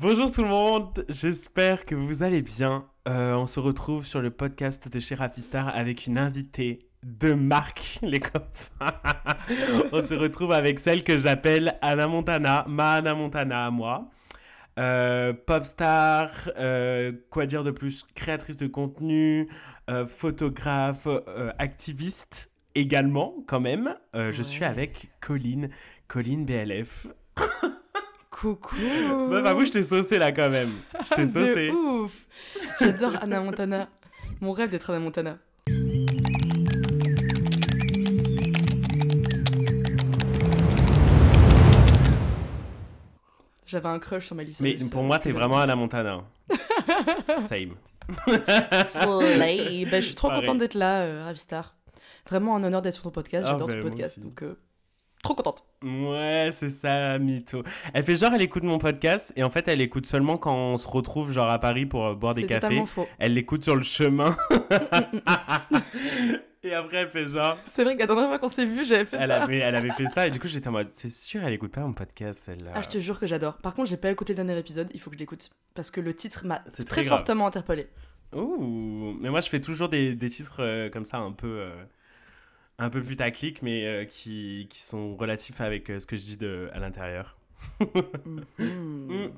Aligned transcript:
Bonjour 0.00 0.30
tout 0.30 0.42
le 0.42 0.48
monde, 0.48 1.04
j'espère 1.08 1.84
que 1.84 1.96
vous 1.96 2.22
allez 2.22 2.40
bien. 2.40 2.86
Euh, 3.08 3.34
on 3.34 3.46
se 3.46 3.58
retrouve 3.58 4.06
sur 4.06 4.22
le 4.22 4.30
podcast 4.30 4.88
de 4.88 5.00
chez 5.00 5.16
Rafistar 5.16 5.74
avec 5.74 6.06
une 6.06 6.18
invitée 6.18 6.88
de 7.02 7.34
marque, 7.34 7.98
les 8.02 8.20
copains. 8.20 8.92
on 9.90 10.00
se 10.00 10.14
retrouve 10.14 10.52
avec 10.52 10.78
celle 10.78 11.02
que 11.02 11.18
j'appelle 11.18 11.76
Anna 11.82 12.06
Montana, 12.06 12.64
ma 12.68 12.92
Anna 12.92 13.14
Montana 13.14 13.66
à 13.66 13.70
moi. 13.72 14.08
Euh, 14.78 15.32
popstar, 15.32 16.30
euh, 16.56 17.10
quoi 17.28 17.46
dire 17.46 17.64
de 17.64 17.72
plus, 17.72 18.06
créatrice 18.14 18.56
de 18.56 18.68
contenu, 18.68 19.48
photographe, 20.06 21.08
activiste 21.58 22.52
également 22.76 23.34
quand 23.48 23.58
même. 23.58 23.96
Je 24.14 24.42
suis 24.44 24.64
avec 24.64 25.10
Colline, 25.20 25.70
Colline 26.06 26.44
BLF. 26.44 27.08
Coucou 28.40 28.76
Meuf, 28.76 29.44
avoue, 29.46 29.64
je 29.64 29.72
t'ai 29.72 29.82
saucé 29.82 30.16
là 30.18 30.30
quand 30.30 30.48
même. 30.48 30.70
Je 31.10 31.14
t'ai 31.14 31.26
saucé. 31.26 31.70
Ouf 31.70 32.12
J'adore 32.78 33.16
Anna 33.20 33.40
Montana. 33.40 33.88
Mon 34.40 34.52
rêve 34.52 34.70
d'être 34.70 34.90
Anna 34.90 35.00
Montana. 35.00 35.38
J'avais 43.66 43.88
un 43.88 43.98
crush 43.98 44.26
sur 44.26 44.34
ma 44.34 44.44
liste. 44.44 44.60
Mais 44.60 44.76
pour 44.90 45.02
moi, 45.02 45.18
t'es 45.18 45.32
vraiment 45.32 45.58
Anna 45.58 45.76
Montana. 45.76 46.22
Same. 47.40 47.74
Slay. 48.84 49.84
Ben, 49.90 50.00
je 50.00 50.06
suis 50.06 50.14
trop 50.14 50.28
Pareil. 50.28 50.44
contente 50.46 50.58
d'être 50.58 50.74
là, 50.74 51.02
euh, 51.02 51.24
Ravistar. 51.24 51.74
Vraiment 52.30 52.56
un 52.56 52.64
honneur 52.64 52.80
d'être 52.80 52.94
sur 52.94 53.02
ton 53.02 53.10
podcast. 53.10 53.44
Ah, 53.46 53.52
J'adore 53.52 53.68
ben, 53.68 53.82
ton 53.82 53.82
moi 53.82 53.90
podcast. 53.90 54.20
Donc, 54.20 54.42
euh, 54.42 54.54
trop 55.28 55.34
contente. 55.34 55.64
Ouais, 55.82 56.50
c'est 56.52 56.70
ça, 56.70 57.18
mytho. 57.18 57.62
Elle 57.94 58.04
fait 58.04 58.16
genre, 58.16 58.32
elle 58.34 58.42
écoute 58.42 58.62
mon 58.62 58.78
podcast 58.78 59.32
et 59.36 59.42
en 59.42 59.50
fait, 59.50 59.68
elle 59.68 59.80
écoute 59.80 60.06
seulement 60.06 60.36
quand 60.38 60.54
on 60.54 60.76
se 60.76 60.88
retrouve 60.88 61.32
genre 61.32 61.50
à 61.50 61.58
Paris 61.58 61.86
pour 61.86 62.06
euh, 62.06 62.14
boire 62.14 62.34
des 62.34 62.42
C'est 62.42 62.46
cafés. 62.48 62.60
totalement 62.62 62.86
faux. 62.86 63.06
Elle 63.18 63.34
l'écoute 63.34 63.64
sur 63.64 63.76
le 63.76 63.82
chemin. 63.82 64.36
et 66.62 66.74
après, 66.74 66.98
elle 66.98 67.10
fait 67.10 67.26
genre. 67.28 67.56
C'est 67.64 67.84
vrai 67.84 67.94
que 67.94 68.00
la 68.00 68.06
dernière 68.06 68.28
fois 68.28 68.38
qu'on 68.38 68.48
s'est 68.48 68.66
vu, 68.66 68.84
j'avais 68.84 69.04
fait 69.04 69.16
Elle 69.20 69.28
ça. 69.28 69.42
avait, 69.42 69.58
elle 69.58 69.74
avait 69.74 69.90
fait 69.92 70.08
ça 70.08 70.26
et 70.26 70.30
du 70.30 70.40
coup, 70.40 70.48
j'étais 70.48 70.68
en 70.68 70.72
mode, 70.72 70.88
c'est 70.92 71.10
sûr, 71.10 71.42
elle 71.44 71.52
écoute 71.52 71.72
pas 71.72 71.80
mon 71.82 71.92
podcast, 71.92 72.40
celle-là. 72.44 72.72
Ah, 72.74 72.82
je 72.82 72.88
te 72.88 72.98
jure 72.98 73.18
que 73.20 73.26
j'adore. 73.26 73.58
Par 73.58 73.74
contre, 73.74 73.88
j'ai 73.88 73.96
pas 73.96 74.10
écouté 74.10 74.32
le 74.32 74.36
dernier 74.42 74.58
épisode, 74.58 74.88
il 74.94 75.00
faut 75.00 75.10
que 75.10 75.16
je 75.16 75.20
l'écoute. 75.20 75.50
Parce 75.74 75.90
que 75.90 76.00
le 76.00 76.14
titre 76.14 76.44
m'a 76.46 76.60
très, 76.86 77.04
fortement 77.04 77.46
interpellée. 77.46 77.88
Ouh, 78.34 79.16
mais 79.20 79.30
moi, 79.30 79.40
je 79.40 79.48
fais 79.48 79.60
toujours 79.60 79.88
des, 79.88 80.14
des 80.14 80.28
titres 80.28 80.56
euh, 80.60 80.90
comme 80.90 81.04
ça, 81.04 81.18
un 81.18 81.32
peu. 81.32 81.46
euh, 81.46 81.70
un 82.78 82.90
peu 82.90 83.02
putaclic, 83.02 83.62
mais 83.62 83.86
euh, 83.86 84.04
qui, 84.04 84.66
qui 84.70 84.80
sont 84.80 85.16
relatifs 85.16 85.60
avec 85.60 85.90
euh, 85.90 85.98
ce 86.00 86.06
que 86.06 86.16
je 86.16 86.22
dis 86.22 86.36
de, 86.36 86.70
à 86.72 86.78
l'intérieur. 86.78 87.36
Mhm. 87.80 88.44
Mm. 88.58 89.28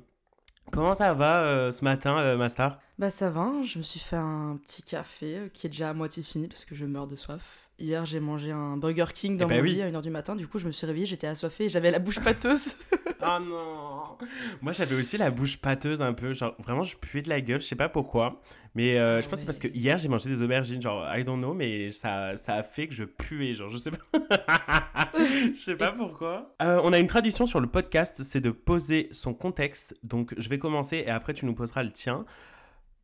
Comment 0.70 0.94
ça 0.94 1.14
va 1.14 1.42
euh, 1.42 1.72
ce 1.72 1.84
matin, 1.84 2.18
euh, 2.18 2.36
Mastar? 2.36 2.78
Bah 2.98 3.11
ça 3.11 3.30
va, 3.30 3.41
hein, 3.41 3.62
je 3.64 3.78
me 3.78 3.83
suis 3.83 3.98
fait 3.98 4.16
un 4.16 4.58
petit 4.62 4.83
café 4.83 5.50
qui 5.52 5.66
est 5.66 5.70
déjà 5.70 5.91
à 5.91 5.94
moitié 5.94 6.22
fini 6.22 6.48
parce 6.48 6.64
que 6.64 6.74
je 6.74 6.84
meurs 6.84 7.06
de 7.06 7.16
soif. 7.16 7.70
Hier 7.81 8.05
j'ai 8.05 8.20
mangé 8.20 8.50
un 8.50 8.77
Burger 8.77 9.06
King 9.14 9.39
dans 9.39 9.47
Eh 9.47 9.48
ben 9.48 9.56
mon 9.56 9.62
oui. 9.62 9.73
lit 9.73 9.83
à 9.83 9.91
1h 9.91 10.03
du 10.03 10.11
matin, 10.11 10.36
du 10.36 10.47
coup 10.47 10.59
je 10.59 10.67
me 10.67 10.70
suis 10.70 10.86
réveillée, 10.86 11.06
j'étais 11.06 11.27
assoiffée 11.27 11.64
et 11.64 11.69
j'avais 11.70 11.91
la 11.91 11.98
bouche 11.98 12.20
pâteuse. 12.20 12.75
Oh 13.23 13.39
non 13.48 14.19
Moi 14.61 14.73
j'avais 14.75 14.95
aussi 14.95 15.17
la 15.17 15.31
bouche 15.31 15.56
pâteuse 15.56 16.03
un 16.03 16.12
peu, 16.12 16.34
genre 16.34 16.55
vraiment 16.58 16.83
je 16.83 16.97
puais 16.97 17.23
de 17.23 17.31
la 17.31 17.41
gueule, 17.41 17.61
je 17.61 17.67
sais 17.67 17.77
pas 17.77 17.89
pourquoi. 17.89 18.42
Mais 18.75 18.98
euh, 18.98 19.17
Ah 19.17 19.20
je 19.23 19.27
pense 19.27 19.33
que 19.33 19.41
c'est 19.41 19.47
parce 19.47 19.58
que 19.58 19.69
hier 19.69 19.97
j'ai 19.97 20.08
mangé 20.08 20.28
des 20.28 20.42
aubergines, 20.42 20.83
genre 20.83 21.06
I 21.17 21.25
don't 21.25 21.39
know, 21.39 21.55
mais 21.55 21.91
ça, 21.91 22.36
ça 22.36 22.56
a 22.56 22.62
fait 22.62 22.86
que 22.86 22.95
je 22.95 23.05
puais, 23.05 23.55
genre 23.55 23.70
je 23.70 23.78
sais 23.78 23.91
pas. 23.91 23.97
je 25.19 25.58
sais 25.58 25.75
pas 25.77 25.92
pourquoi. 25.92 26.55
Euh, 26.61 26.81
on 26.84 26.92
a 26.92 26.98
une 26.98 27.06
tradition 27.06 27.47
sur 27.47 27.61
le 27.61 27.67
podcast, 27.67 28.23
c'est 28.23 28.42
de 28.42 28.51
poser 28.51 29.08
son 29.11 29.33
contexte. 29.33 29.97
Donc 30.03 30.34
je 30.36 30.48
vais 30.51 30.58
commencer 30.58 30.98
et 30.98 31.11
après 31.11 31.33
tu 31.33 31.47
nous 31.47 31.55
poseras 31.55 31.83
le 31.83 31.92
tien. 31.92 32.27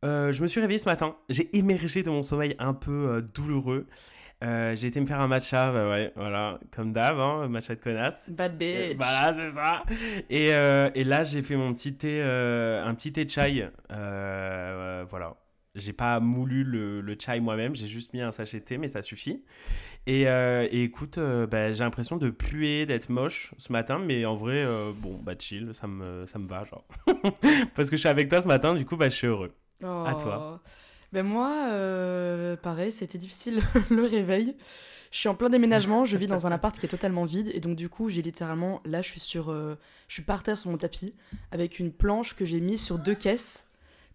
Euh, 0.05 0.31
je 0.31 0.43
me 0.43 0.47
suis 0.47 0.61
réveillé 0.61 0.77
ce 0.77 0.87
matin, 0.87 1.15
j'ai 1.29 1.55
émergé 1.57 2.03
de 2.03 2.11
mon 2.11 2.21
sommeil 2.21 2.55
un 2.59 2.75
peu 2.75 3.25
douloureux. 3.33 3.87
Euh, 4.43 4.75
j'ai 4.75 4.87
été 4.87 4.99
me 5.01 5.05
faire 5.07 5.19
un 5.19 5.27
matcha, 5.27 5.71
bah 5.71 5.89
ouais, 5.89 6.11
voilà, 6.15 6.59
comme 6.71 6.91
d'hab, 6.93 7.19
hein, 7.19 7.47
matcha 7.47 7.73
de 7.75 7.79
connasse. 7.81 8.29
Bad 8.31 8.61
Et 8.61 8.89
bitch. 8.89 8.97
Voilà, 8.97 9.33
c'est 9.33 9.51
ça. 9.55 9.83
Et, 10.29 10.53
euh, 10.53 10.91
et 10.93 11.03
là, 11.03 11.23
j'ai 11.23 11.41
fait 11.41 11.55
mon 11.55 11.73
petit 11.73 11.95
thé, 11.95 12.21
euh, 12.21 12.85
un 12.85 12.93
petit 12.93 13.11
thé 13.11 13.27
chai. 13.27 13.63
Euh, 13.63 13.69
euh, 13.91 15.05
voilà. 15.09 15.35
J'ai 15.73 15.93
pas 15.93 16.19
moulu 16.19 16.63
le, 16.63 17.01
le 17.01 17.15
chai 17.19 17.39
moi-même, 17.39 17.75
j'ai 17.75 17.85
juste 17.87 18.13
mis 18.13 18.21
un 18.21 18.31
sachet 18.31 18.59
de 18.59 18.65
thé, 18.65 18.77
mais 18.79 18.87
ça 18.87 19.01
suffit. 19.03 19.43
Et, 20.07 20.27
euh, 20.27 20.67
et 20.71 20.83
écoute, 20.83 21.17
euh, 21.17 21.45
bah, 21.45 21.71
j'ai 21.73 21.83
l'impression 21.83 22.17
de 22.17 22.29
puer, 22.29 22.85
d'être 22.85 23.09
moche 23.09 23.53
ce 23.57 23.71
matin, 23.71 23.99
mais 23.99 24.25
en 24.25 24.35
vrai, 24.35 24.63
euh, 24.63 24.91
bon, 24.95 25.19
bah 25.21 25.33
chill, 25.37 25.69
ça 25.73 25.85
me, 25.87 26.25
ça 26.25 26.39
me 26.39 26.47
va, 26.47 26.63
genre. 26.63 26.87
Parce 27.75 27.89
que 27.89 27.95
je 27.95 28.01
suis 28.01 28.09
avec 28.09 28.27
toi 28.29 28.41
ce 28.41 28.47
matin, 28.47 28.73
du 28.75 28.85
coup, 28.85 28.97
bah, 28.97 29.09
je 29.09 29.15
suis 29.15 29.27
heureux. 29.27 29.53
À 29.83 30.15
toi. 30.19 30.61
Ben 31.13 31.23
moi, 31.25 31.69
euh, 31.69 32.55
pareil, 32.57 32.91
c'était 32.91 33.17
difficile 33.17 33.61
le 33.89 34.03
réveil. 34.03 34.55
Je 35.11 35.19
suis 35.19 35.29
en 35.29 35.35
plein 35.35 35.49
déménagement, 35.49 36.03
je 36.03 36.17
vis 36.17 36.27
dans 36.27 36.47
un 36.47 36.51
appart 36.51 36.77
qui 36.77 36.85
est 36.85 36.89
totalement 36.89 37.23
vide 37.23 37.49
et 37.53 37.61
donc 37.61 37.77
du 37.77 37.87
coup 37.87 38.09
j'ai 38.09 38.21
littéralement, 38.21 38.81
là 38.83 39.01
je 39.01 39.07
suis 39.07 39.21
sur, 39.21 39.51
euh, 39.51 39.77
je 40.09 40.15
suis 40.15 40.23
par 40.23 40.43
terre 40.43 40.57
sur 40.57 40.69
mon 40.69 40.77
tapis 40.77 41.15
avec 41.51 41.79
une 41.79 41.93
planche 41.93 42.35
que 42.35 42.43
j'ai 42.43 42.59
mise 42.59 42.81
sur 42.81 42.99
deux 42.99 43.15
caisses 43.15 43.65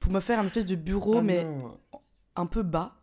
pour 0.00 0.12
me 0.12 0.20
faire 0.20 0.38
un 0.38 0.44
espèce 0.44 0.66
de 0.66 0.74
bureau 0.74 1.16
Ah 1.18 1.22
mais 1.22 1.44
non. 1.44 1.78
un 2.36 2.44
peu 2.44 2.62
bas. 2.62 2.94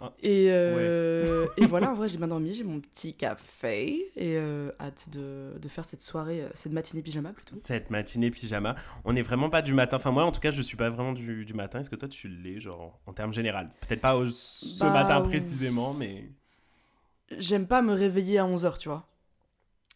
Ah, 0.00 0.12
Et, 0.22 0.46
euh, 0.50 1.46
et 1.56 1.66
voilà, 1.66 1.90
en 1.90 1.94
vrai, 1.94 2.08
j'ai 2.08 2.16
bien 2.16 2.28
dormi, 2.28 2.54
j'ai 2.54 2.64
mon 2.64 2.80
petit 2.80 3.14
café 3.14 4.10
et 4.16 4.36
euh, 4.36 4.70
hâte 4.80 5.06
de, 5.10 5.52
de 5.60 5.68
faire 5.68 5.84
cette 5.84 6.00
soirée, 6.00 6.42
euh, 6.42 6.48
cette 6.54 6.72
matinée 6.72 7.02
pyjama 7.02 7.32
plutôt. 7.32 7.54
Cette 7.54 7.90
matinée 7.90 8.30
pyjama, 8.30 8.76
on 9.04 9.12
n'est 9.12 9.22
vraiment 9.22 9.50
pas 9.50 9.60
du 9.62 9.74
matin. 9.74 9.96
Enfin, 9.96 10.10
moi, 10.10 10.24
en 10.24 10.32
tout 10.32 10.40
cas, 10.40 10.50
je 10.50 10.62
suis 10.62 10.76
pas 10.76 10.88
vraiment 10.90 11.12
du, 11.12 11.44
du 11.44 11.52
matin. 11.54 11.80
Est-ce 11.80 11.90
que 11.90 11.96
toi, 11.96 12.08
tu 12.08 12.28
l'es, 12.28 12.60
genre, 12.60 12.98
en 13.06 13.12
termes 13.12 13.32
général 13.32 13.68
Peut-être 13.86 14.00
pas 14.00 14.16
au- 14.16 14.26
ce 14.26 14.80
Bah, 14.80 14.92
matin 14.92 15.20
précisément, 15.20 15.92
mais. 15.92 16.30
J'aime 17.38 17.66
pas 17.66 17.82
me 17.82 17.92
réveiller 17.92 18.38
à 18.38 18.46
11h, 18.46 18.78
tu 18.78 18.88
vois. 18.88 19.06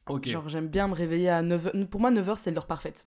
Ok. 0.07 0.29
Genre, 0.29 0.49
j'aime 0.49 0.69
bien 0.69 0.89
me 0.89 0.95
réveiller 0.95 1.31
à 1.31 1.43
9h. 1.43 1.87
Pour 1.89 2.01
moi, 2.01 2.11
9h, 2.11 2.39
c'est 2.39 2.51
l'heure 2.51 2.67
parfaite. 2.67 3.07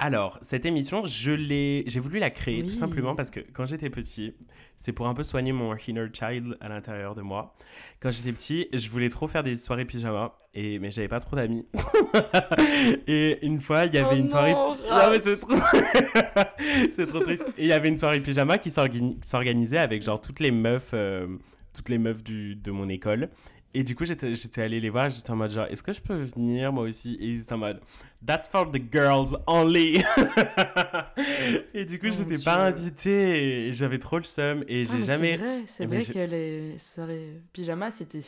Alors, 0.00 0.38
cette 0.42 0.64
émission, 0.64 1.04
je 1.04 1.32
l'ai, 1.32 1.82
j'ai 1.88 1.98
voulu 1.98 2.20
la 2.20 2.30
créer 2.30 2.62
tout 2.62 2.72
simplement 2.72 3.16
parce 3.16 3.30
que 3.30 3.40
quand 3.40 3.66
j'étais 3.66 3.90
petit, 3.90 4.32
c'est 4.76 4.92
pour 4.92 5.08
un 5.08 5.14
peu 5.14 5.24
soigner 5.24 5.50
mon 5.50 5.74
inner 5.88 6.06
child 6.12 6.56
à 6.60 6.68
l'intérieur 6.68 7.16
de 7.16 7.22
moi. 7.22 7.56
Quand 7.98 8.12
j'étais 8.12 8.30
petit, 8.32 8.68
je 8.72 8.88
voulais 8.90 9.08
trop 9.08 9.26
faire 9.26 9.42
des 9.42 9.56
soirées 9.56 9.84
pyjama, 9.86 10.34
et 10.54 10.78
mais 10.78 10.92
j'avais 10.92 11.08
pas 11.08 11.18
trop 11.18 11.34
d'amis. 11.34 11.66
et 13.08 13.44
une 13.44 13.58
fois, 13.60 13.86
il 13.86 13.94
y 13.94 13.98
avait 13.98 14.14
Oh 14.14 14.20
une 14.20 14.28
soirée. 14.28 14.52
non, 14.52 14.76
Ah 14.88 15.08
mais 15.10 15.18
c'est 15.18 15.36
trop... 15.36 15.54
c'est 16.90 17.06
trop 17.08 17.18
triste. 17.18 17.42
Et 17.56 17.62
il 17.64 17.68
y 17.68 17.72
avait 17.72 17.88
une 17.88 17.98
soirée 17.98 18.20
pyjama 18.20 18.58
qui 18.58 18.68
s'organi- 18.70 19.18
s'organisait 19.24 19.78
avec 19.78 20.02
genre 20.04 20.20
toutes 20.20 20.38
les 20.38 20.52
meufs, 20.52 20.90
euh, 20.94 21.26
toutes 21.74 21.88
les 21.88 21.98
meufs 21.98 22.22
du, 22.22 22.54
de 22.54 22.70
mon 22.70 22.88
école. 22.88 23.30
Et 23.74 23.84
du 23.84 23.94
coup, 23.94 24.04
j'étais 24.06 24.34
j'étais 24.34 24.62
allé 24.62 24.80
les 24.80 24.88
voir, 24.88 25.10
j'étais 25.10 25.30
en 25.30 25.36
mode 25.36 25.50
genre, 25.50 25.66
est-ce 25.66 25.82
que 25.82 25.92
je 25.92 26.00
peux 26.00 26.14
venir 26.16 26.72
moi 26.72 26.84
aussi? 26.84 27.14
Et 27.20 27.26
ils 27.26 27.42
étaient 27.42 27.52
en 27.52 27.58
mode, 27.58 27.80
that's 28.26 28.48
for 28.48 28.70
the 28.70 28.80
girls 28.90 29.36
only. 29.46 30.02
et 31.74 31.84
du 31.84 31.98
coup, 31.98 32.06
Mon 32.06 32.12
j'étais 32.12 32.38
pas 32.38 32.66
invitée, 32.66 33.66
et 33.68 33.72
j'avais 33.72 33.98
trop 33.98 34.16
le 34.18 34.24
seum, 34.24 34.64
et 34.68 34.82
Ah, 34.88 34.92
j'ai 34.92 34.98
mais 34.98 35.04
jamais. 35.04 35.30
C'est 35.36 35.36
vrai, 35.44 35.62
c'est 35.66 35.86
mais 35.86 35.96
vrai 35.96 36.04
j'ai- 36.04 36.12
que 36.14 36.18
les 36.30 36.78
soirées 36.78 37.40
pyjama, 37.52 37.90
c'était 37.90 38.20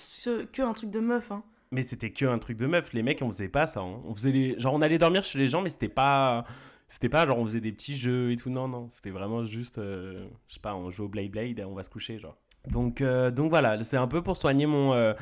que 0.52 0.62
un 0.62 0.72
truc 0.72 0.90
de 0.90 1.00
meuf. 1.00 1.30
Hein. 1.32 1.42
Mais 1.72 1.82
c'était 1.82 2.10
que 2.10 2.24
un 2.26 2.38
truc 2.38 2.56
de 2.56 2.66
meuf. 2.66 2.92
Les 2.92 3.02
mecs, 3.02 3.22
on 3.22 3.30
faisait 3.30 3.48
pas 3.48 3.64
ça. 3.66 3.80
hein. 3.80 4.00
On 4.04 4.14
faisait 4.14 4.32
les... 4.32 4.58
Genre, 4.58 4.74
on 4.74 4.82
allait 4.82 4.98
dormir 4.98 5.22
chez 5.22 5.38
les 5.38 5.46
gens, 5.48 5.62
mais 5.62 5.70
c'était 5.70 5.88
pas. 5.88 6.44
C'était 6.88 7.08
pas 7.08 7.24
genre 7.24 7.38
on 7.38 7.44
faisait 7.46 7.60
des 7.60 7.70
petits 7.70 7.96
jeux 7.96 8.32
et 8.32 8.36
tout. 8.36 8.50
Non, 8.50 8.66
non. 8.66 8.88
C'était 8.90 9.10
vraiment 9.10 9.44
juste. 9.44 9.78
euh, 9.78 10.26
Je 10.48 10.54
sais 10.54 10.60
pas, 10.60 10.74
on 10.74 10.90
joue 10.90 11.04
au 11.04 11.08
Blade 11.08 11.30
Blade 11.30 11.60
et 11.60 11.64
on 11.64 11.74
va 11.74 11.84
se 11.84 11.90
coucher, 11.90 12.18
genre. 12.18 12.36
Donc, 12.68 13.00
euh, 13.00 13.30
donc 13.30 13.50
voilà, 13.50 13.82
c'est 13.84 13.96
un 13.96 14.06
peu 14.06 14.22
pour 14.22 14.36
soigner 14.36 14.66
mon, 14.66 14.92
euh, 14.92 15.14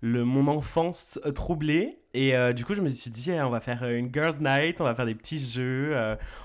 le, 0.00 0.24
mon 0.24 0.46
enfance 0.48 1.18
euh, 1.24 1.32
troublée. 1.32 1.98
Et 2.14 2.36
euh, 2.36 2.52
du 2.52 2.64
coup, 2.64 2.74
je 2.74 2.82
me 2.82 2.88
suis 2.88 3.10
dit, 3.10 3.30
eh, 3.30 3.40
on 3.40 3.50
va 3.50 3.60
faire 3.60 3.84
une 3.84 4.12
girls' 4.12 4.40
night, 4.40 4.80
on 4.80 4.84
va 4.84 4.94
faire 4.94 5.06
des 5.06 5.14
petits 5.14 5.38
jeux, 5.38 5.94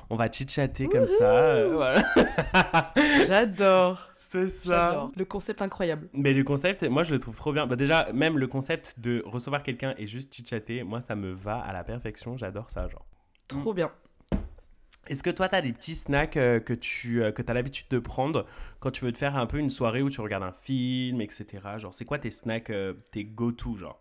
on 0.09 0.15
va 0.15 0.31
chit-chatter 0.31 0.87
comme 0.87 1.07
ça. 1.07 1.67
voilà. 1.67 2.03
J'adore. 3.27 4.07
c'est 4.13 4.47
ça. 4.47 5.09
Le 5.17 5.25
concept 5.25 5.61
incroyable. 5.61 6.07
Mais 6.13 6.31
le 6.31 6.45
concept, 6.45 6.83
moi 6.83 7.03
je 7.03 7.13
le 7.13 7.19
trouve 7.19 7.35
trop 7.35 7.51
bien. 7.51 7.67
Bah, 7.67 7.75
déjà, 7.75 8.07
même 8.13 8.37
le 8.37 8.47
concept 8.47 9.01
de 9.01 9.21
recevoir 9.25 9.61
quelqu'un 9.61 9.93
et 9.97 10.07
juste 10.07 10.33
chit-chatter, 10.33 10.83
moi 10.83 11.01
ça 11.01 11.15
me 11.15 11.33
va 11.33 11.57
à 11.59 11.73
la 11.73 11.83
perfection. 11.83 12.37
J'adore 12.37 12.69
ça, 12.69 12.87
genre. 12.87 13.05
Trop 13.49 13.73
bien. 13.73 13.91
Est-ce 15.09 15.23
que 15.23 15.29
toi, 15.29 15.47
tu 15.49 15.55
as 15.55 15.61
des 15.61 15.73
petits 15.73 15.95
snacks 15.95 16.37
euh, 16.37 16.59
que 16.59 16.73
tu 16.73 17.23
euh, 17.23 17.31
que 17.31 17.41
as 17.47 17.53
l'habitude 17.53 17.87
de 17.89 17.99
prendre 17.99 18.45
quand 18.79 18.91
tu 18.91 19.05
veux 19.05 19.11
te 19.11 19.17
faire 19.17 19.35
un 19.37 19.45
peu 19.45 19.57
une 19.57 19.69
soirée 19.69 20.01
où 20.01 20.09
tu 20.09 20.21
regardes 20.21 20.43
un 20.43 20.51
film, 20.51 21.21
etc. 21.21 21.45
Genre, 21.77 21.93
c'est 21.93 22.05
quoi 22.05 22.19
tes 22.19 22.31
snacks, 22.31 22.69
euh, 22.69 22.93
tes 23.11 23.23
go-to, 23.23 23.75
genre? 23.75 23.99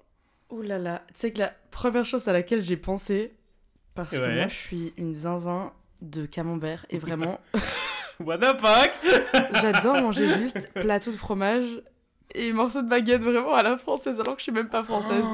Ouh 0.50 0.62
là 0.62 0.78
là. 0.78 1.02
Tu 1.08 1.14
sais 1.20 1.32
que 1.32 1.38
la 1.38 1.52
première 1.70 2.04
chose 2.04 2.26
à 2.28 2.32
laquelle 2.32 2.62
j'ai 2.62 2.76
pensé, 2.76 3.34
parce 3.94 4.10
que 4.10 4.34
moi 4.34 4.46
je 4.48 4.54
suis 4.54 4.92
une 4.96 5.12
zinzin 5.12 5.72
de 6.02 6.26
camembert 6.26 6.86
et 6.90 6.98
vraiment 6.98 7.40
What 8.20 8.38
the 8.38 8.58
fuck? 8.58 8.90
J'adore 9.60 10.00
manger 10.00 10.28
juste 10.38 10.72
plateau 10.72 11.10
de 11.10 11.16
fromage 11.16 11.82
et 12.34 12.52
morceaux 12.52 12.82
de 12.82 12.88
baguette 12.88 13.22
vraiment 13.22 13.54
à 13.54 13.62
la 13.62 13.76
française 13.76 14.20
alors 14.20 14.34
que 14.34 14.40
je 14.40 14.44
suis 14.44 14.52
même 14.52 14.68
pas 14.68 14.84
française. 14.84 15.24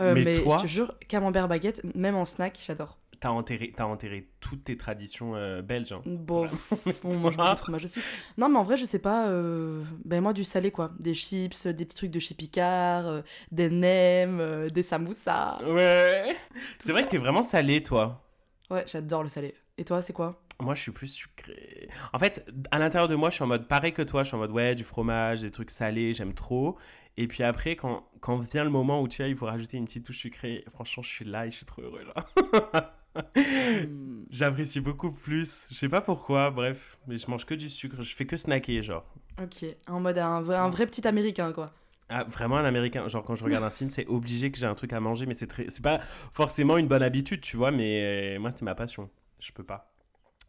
Euh, 0.00 0.14
Mais 0.14 0.24
mais 0.24 0.32
toi- 0.32 0.56
je 0.58 0.62
te 0.62 0.68
jure, 0.68 0.94
camembert 1.08 1.48
baguette, 1.48 1.82
même 1.94 2.16
en 2.16 2.24
snack, 2.24 2.58
j'adore. 2.66 2.98
T'as 3.22 3.30
enterré, 3.30 3.72
t'as 3.74 3.84
enterré 3.86 4.28
toutes 4.40 4.64
tes 4.64 4.76
traditions 4.76 5.34
euh, 5.36 5.62
belges. 5.62 5.92
hein. 5.92 6.02
Bon, 6.06 6.46
pff, 6.48 6.72
on 7.04 7.18
mange 7.18 7.36
beaucoup 7.36 7.50
de 7.54 7.58
fromage 7.58 7.84
aussi. 7.84 8.00
Non, 8.36 8.48
mais 8.50 8.58
en 8.58 8.64
vrai, 8.64 8.76
je 8.76 8.84
sais 8.84 8.98
pas. 8.98 9.28
euh, 9.28 9.82
Ben, 10.04 10.20
moi, 10.20 10.32
du 10.34 10.44
salé, 10.44 10.70
quoi. 10.70 10.90
Des 10.98 11.14
chips, 11.14 11.66
des 11.68 11.84
petits 11.84 11.96
trucs 11.96 12.10
de 12.10 12.18
chez 12.20 12.34
Picard, 12.34 13.06
euh, 13.06 13.22
des 13.50 13.70
nems, 13.70 14.40
euh, 14.40 14.68
des 14.68 14.82
samoussas. 14.82 15.58
Ouais. 15.64 16.34
C'est 16.80 16.92
vrai 16.92 17.04
que 17.04 17.08
t'es 17.10 17.18
vraiment 17.18 17.42
salé, 17.42 17.82
toi. 17.82 18.22
Ouais, 18.70 18.84
j'adore 18.86 19.22
le 19.22 19.28
salé. 19.28 19.54
Et 19.78 19.84
toi, 19.84 20.02
c'est 20.02 20.12
quoi? 20.12 20.42
Moi, 20.60 20.74
je 20.74 20.82
suis 20.82 20.92
plus 20.92 21.08
sucré. 21.08 21.88
En 22.12 22.18
fait, 22.18 22.46
à 22.70 22.78
l'intérieur 22.78 23.08
de 23.08 23.14
moi, 23.14 23.30
je 23.30 23.34
suis 23.36 23.44
en 23.44 23.48
mode 23.48 23.66
pareil 23.68 23.92
que 23.92 24.02
toi. 24.02 24.22
Je 24.22 24.28
suis 24.28 24.34
en 24.36 24.38
mode 24.38 24.50
ouais, 24.52 24.74
du 24.74 24.84
fromage, 24.84 25.40
des 25.40 25.50
trucs 25.50 25.70
salés, 25.70 26.12
j'aime 26.12 26.34
trop. 26.34 26.76
Et 27.16 27.26
puis 27.26 27.42
après, 27.42 27.76
quand, 27.76 28.06
quand 28.20 28.38
vient 28.38 28.64
le 28.64 28.70
moment 28.70 29.00
où 29.02 29.08
tu 29.08 29.22
vois, 29.22 29.28
il 29.28 29.36
faut 29.36 29.46
rajouter 29.46 29.76
une 29.76 29.84
petite 29.84 30.06
touche 30.06 30.18
sucrée, 30.18 30.64
franchement, 30.72 31.02
je 31.02 31.08
suis 31.10 31.24
là 31.24 31.46
et 31.46 31.50
je 31.50 31.56
suis 31.56 31.66
trop 31.66 31.82
heureux 31.82 32.04
là. 32.14 32.94
Hmm, 33.36 34.24
J'apprécie 34.30 34.80
beaucoup 34.80 35.10
plus. 35.10 35.66
Je 35.70 35.74
sais 35.76 35.88
pas 35.88 36.00
pourquoi, 36.00 36.50
bref. 36.50 36.98
Mais 37.06 37.18
je 37.18 37.30
mange 37.30 37.44
que 37.44 37.54
du 37.54 37.68
sucre. 37.68 38.00
Je 38.00 38.14
fais 38.16 38.24
que 38.26 38.36
snacker, 38.36 38.82
genre. 38.82 39.04
Ok, 39.42 39.64
en 39.88 40.00
mode 40.00 40.18
un 40.18 40.40
vrai, 40.40 40.56
un 40.56 40.70
vrai 40.70 40.86
petit 40.86 41.06
américain, 41.06 41.52
quoi. 41.52 41.72
Ah, 42.08 42.24
vraiment 42.24 42.56
un 42.56 42.64
américain. 42.64 43.06
Genre, 43.08 43.22
quand 43.22 43.34
je 43.34 43.44
regarde 43.44 43.64
un 43.64 43.70
film, 43.70 43.90
c'est 43.90 44.06
obligé 44.06 44.50
que 44.50 44.58
j'ai 44.58 44.66
un 44.66 44.74
truc 44.74 44.92
à 44.92 45.00
manger, 45.00 45.26
mais 45.26 45.34
c'est 45.34 45.46
très... 45.46 45.66
c'est 45.68 45.82
pas 45.82 45.98
forcément 46.00 46.76
une 46.78 46.88
bonne 46.88 47.02
habitude, 47.02 47.40
tu 47.40 47.56
vois, 47.56 47.70
mais 47.70 48.36
euh, 48.36 48.38
moi, 48.40 48.50
c'est 48.50 48.62
ma 48.62 48.74
passion. 48.74 49.10
Je 49.40 49.52
peux 49.52 49.64
pas. 49.64 49.92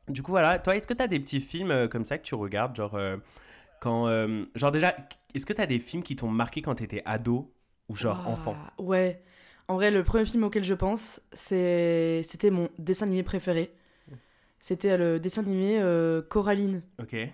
Du 0.07 0.21
coup, 0.23 0.31
voilà. 0.31 0.59
Toi, 0.59 0.75
est-ce 0.75 0.87
que 0.87 0.93
t'as 0.93 1.07
des 1.07 1.19
petits 1.19 1.39
films 1.41 1.71
euh, 1.71 1.87
comme 1.87 2.05
ça 2.05 2.17
que 2.17 2.23
tu 2.23 2.35
regardes, 2.35 2.75
genre, 2.75 2.95
euh, 2.95 3.17
quand. 3.81 4.07
euh, 4.07 4.45
genre, 4.55 4.71
déjà, 4.71 4.95
est-ce 5.33 5.45
que 5.45 5.53
t'as 5.53 5.65
des 5.65 5.79
films 5.79 6.03
qui 6.03 6.15
t'ont 6.15 6.29
marqué 6.29 6.61
quand 6.61 6.75
t'étais 6.75 7.01
ado 7.05 7.53
ou 7.89 7.95
genre 7.95 8.27
enfant? 8.27 8.55
Ouais. 8.77 9.23
En 9.67 9.75
vrai, 9.75 9.91
le 9.91 10.03
premier 10.03 10.25
film 10.25 10.43
auquel 10.43 10.63
je 10.63 10.73
pense, 10.73 11.21
c'était 11.31 12.49
mon 12.51 12.69
dessin 12.77 13.05
animé 13.05 13.23
préféré. 13.23 13.73
C'était 14.59 14.97
le 14.97 15.19
dessin 15.19 15.41
animé 15.41 15.77
euh, 15.79 16.21
Coraline. 16.21 16.83
Ok. 17.01 17.09
Tu 17.11 17.27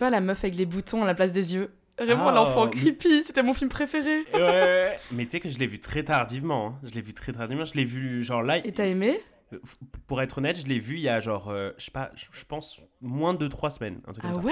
vois, 0.00 0.10
la 0.10 0.20
meuf 0.20 0.44
avec 0.44 0.56
les 0.56 0.66
boutons 0.66 1.02
à 1.02 1.06
la 1.06 1.14
place 1.14 1.32
des 1.32 1.54
yeux. 1.54 1.70
Vraiment, 1.98 2.28
Ah, 2.28 2.34
l'enfant 2.34 2.68
creepy, 2.68 3.24
c'était 3.24 3.42
mon 3.42 3.54
film 3.54 3.70
préféré. 3.70 4.24
Ouais. 4.34 4.98
mais 5.10 5.24
tu 5.24 5.30
sais 5.32 5.40
que 5.40 5.48
je 5.48 5.58
l'ai 5.58 5.66
vu 5.66 5.80
très 5.80 6.02
tardivement. 6.04 6.66
hein. 6.68 6.78
Je 6.82 6.92
l'ai 6.92 7.00
vu 7.00 7.14
très 7.14 7.32
tardivement. 7.32 7.64
Je 7.64 7.72
l'ai 7.74 7.84
vu, 7.86 8.22
genre 8.22 8.42
là. 8.42 8.58
Et 8.58 8.72
t'as 8.72 8.86
aimé? 8.86 9.18
euh, 9.54 9.58
Pour 10.06 10.20
être 10.20 10.36
honnête, 10.38 10.58
je 10.60 10.66
l'ai 10.66 10.78
vu 10.78 10.96
il 10.96 11.00
y 11.00 11.08
a 11.08 11.20
genre, 11.20 11.48
euh, 11.48 11.70
je 11.78 11.86
sais 11.86 11.90
pas, 11.90 12.10
je 12.14 12.44
pense 12.44 12.82
moins 13.00 13.32
de 13.32 13.48
3 13.48 13.70
semaines. 13.70 14.00
Un 14.06 14.12
truc 14.12 14.24
Ah 14.28 14.32
comme 14.34 14.42
ça. 14.42 14.48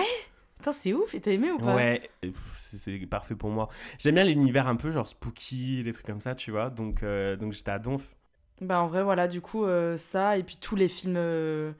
Putain, 0.58 0.72
c'est 0.72 0.92
ouf. 0.92 1.14
Et 1.14 1.20
t'as 1.20 1.32
aimé 1.32 1.50
ou 1.50 1.58
pas? 1.58 1.74
Ouais, 1.74 2.10
c'est 2.52 2.98
parfait 3.06 3.34
pour 3.34 3.50
moi. 3.50 3.68
J'aime 3.98 4.14
bien 4.14 4.24
l'univers 4.24 4.66
un 4.66 4.76
peu 4.76 4.90
genre 4.90 5.06
spooky, 5.08 5.82
les 5.82 5.92
trucs 5.92 6.06
comme 6.06 6.20
ça, 6.20 6.34
tu 6.34 6.50
vois. 6.50 6.70
Donc, 6.70 7.02
euh, 7.02 7.36
donc 7.36 7.52
j'étais 7.52 7.70
à 7.70 7.78
donf. 7.78 8.14
Bah 8.60 8.80
en 8.80 8.86
vrai, 8.86 9.02
voilà, 9.02 9.28
du 9.28 9.40
coup, 9.40 9.64
euh, 9.64 9.96
ça, 9.96 10.38
et 10.38 10.42
puis 10.42 10.56
tous 10.60 10.76
les 10.76 10.88
films... 10.88 11.16
euh, 11.16 11.72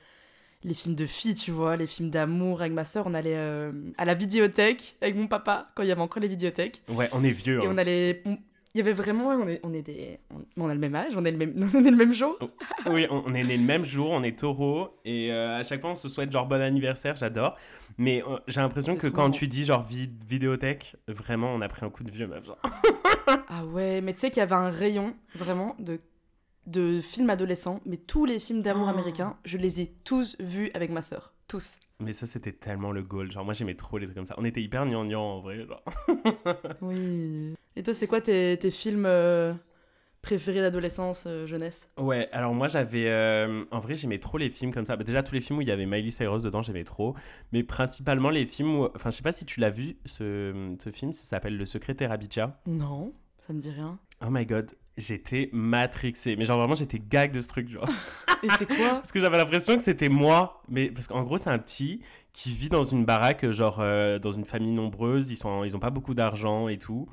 Les 0.65 0.75
films 0.75 0.95
de 0.95 1.07
filles, 1.07 1.35
tu 1.35 1.51
vois, 1.51 1.77
les 1.77 1.87
films 1.87 2.09
d'amour 2.11 2.63
avec 2.63 2.73
ma 2.73 2.87
soeur, 2.87 3.07
on 3.07 3.13
allait 3.15 3.37
à 3.37 4.05
la 4.05 4.15
vidéothèque 4.15 4.97
avec 5.03 5.15
mon 5.15 5.29
papa, 5.29 5.71
quand 5.75 5.83
il 5.83 5.89
y 5.89 5.93
avait 5.93 6.01
encore 6.01 6.23
les 6.23 6.29
vidéothèques. 6.29 6.83
Ouais, 6.89 7.11
on 7.13 7.23
est 7.23 7.33
vieux. 7.33 7.63
Et 7.63 7.67
hein. 7.67 7.71
on 7.71 7.77
allait. 7.77 8.23
Il 8.75 8.79
y 8.79 8.81
avait 8.81 8.93
vraiment. 8.93 9.29
On 9.29 9.47
est, 9.47 9.61
on 9.63 9.73
est 9.73 9.83
des. 9.83 10.19
On, 10.35 10.65
on 10.65 10.69
a 10.69 10.75
le 10.75 10.81
même 10.81 10.95
âge, 10.97 11.13
on 11.17 11.25
est 11.25 11.31
le 11.31 11.37
même, 11.39 11.71
on 11.75 11.85
est 11.85 11.91
le 11.91 11.97
même 11.97 12.13
jour. 12.13 12.37
Oui, 12.91 13.07
on, 13.11 13.23
on 13.27 13.35
est 13.35 13.45
né 13.45 13.57
le 13.57 13.63
même 13.63 13.85
jour, 13.85 14.11
on 14.11 14.23
est 14.23 14.39
taureau. 14.39 14.99
Et 15.05 15.33
euh, 15.33 15.59
à 15.59 15.63
chaque 15.63 15.81
fois, 15.81 15.91
on 15.91 15.95
se 15.95 16.09
souhaite 16.09 16.31
genre 16.33 16.47
bon 16.47 16.61
anniversaire, 16.61 17.17
j'adore. 17.17 17.57
Mais 17.99 18.23
euh, 18.29 18.37
j'ai 18.49 18.61
l'impression 18.61 18.97
que 18.97 19.07
quand 19.07 19.31
tu 19.31 19.47
dis 19.49 19.65
genre 19.65 19.85
vid- 19.87 20.23
vidéothèque, 20.29 20.97
vraiment, 21.09 21.55
on 21.55 21.61
a 21.61 21.69
pris 21.69 21.87
un 21.87 21.91
coup 21.91 22.03
de 22.05 22.11
vieux, 22.11 22.27
meuf. 22.27 22.45
genre. 22.47 22.59
Ah 23.49 23.65
ouais, 23.65 24.01
mais 24.03 24.13
tu 24.13 24.21
sais 24.21 24.29
qu'il 24.31 24.39
y 24.39 24.43
avait 24.43 24.55
un 24.55 24.69
rayon 24.69 25.15
vraiment 25.35 25.77
de, 25.79 25.99
de 26.67 27.01
films 27.01 27.31
adolescents, 27.31 27.81
mais 27.87 27.97
tous 27.97 28.25
les 28.27 28.39
films 28.39 28.61
d'amour 28.63 28.87
Oh. 28.89 28.91
américains, 28.91 29.37
je 29.45 29.57
les 29.57 29.81
ai 29.81 29.95
tous 30.05 30.37
vus 30.41 30.71
avec 30.75 30.91
ma 30.91 31.01
sœur. 31.03 31.33
Tous. 31.49 31.75
Mais 32.01 32.13
ça, 32.13 32.27
c'était 32.27 32.53
tellement 32.53 32.91
le 32.93 33.03
goal. 33.03 33.31
Genre, 33.31 33.45
moi, 33.45 33.55
j'aimais 33.55 33.75
trop 33.77 33.99
les 33.99 34.07
trucs 34.07 34.17
comme 34.17 34.27
ça. 34.27 34.35
On 34.39 34.45
était 34.45 34.63
hyper 34.63 34.85
gnangnan 34.87 35.21
en 35.23 35.41
vrai. 35.41 35.65
Genre. 35.67 35.83
Oui. 36.81 37.55
Et 37.77 37.83
toi, 37.83 37.95
c'est 37.95 38.07
quoi 38.07 38.21
tes, 38.21 38.57
tes 38.59 38.71
films 38.71 39.05
euh, 39.07 39.53
préférés 40.23 40.61
d'adolescence, 40.61 41.25
euh, 41.27 41.47
jeunesse? 41.47 41.89
Ouais, 41.99 42.29
alors 42.33 42.55
moi 42.55 42.69
j'avais. 42.69 43.09
euh, 43.09 43.65
en 43.71 43.79
vrai, 43.81 43.97
j'aimais 43.97 44.19
trop 44.19 44.39
les 44.39 44.51
films 44.51 44.73
comme 44.73 44.87
ça. 44.87 44.97
Bah, 44.97 45.05
déjà, 45.05 45.23
tous 45.23 45.35
les 45.35 45.41
films 45.41 45.59
où 45.59 45.63
il 45.63 45.69
y 45.69 45.73
avait 45.73 45.87
Miley 45.87 46.11
Cyrus 46.11 46.43
dedans, 46.43 46.63
j'aimais 46.63 46.85
trop. 46.85 47.15
Mais 47.53 47.63
principalement 47.63 48.31
les 48.31 48.47
films 48.47 48.75
où. 48.77 48.89
Enfin, 48.95 49.11
je 49.11 49.17
sais 49.17 49.23
pas 49.23 49.33
si 49.33 49.45
tu 49.45 49.61
l'as 49.61 49.71
vu, 49.71 49.97
ce, 50.05 50.75
ce 50.83 50.91
film, 50.91 51.13
ça 51.13 51.25
s'appelle 51.25 51.57
Le 51.57 51.67
secrétaire 51.67 52.11
Abitcha. 52.13 52.61
Non, 52.67 53.13
ça 53.47 53.53
me 53.53 53.61
dit 53.61 53.71
rien. 53.71 53.99
Oh 54.25 54.31
my 54.31 54.47
god, 54.47 54.73
j'étais 54.97 55.51
matrixé. 55.53 56.37
Mais 56.37 56.45
genre 56.45 56.59
vraiment, 56.59 56.75
j'étais 56.75 56.99
gag 57.01 57.33
de 57.33 57.41
ce 57.41 57.49
truc, 57.49 57.69
genre. 57.69 57.89
Et 58.43 58.49
c'est 58.59 58.67
quoi 58.67 58.91
Parce 58.91 59.13
que 59.13 59.21
j'avais 59.21 59.39
l'impression 59.39 59.77
que 59.77 59.83
c'était 59.83 60.09
moi. 60.09 60.63
Mais 60.69 60.91
parce 60.91 61.07
qu'en 61.09 61.23
gros, 61.23 61.39
c'est 61.39 61.51
un 61.51 61.59
petit 61.59 62.01
qui 62.35 62.51
vit 62.51 62.69
dans 62.69 62.83
une 62.83 63.05
baraque, 63.05 63.49
genre 63.53 63.79
euh, 63.81 64.19
dans 64.19 64.33
une 64.33 64.45
famille 64.45 64.73
nombreuse. 64.73 65.31
Ils, 65.31 65.37
sont, 65.37 65.63
ils 65.63 65.77
ont 65.77 65.79
pas 65.79 65.91
beaucoup 65.91 66.15
d'argent 66.15 66.67
et 66.67 66.79
tout. 66.79 67.07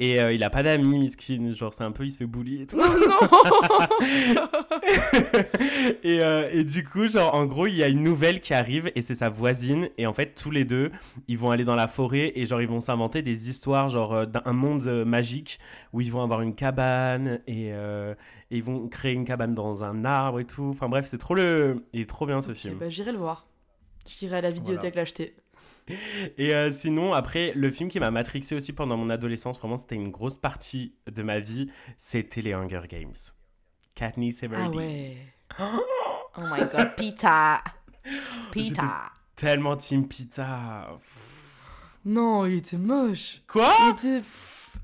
Et 0.00 0.20
euh, 0.20 0.32
il 0.32 0.42
a 0.42 0.50
pas 0.50 0.64
d'amis, 0.64 0.98
miskin. 0.98 1.52
Genre, 1.52 1.72
c'est 1.72 1.84
un 1.84 1.92
peu, 1.92 2.04
il 2.04 2.10
se 2.10 2.18
fait 2.18 2.26
bully 2.26 2.62
et 2.62 2.66
tout. 2.66 2.76
Oh 2.80 2.84
non 3.08 3.86
et, 6.02 6.20
euh, 6.20 6.48
et 6.52 6.64
du 6.64 6.82
coup, 6.84 7.06
genre, 7.06 7.32
en 7.34 7.46
gros, 7.46 7.68
il 7.68 7.76
y 7.76 7.84
a 7.84 7.88
une 7.88 8.02
nouvelle 8.02 8.40
qui 8.40 8.54
arrive 8.54 8.90
et 8.96 9.02
c'est 9.02 9.14
sa 9.14 9.28
voisine. 9.28 9.88
Et 9.98 10.06
en 10.08 10.12
fait, 10.12 10.34
tous 10.34 10.50
les 10.50 10.64
deux, 10.64 10.90
ils 11.28 11.38
vont 11.38 11.52
aller 11.52 11.64
dans 11.64 11.76
la 11.76 11.86
forêt 11.86 12.32
et 12.34 12.44
genre, 12.44 12.60
ils 12.60 12.68
vont 12.68 12.80
s'inventer 12.80 13.22
des 13.22 13.48
histoires, 13.48 13.88
genre, 13.88 14.26
d'un 14.26 14.52
monde 14.52 15.04
magique 15.04 15.60
où 15.92 16.00
ils 16.00 16.10
vont 16.10 16.24
avoir 16.24 16.40
une 16.42 16.56
cabane 16.56 17.38
et, 17.46 17.68
et 17.68 18.14
ils 18.50 18.64
vont 18.64 18.88
créer 18.88 19.12
une 19.12 19.24
cabane 19.24 19.54
dans 19.54 19.84
un 19.84 20.04
arbre 20.04 20.40
et 20.40 20.44
tout. 20.44 20.70
Enfin, 20.70 20.88
bref, 20.88 21.06
c'est 21.08 21.18
trop 21.18 21.34
le. 21.36 21.84
Il 21.92 22.00
est 22.00 22.08
trop 22.08 22.26
bien 22.26 22.40
ce 22.40 22.52
film. 22.52 22.78
bah, 22.78 22.88
J'irai 22.88 23.12
le 23.12 23.18
voir. 23.18 23.45
J'irai 24.06 24.36
à 24.36 24.40
la 24.40 24.50
vidéothèque 24.50 24.94
l'acheter. 24.94 25.36
Et 26.38 26.52
euh, 26.54 26.72
sinon, 26.72 27.12
après, 27.12 27.52
le 27.54 27.70
film 27.70 27.88
qui 27.88 28.00
m'a 28.00 28.10
matrixé 28.10 28.54
aussi 28.56 28.72
pendant 28.72 28.96
mon 28.96 29.08
adolescence, 29.10 29.58
vraiment, 29.58 29.76
c'était 29.76 29.94
une 29.94 30.10
grosse 30.10 30.36
partie 30.36 30.94
de 31.06 31.22
ma 31.22 31.38
vie, 31.38 31.70
c'était 31.96 32.40
les 32.42 32.52
Hunger 32.54 32.82
Games. 32.88 33.14
Katniss 33.94 34.40
Ah 34.42 34.46
Everdeen. 34.46 34.74
ouais. 34.76 35.16
Oh 36.38 36.42
my 36.42 36.58
god, 36.70 36.96
Pita 36.96 37.62
Pita 38.52 39.10
Tellement 39.36 39.76
Team 39.76 40.06
Pita. 40.06 40.98
Non, 42.04 42.44
il 42.46 42.56
était 42.56 42.76
moche. 42.76 43.40
Quoi? 43.48 43.72
Il 43.86 43.90
était... 43.92 44.26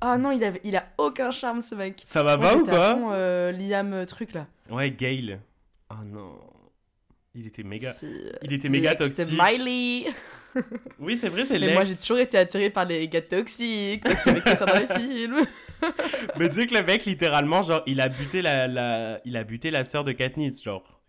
Ah 0.01 0.17
non, 0.17 0.31
il, 0.31 0.43
avait... 0.43 0.61
il 0.63 0.75
a 0.75 0.85
aucun 0.97 1.29
charme 1.31 1.61
ce 1.61 1.75
mec. 1.75 2.01
Ça 2.03 2.23
va 2.23 2.37
Moi, 2.37 2.49
pas 2.49 2.55
ou 2.57 2.63
quoi? 2.65 2.95
fond, 2.95 3.09
euh, 3.11 3.51
Liam 3.51 3.93
euh, 3.93 4.05
truc 4.05 4.33
là. 4.33 4.47
Ouais, 4.69 4.89
Gale. 4.91 5.41
Oh 5.91 6.03
non. 6.05 6.39
Il 7.35 7.47
était 7.47 7.63
méga. 7.63 7.93
Euh, 8.03 8.31
Il 8.43 8.53
était 8.53 8.69
méga 8.69 8.93
l'ex 8.93 9.15
toxique. 9.15 9.39
Miley. 9.41 10.05
Oui, 10.99 11.17
c'est 11.17 11.29
vrai, 11.29 11.45
c'est 11.45 11.57
Mais 11.57 11.73
moi 11.73 11.83
j'ai 11.83 11.89
l'ex. 11.89 12.01
toujours 12.01 12.19
été 12.19 12.37
attirée 12.37 12.69
par 12.69 12.85
les 12.85 13.07
gars 13.09 13.23
toxiques 13.23 14.03
parce 14.03 14.21
qu'il 14.21 14.33
y 14.33 14.35
avait 14.35 14.51
que 14.51 14.55
ça 14.55 14.65
dans 14.67 14.75
les 14.75 14.85
films. 15.01 15.41
Mais 16.37 16.47
tu 16.47 16.53
sais 16.55 16.65
que 16.67 16.75
le 16.75 16.83
mec, 16.83 17.05
littéralement, 17.05 17.63
genre, 17.63 17.81
il 17.87 17.99
a 17.99 18.07
buté 18.07 18.43
la, 18.43 18.67
la... 18.67 19.19
il 19.25 19.35
a 19.35 19.43
buté 19.43 19.71
la 19.71 19.83
sœur 19.83 20.03
de 20.03 20.11
Katniss, 20.11 20.63
genre. 20.63 21.01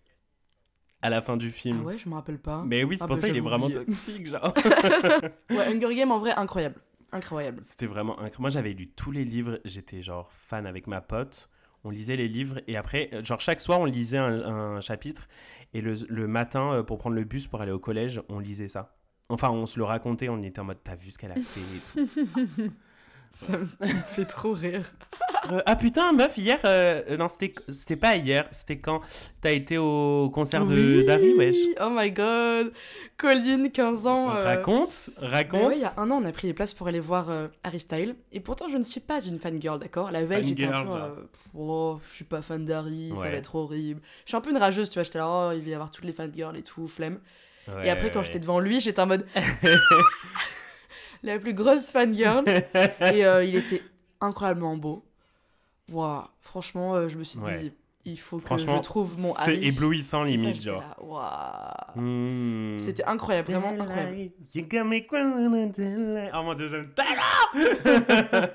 À 1.02 1.10
la 1.10 1.20
fin 1.20 1.36
du 1.36 1.48
Ah 1.48 1.52
film. 1.52 1.84
ouais, 1.84 1.98
je 1.98 2.08
me 2.08 2.14
rappelle 2.14 2.38
pas. 2.38 2.62
Mais 2.66 2.84
oui, 2.84 2.96
c'est 2.96 3.04
Ah 3.04 3.06
pour 3.06 3.16
bah, 3.16 3.20
ça 3.20 3.26
qu'il 3.28 3.36
est 3.36 3.40
vraiment 3.40 3.68
toxique, 3.68 4.26
genre. 4.28 4.54
Ouais, 5.50 5.66
Hunger 5.74 5.94
Games 5.94 6.10
en 6.10 6.18
vrai 6.20 6.32
incroyable. 6.32 6.76
Incroyable. 7.12 7.60
C'était 7.64 7.84
vraiment 7.86 8.12
incroyable. 8.14 8.36
Moi, 8.40 8.48
j'avais 8.48 8.72
lu 8.72 8.88
tous 8.88 9.10
les 9.12 9.26
livres. 9.26 9.60
J'étais 9.66 10.00
genre 10.00 10.32
fan 10.32 10.64
avec 10.66 10.86
ma 10.86 11.02
pote. 11.02 11.50
On 11.86 11.90
lisait 11.90 12.16
les 12.16 12.28
livres 12.28 12.62
et 12.66 12.78
après, 12.78 13.10
euh, 13.12 13.22
genre 13.22 13.42
chaque 13.42 13.60
soir, 13.60 13.78
on 13.78 13.84
lisait 13.84 14.16
un, 14.16 14.40
un 14.76 14.80
chapitre. 14.80 15.28
Et 15.74 15.80
le, 15.80 16.26
matin, 16.28 16.72
euh, 16.72 16.82
pour 16.82 16.98
prendre 16.98 17.16
le 17.16 17.24
bus 17.24 17.46
pour 17.48 17.60
aller 17.60 17.72
au 17.72 17.78
collège, 17.78 18.22
on 18.28 18.38
lisait 18.38 18.68
ça. 18.68 18.96
Enfin, 19.28 19.50
on 19.50 19.66
se 19.66 19.78
le 19.78 19.84
racontait. 19.84 20.28
On 20.28 20.40
était 20.42 20.60
en 20.60 20.64
mode, 20.64 20.78
t'as 20.82 20.94
vu 20.94 21.10
ce 21.10 21.18
qu'elle 21.18 21.32
a 21.32 21.34
fait 21.34 21.60
et 21.60 22.06
tout. 22.06 22.72
Ça 23.34 23.58
me, 23.58 23.66
tu 23.84 23.92
me 23.94 24.00
fais 24.00 24.24
trop 24.24 24.52
rire. 24.52 24.84
Euh, 25.50 25.60
ah 25.66 25.74
putain, 25.76 26.12
meuf, 26.12 26.38
hier, 26.38 26.58
euh, 26.64 27.02
euh, 27.10 27.16
non, 27.16 27.28
c'était 27.28 27.52
c'était 27.68 27.96
pas 27.96 28.16
hier. 28.16 28.46
C'était 28.52 28.78
quand 28.78 29.00
t'as 29.40 29.50
été 29.50 29.76
au 29.76 30.30
concert 30.32 30.64
de 30.64 30.74
Oui. 30.74 31.04
d'Harry, 31.04 31.34
wesh. 31.34 31.56
Oh 31.80 31.88
my 31.90 32.10
god. 32.12 32.72
Colline, 33.16 33.70
15 33.72 34.06
ans. 34.06 34.30
euh, 34.30 34.42
Raconte, 34.44 35.10
raconte. 35.18 35.68
ouais, 35.68 35.76
il 35.76 35.82
y 35.82 35.84
a 35.84 35.92
un 35.96 36.10
an, 36.10 36.20
on 36.22 36.24
a 36.24 36.32
pris 36.32 36.46
les 36.46 36.54
places 36.54 36.72
pour 36.74 36.86
aller 36.86 37.00
voir 37.00 37.28
euh, 37.28 37.48
Harry 37.64 37.80
Styles. 37.80 38.14
Et 38.32 38.40
pourtant, 38.40 38.68
je 38.68 38.78
ne 38.78 38.82
suis 38.84 39.00
pas 39.00 39.20
une 39.24 39.38
fangirl, 39.38 39.78
d'accord? 39.80 40.10
La 40.12 40.24
veille, 40.24 40.46
j'étais 40.46 40.64
un 40.66 40.84
peu. 40.84 40.90
euh, 40.92 41.08
pff, 41.14 41.40
oh, 41.54 42.00
je 42.08 42.14
suis 42.14 42.24
pas 42.24 42.40
fan 42.40 42.64
d'Harry, 42.64 43.12
ça 43.16 43.22
va 43.22 43.30
être 43.32 43.54
horrible. 43.56 44.00
Je 44.24 44.30
suis 44.30 44.36
un 44.36 44.40
peu 44.40 44.50
une 44.50 44.56
rageuse, 44.58 44.88
tu 44.90 44.94
vois. 44.94 45.02
J'étais 45.04 45.18
là, 45.18 45.48
oh, 45.50 45.52
il 45.54 45.62
va 45.62 45.68
y 45.70 45.74
avoir 45.74 45.90
toutes 45.90 46.04
les 46.04 46.12
fangirls 46.12 46.56
et 46.56 46.62
tout, 46.62 46.86
flemme. 46.88 47.18
Ouais, 47.66 47.86
et 47.86 47.90
après, 47.90 48.10
quand 48.10 48.20
ouais. 48.20 48.24
j'étais 48.26 48.38
devant 48.40 48.60
lui, 48.60 48.80
j'étais 48.80 49.00
en 49.00 49.06
mode. 49.06 49.26
la 51.24 51.38
plus 51.38 51.54
grosse 51.54 51.90
fangirl. 51.90 52.44
et 53.00 53.24
euh, 53.26 53.44
il 53.44 53.56
était 53.56 53.82
incroyablement 54.20 54.76
beau. 54.76 55.04
Waouh, 55.90 56.24
franchement, 56.40 56.94
euh, 56.94 57.08
je 57.08 57.18
me 57.18 57.24
suis 57.24 57.38
Ouais. 57.40 57.58
dit. 57.58 57.72
Il 58.04 58.18
faut 58.18 58.38
que 58.38 58.44
Franchement, 58.44 58.76
je 58.76 58.82
trouve 58.82 59.20
mon 59.20 59.32
c'est 59.32 59.56
éblouissant 59.56 60.22
ça, 60.22 60.28
limite, 60.28 60.62
genre. 60.62 60.82
waouh. 61.00 62.02
Hmm. 62.02 62.78
C'était 62.78 63.04
incroyable, 63.04 63.48
vraiment 63.50 63.70
incroyable. 63.70 64.30
Oh 66.34 66.42
mon 66.42 66.54
dieu, 66.54 66.68
j'aime 66.68 66.90
tellement 66.94 67.22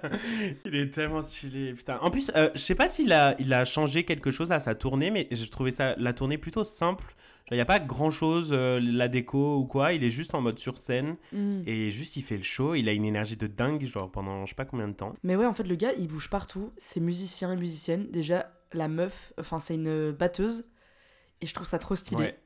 Il 0.66 0.76
est 0.76 0.92
tellement 0.94 1.22
stylé, 1.22 1.74
putain. 1.74 1.98
En 2.02 2.12
plus, 2.12 2.32
euh, 2.36 2.50
je 2.54 2.60
sais 2.60 2.76
pas 2.76 2.88
s'il 2.88 3.12
a, 3.14 3.36
il 3.40 3.54
a 3.54 3.66
changé 3.66 4.04
quelque 4.04 4.32
chose 4.32 4.52
à 4.52 4.60
sa 4.60 4.76
tournée, 4.76 5.12
mais 5.12 5.28
je 5.32 5.46
trouvais 5.50 5.72
ça, 5.72 5.96
la 5.98 6.14
tournée 6.14 6.38
plutôt 6.38 6.64
simple. 6.64 7.16
Il 7.52 7.56
n'y 7.56 7.62
a 7.62 7.66
pas 7.66 7.80
grand 7.80 8.12
chose, 8.12 8.54
la 8.54 9.08
déco 9.08 9.58
ou 9.58 9.66
quoi. 9.66 9.94
Il 9.94 10.04
est 10.04 10.12
juste 10.12 10.36
en 10.36 10.42
mode 10.42 10.60
sur 10.60 10.78
scène 10.78 11.16
Mm. 11.32 11.62
et 11.66 11.90
juste 11.92 12.16
il 12.18 12.22
fait 12.22 12.38
le 12.38 12.44
show. 12.44 12.76
Il 12.76 12.88
a 12.88 12.92
une 12.94 13.06
énergie 13.06 13.38
de 13.38 13.48
dingue, 13.48 13.84
genre 13.86 14.12
pendant 14.12 14.46
je 14.46 14.50
sais 14.52 14.56
pas 14.56 14.66
combien 14.66 14.88
de 14.88 14.94
temps. 14.94 15.16
Mais 15.24 15.36
ouais, 15.36 15.46
en 15.48 15.54
fait, 15.54 15.64
le 15.64 15.76
gars, 15.76 15.94
il 15.98 16.08
bouge 16.08 16.30
partout. 16.30 16.72
C'est 16.78 17.00
musicien 17.00 17.52
et 17.52 17.56
musicienne. 17.56 18.08
Déjà, 18.12 18.52
la 18.74 18.88
meuf, 18.88 19.34
enfin, 19.40 19.60
c'est 19.60 19.76
une 19.76 20.12
batteuse. 20.12 20.66
Et 21.42 21.46
je 21.46 21.54
trouve 21.54 21.68
ça 21.68 21.80
trop 21.80 21.96
stylé. 21.96 22.22
Ouais. 22.22 22.40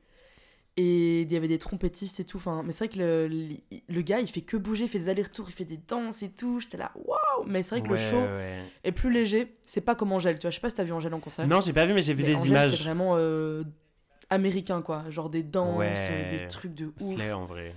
Et 0.76 1.22
il 1.22 1.32
y 1.32 1.36
avait 1.36 1.48
des 1.48 1.58
trompettistes 1.58 2.18
et 2.18 2.24
tout. 2.24 2.38
Enfin, 2.38 2.62
mais 2.64 2.72
c'est 2.72 2.86
vrai 2.86 2.94
que 2.94 2.98
le, 2.98 3.28
le, 3.28 3.56
le 3.88 4.02
gars, 4.02 4.20
il 4.20 4.28
fait 4.28 4.40
que 4.40 4.56
bouger, 4.56 4.84
il 4.84 4.88
fait 4.88 4.98
des 4.98 5.08
allers-retours, 5.08 5.48
il 5.48 5.52
fait 5.52 5.64
des 5.64 5.76
danses 5.76 6.22
et 6.24 6.30
tout. 6.30 6.58
J'étais 6.58 6.76
là, 6.76 6.90
waouh! 6.96 7.44
Mais 7.46 7.62
c'est 7.62 7.76
vrai 7.76 7.82
que 7.82 7.92
le 7.92 7.96
show 7.96 8.20
ouais. 8.20 8.60
est 8.82 8.92
plus 8.92 9.12
léger. 9.12 9.56
C'est 9.66 9.80
pas 9.80 9.94
comme 9.94 10.12
Angèle, 10.12 10.38
tu 10.38 10.42
vois. 10.42 10.50
Je 10.50 10.56
sais 10.56 10.60
pas 10.60 10.70
si 10.70 10.76
t'as 10.76 10.84
vu 10.84 10.92
Angèle 10.92 11.14
en 11.14 11.20
concert. 11.20 11.46
Non, 11.46 11.60
j'ai 11.60 11.72
pas 11.72 11.86
vu, 11.86 11.94
mais 11.94 12.02
j'ai 12.02 12.14
vu 12.14 12.22
Mais 12.22 12.30
des 12.30 12.36
Angèle, 12.36 12.50
images. 12.50 12.76
C'est 12.76 12.84
vraiment 12.84 13.14
euh, 13.16 13.62
américain, 14.30 14.82
quoi. 14.82 15.04
Genre 15.10 15.30
des 15.30 15.44
danses, 15.44 15.80
euh, 15.80 16.30
des 16.30 16.48
trucs 16.48 16.74
de 16.74 16.86
ouf. 16.86 16.94
Slay 16.98 17.32
en 17.32 17.46
vrai. 17.46 17.74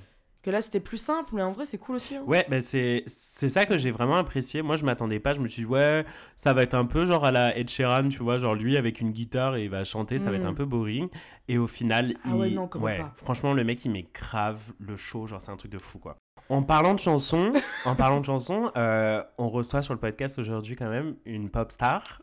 Que 0.48 0.52
là, 0.52 0.62
c'était 0.62 0.80
plus 0.80 0.98
simple, 0.98 1.32
mais 1.36 1.42
en 1.42 1.52
vrai, 1.52 1.66
c'est 1.66 1.78
cool 1.78 1.98
aussi. 1.98 2.16
hein. 2.16 2.24
Ouais, 2.26 2.46
ben 2.50 2.62
c'est 2.62 3.04
c'est 3.06 3.50
ça 3.50 3.66
que 3.66 3.78
j'ai 3.78 3.92
vraiment 3.92 4.16
apprécié. 4.16 4.62
Moi, 4.62 4.78
je 4.78 4.86
m'attendais 4.86 5.20
pas. 5.20 5.34
Je 5.34 5.42
me 5.42 5.48
suis 5.50 5.64
dit, 5.64 5.68
ouais, 5.68 6.06
ça 6.38 6.54
va 6.54 6.64
être 6.64 6.74
un 6.74 6.86
peu 6.86 7.04
genre 7.06 7.26
à 7.26 7.32
la 7.34 7.58
Ed 7.58 7.70
Sheeran, 7.70 8.08
tu 8.08 8.24
vois, 8.24 8.38
genre 8.38 8.56
lui 8.56 8.78
avec 8.78 9.02
une 9.02 9.12
guitare 9.12 9.58
et 9.58 9.66
il 9.66 9.70
va 9.70 9.84
chanter, 9.84 10.20
ça 10.20 10.32
va 10.32 10.38
être 10.38 10.46
Mm. 10.46 10.48
un 10.48 10.54
peu 10.54 10.64
boring. 10.64 11.10
Et 11.50 11.58
au 11.58 11.68
final, 11.68 12.14
Ah 12.24 12.30
il... 12.30 12.34
ouais, 12.36 12.50
non, 12.52 12.68
comment 12.70 12.86
pas. 12.86 13.12
franchement, 13.18 13.52
le 13.54 13.66
mec, 13.66 13.84
il 13.84 13.92
met 13.92 14.06
grave 14.14 14.72
le 14.80 14.96
show, 14.96 15.28
genre 15.28 15.42
c'est 15.42 15.52
un 15.52 15.58
truc 15.58 15.74
de 15.74 15.80
fou, 15.80 16.00
quoi. 16.00 16.16
En 16.48 16.64
parlant 16.64 16.94
de 16.94 17.00
chansons, 17.00 17.52
en 17.84 17.96
parlant 17.96 18.22
de 18.22 18.26
chansons, 18.26 18.72
euh, 18.78 19.22
on 19.38 19.50
reçoit 19.50 19.82
sur 19.82 19.94
le 19.96 20.00
podcast 20.00 20.40
aujourd'hui 20.40 20.78
quand 20.78 20.88
même 20.90 21.18
une 21.26 21.50
pop 21.50 21.74
star. 21.74 22.22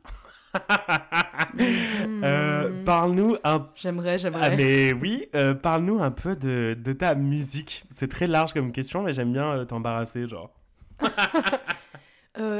Euh, 2.25 2.69
Mm. 2.69 2.85
Parle-nous 2.85 3.37
un 3.45 3.69
J'aimerais, 3.77 4.19
j'aimerais. 4.19 4.41
ah 4.43 4.57
mais 4.57 4.93
oui, 4.93 5.29
euh, 5.35 5.55
parle-nous 5.55 6.03
un 6.03 6.11
peu 6.11 6.35
de, 6.37 6.77
de 6.79 6.93
ta 6.93 7.15
musique. 7.15 7.85
C'est 7.91 8.09
très 8.09 8.27
large 8.27 8.53
comme 8.53 8.73
question, 8.73 9.03
mais 9.03 9.13
j'aime 9.13 9.33
bien 9.33 9.51
euh, 9.59 9.65
t'embarrasser, 9.65 10.27
genre. 10.27 10.51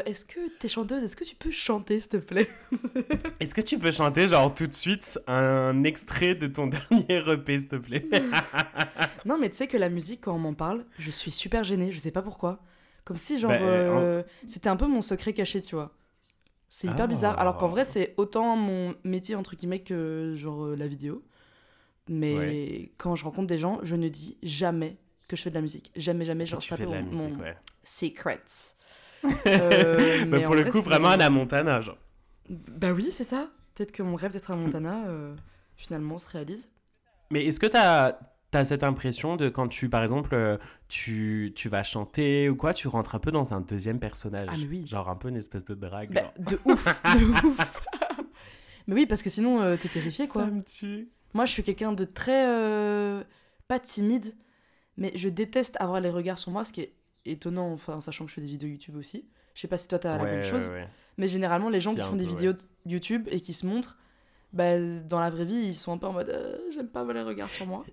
Est-ce 0.07 0.25
que 0.27 0.39
t'es 0.61 0.69
chanteuse? 0.69 1.03
Est-ce 1.03 1.17
que 1.17 1.25
tu 1.25 1.35
peux 1.35 1.51
chanter, 1.51 1.99
s'il 1.99 2.11
te 2.11 2.17
plaît? 2.19 2.49
Est-ce 3.41 3.55
que 3.55 3.61
tu 3.61 3.79
peux 3.79 3.91
chanter, 3.91 4.29
genre, 4.29 4.55
tout 4.55 4.67
de 4.67 4.73
suite, 4.73 5.19
un 5.27 5.83
extrait 5.83 6.35
de 6.37 6.47
ton 6.47 6.69
dernier 6.69 7.33
EP, 7.33 7.59
s'il 7.59 7.69
te 7.69 7.77
plaît? 7.77 8.05
Non, 9.25 9.37
mais 9.39 9.49
tu 9.51 9.57
sais 9.57 9.67
que 9.67 9.77
la 9.77 9.89
musique, 9.89 10.21
quand 10.23 10.35
on 10.35 10.39
m'en 10.39 10.55
parle, 10.55 10.85
je 10.99 11.11
suis 11.11 11.31
super 11.33 11.65
gênée. 11.65 11.91
Je 11.91 11.99
sais 11.99 12.11
pas 12.13 12.23
pourquoi. 12.23 12.61
Comme 13.05 13.17
si, 13.17 13.39
genre, 13.39 13.51
Bah, 13.51 13.59
euh, 13.61 14.23
c'était 14.47 14.69
un 14.69 14.77
peu 14.77 14.87
mon 14.87 15.03
secret 15.03 15.33
caché, 15.33 15.61
tu 15.61 15.75
vois. 15.75 15.93
C'est 16.77 16.89
hyper 16.89 17.05
Ah. 17.05 17.07
bizarre. 17.07 17.39
Alors 17.39 17.57
qu'en 17.57 17.69
vrai, 17.69 17.85
c'est 17.85 18.15
autant 18.17 18.57
mon 18.57 18.97
métier, 19.05 19.37
entre 19.37 19.55
guillemets, 19.55 19.79
que 19.85 20.35
genre 20.37 20.65
euh, 20.65 20.75
la 20.77 20.89
vidéo. 20.89 21.23
Mais 22.09 22.35
Ouais. 22.37 22.93
quand 22.99 23.15
je 23.15 23.23
rencontre 23.23 23.47
des 23.47 23.59
gens, 23.61 23.79
je 23.85 23.95
ne 23.95 24.09
dis 24.09 24.37
jamais 24.43 24.97
que 25.29 25.37
je 25.37 25.43
fais 25.43 25.51
de 25.51 25.55
la 25.55 25.61
musique. 25.61 25.93
Jamais, 25.95 26.25
jamais. 26.25 26.47
Genre, 26.47 26.61
ça 26.61 26.77
fait 26.77 26.85
la 26.85 27.01
mon, 27.01 27.11
musique, 27.11 27.31
mon 27.37 27.43
ouais. 27.45 27.57
secrets. 27.85 28.43
Euh, 29.47 30.25
Bah, 30.27 30.39
mais 30.39 30.43
pour 30.45 30.55
le 30.57 30.63
vrai, 30.63 30.71
coup, 30.73 30.81
vraiment 30.83 31.11
Anna 31.11 31.31
Montana, 31.31 31.81
genre. 31.81 31.97
Bah 32.51 32.91
oui, 32.93 33.09
c'est 33.13 33.23
ça. 33.25 33.51
Peut-être 33.75 33.93
que 33.93 34.03
mon 34.03 34.17
rêve 34.17 34.33
d'être 34.33 34.51
à 34.51 34.57
Montana, 34.57 35.07
euh, 35.07 35.35
finalement, 35.77 36.19
se 36.19 36.29
réalise. 36.29 36.69
Mais 37.31 37.47
est-ce 37.47 37.61
que 37.61 37.67
t'as 37.67 38.19
as 38.57 38.65
cette 38.65 38.85
impression 38.85 39.37
de 39.37 39.49
quand 39.49 39.69
tu, 39.69 39.89
par 39.89 40.03
exemple, 40.03 40.35
euh, 40.35 40.57
tu, 40.89 41.53
tu 41.55 41.69
vas 41.69 41.83
chanter 41.83 42.49
ou 42.49 42.57
quoi, 42.57 42.75
tu 42.75 42.89
rentres 42.89 43.15
un 43.15 43.19
peu 43.19 43.31
dans 43.31 43.55
un 43.55 43.61
deuxième 43.61 43.99
personnage 43.99 44.49
Ah, 44.51 44.57
oui. 44.69 44.87
Genre 44.87 45.09
un 45.09 45.17
peu 45.17 45.29
une 45.29 45.37
espèce 45.37 45.65
de 45.65 45.75
drague. 45.75 46.13
Bah, 46.13 46.33
de 46.39 46.59
ouf, 46.65 46.85
de 47.05 47.47
ouf. 47.47 47.59
Mais 48.87 48.95
oui, 48.95 49.07
parce 49.07 49.23
que 49.23 49.31
sinon, 49.31 49.63
euh, 49.63 49.77
t'es 49.81 49.89
terrifié, 49.89 50.29
quoi. 50.29 50.45
Ça 50.45 50.51
me 50.51 50.63
tue. 50.63 51.09
Moi, 51.33 51.47
je 51.47 51.53
suis 51.53 51.63
quelqu'un 51.63 51.93
de 51.93 52.05
très. 52.05 52.47
euh, 52.49 53.23
pas 53.67 53.81
timide, 53.81 54.35
mais 54.97 55.13
je 55.15 55.29
déteste 55.29 55.77
avoir 55.81 56.01
les 56.01 56.11
regards 56.11 56.39
sur 56.39 56.51
moi, 56.53 56.65
ce 56.65 56.73
qui 56.73 56.83
est 56.83 56.93
étonnant, 57.25 57.73
enfin, 57.73 57.95
en 57.95 58.01
sachant 58.01 58.25
que 58.25 58.31
je 58.31 58.35
fais 58.35 58.41
des 58.43 58.47
vidéos 58.47 58.69
YouTube 58.69 58.97
aussi. 58.97 59.25
Je 59.55 59.61
sais 59.61 59.69
pas 59.69 59.79
si 59.79 59.89
toi, 59.89 59.99
t'as 59.99 60.19
la 60.19 60.25
même 60.25 60.43
chose, 60.43 60.65
ouais, 60.65 60.75
ouais. 60.75 60.89
mais 61.17 61.29
généralement, 61.29 61.69
les 61.69 61.81
gens 61.81 61.95
qui 61.95 62.01
font 62.03 62.17
des 62.17 62.25
peu, 62.25 62.31
vidéos 62.31 62.53
YouTube 62.87 63.27
et 63.31 63.41
qui 63.41 63.53
se 63.53 63.67
montrent, 63.67 63.97
bah, 64.55 64.79
dans 65.07 65.21
la 65.21 65.29
vraie 65.31 65.45
vie, 65.45 65.67
ils 65.67 65.75
sont 65.75 65.93
un 65.93 65.99
peu 65.99 66.07
en 66.07 66.13
mode 66.13 66.31
euh, 66.31 66.57
j'aime 66.73 66.89
pas 66.89 67.01
avoir 67.01 67.15
les 67.15 67.23
regards 67.23 67.51
sur 67.51 67.67
moi. 67.67 67.85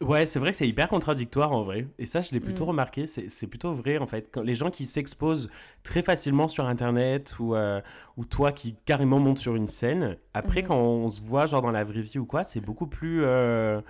Ouais, 0.00 0.26
c'est 0.26 0.38
vrai 0.38 0.50
que 0.50 0.56
c'est 0.56 0.68
hyper 0.68 0.88
contradictoire 0.88 1.52
en 1.52 1.62
vrai. 1.62 1.88
Et 1.98 2.06
ça, 2.06 2.20
je 2.20 2.30
l'ai 2.32 2.40
plutôt 2.40 2.64
Mm. 2.64 2.68
remarqué. 2.68 3.06
C'est 3.06 3.30
c'est 3.30 3.46
plutôt 3.46 3.72
vrai 3.72 3.98
en 3.98 4.06
fait. 4.06 4.28
Quand 4.32 4.42
les 4.42 4.54
gens 4.54 4.70
qui 4.70 4.84
s'exposent 4.84 5.50
très 5.82 6.02
facilement 6.02 6.46
sur 6.48 6.66
internet 6.66 7.36
ou, 7.40 7.54
euh, 7.54 7.80
ou 8.16 8.24
toi 8.24 8.52
qui 8.52 8.76
carrément 8.84 9.18
montes 9.18 9.38
sur 9.38 9.56
une 9.56 9.68
scène, 9.68 10.16
après 10.34 10.62
Mhm. 10.62 10.68
quand 10.68 10.78
on 10.78 11.08
se 11.08 11.22
voit 11.22 11.46
genre 11.46 11.60
dans 11.62 11.72
la 11.72 11.84
vraie 11.84 12.02
vie 12.02 12.18
ou 12.18 12.26
quoi, 12.26 12.44
c'est 12.44 12.60
beaucoup 12.60 12.86
plus. 12.86 13.22
euh, 13.24 13.80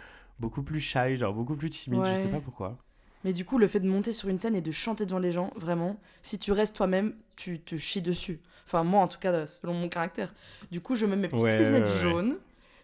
beaucoup 0.40 0.62
plus 0.64 0.80
shy, 0.80 1.16
genre 1.16 1.32
beaucoup 1.32 1.54
plus 1.56 1.70
timide. 1.70 2.04
Je 2.04 2.14
sais 2.14 2.24
Ouais. 2.24 2.30
pas 2.30 2.40
pourquoi. 2.40 2.76
Mais 3.22 3.32
du 3.32 3.44
coup, 3.44 3.56
le 3.56 3.66
fait 3.68 3.80
de 3.80 3.88
monter 3.88 4.12
sur 4.12 4.28
une 4.28 4.38
scène 4.38 4.54
et 4.56 4.60
de 4.60 4.70
chanter 4.72 5.06
devant 5.06 5.20
les 5.20 5.32
gens, 5.32 5.50
vraiment, 5.56 5.96
si 6.22 6.38
tu 6.38 6.52
restes 6.52 6.74
toi-même, 6.76 7.14
tu 7.36 7.60
te 7.60 7.76
chies 7.76 8.02
dessus. 8.02 8.40
Enfin, 8.66 8.82
moi, 8.84 9.02
en 9.02 9.08
tout 9.08 9.18
cas, 9.18 9.46
selon 9.46 9.74
mon 9.74 9.88
caractère. 9.88 10.32
Du 10.70 10.80
coup, 10.80 10.94
je 10.96 11.06
mets 11.06 11.16
mes 11.16 11.28
petites 11.28 11.44
Ouais, 11.44 11.58
lunettes 11.58 11.88
ouais, 11.88 11.98
jaunes, 12.00 12.36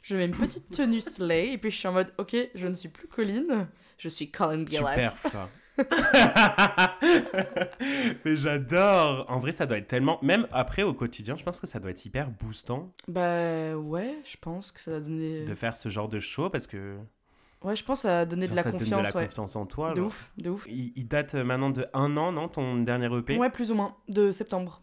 je 0.02 0.16
mets 0.16 0.26
une 0.26 0.36
petite 0.36 0.70
tenue 0.70 1.00
slay, 1.00 1.52
et 1.52 1.58
puis 1.58 1.70
je 1.70 1.76
suis 1.76 1.88
en 1.88 1.92
mode, 1.92 2.12
ok, 2.18 2.36
je 2.54 2.66
ne 2.66 2.74
suis 2.74 2.88
plus 2.88 3.08
Colline, 3.08 3.66
je 3.98 4.08
suis 4.08 4.30
Colin 4.30 4.64
perfs, 4.64 5.26
quoi. 5.30 5.48
Mais 8.24 8.36
j'adore. 8.36 9.24
En 9.28 9.38
vrai, 9.38 9.52
ça 9.52 9.64
doit 9.66 9.78
être 9.78 9.86
tellement. 9.86 10.18
Même 10.22 10.46
après 10.52 10.82
au 10.82 10.92
quotidien, 10.92 11.36
je 11.36 11.44
pense 11.44 11.58
que 11.60 11.66
ça 11.66 11.80
doit 11.80 11.90
être 11.90 12.04
hyper 12.04 12.30
boostant 12.30 12.92
Bah 13.08 13.74
ouais, 13.76 14.14
je 14.24 14.36
pense 14.38 14.72
que 14.72 14.80
ça 14.80 14.90
va 14.90 15.00
donner... 15.00 15.44
de 15.44 15.54
faire 15.54 15.76
ce 15.76 15.88
genre 15.88 16.08
de 16.08 16.18
show 16.18 16.50
parce 16.50 16.66
que 16.66 16.96
Ouais, 17.62 17.76
je 17.76 17.84
pense 17.84 17.98
que 18.00 18.02
ça 18.08 18.08
va 18.18 18.26
donner 18.26 18.46
genre, 18.46 18.52
de 18.52 18.56
la 18.56 18.62
ça 18.62 18.72
te 18.72 18.76
donne 18.76 18.88
confiance, 18.88 19.08
de 19.08 19.12
la 19.14 19.20
ouais. 19.20 19.26
confiance 19.26 19.56
en 19.56 19.66
toi. 19.66 19.92
De 19.92 20.00
ouf, 20.00 20.30
de 20.38 20.50
ouf. 20.50 20.66
Il, 20.68 20.92
il 20.96 21.06
date 21.06 21.34
euh, 21.34 21.44
maintenant 21.44 21.68
de 21.70 21.86
un 21.92 22.16
an, 22.16 22.32
non, 22.32 22.48
ton 22.48 22.76
dernier 22.78 23.14
EP 23.16 23.36
Ouais, 23.36 23.50
plus 23.50 23.70
ou 23.70 23.74
moins, 23.74 23.94
de 24.08 24.32
septembre. 24.32 24.82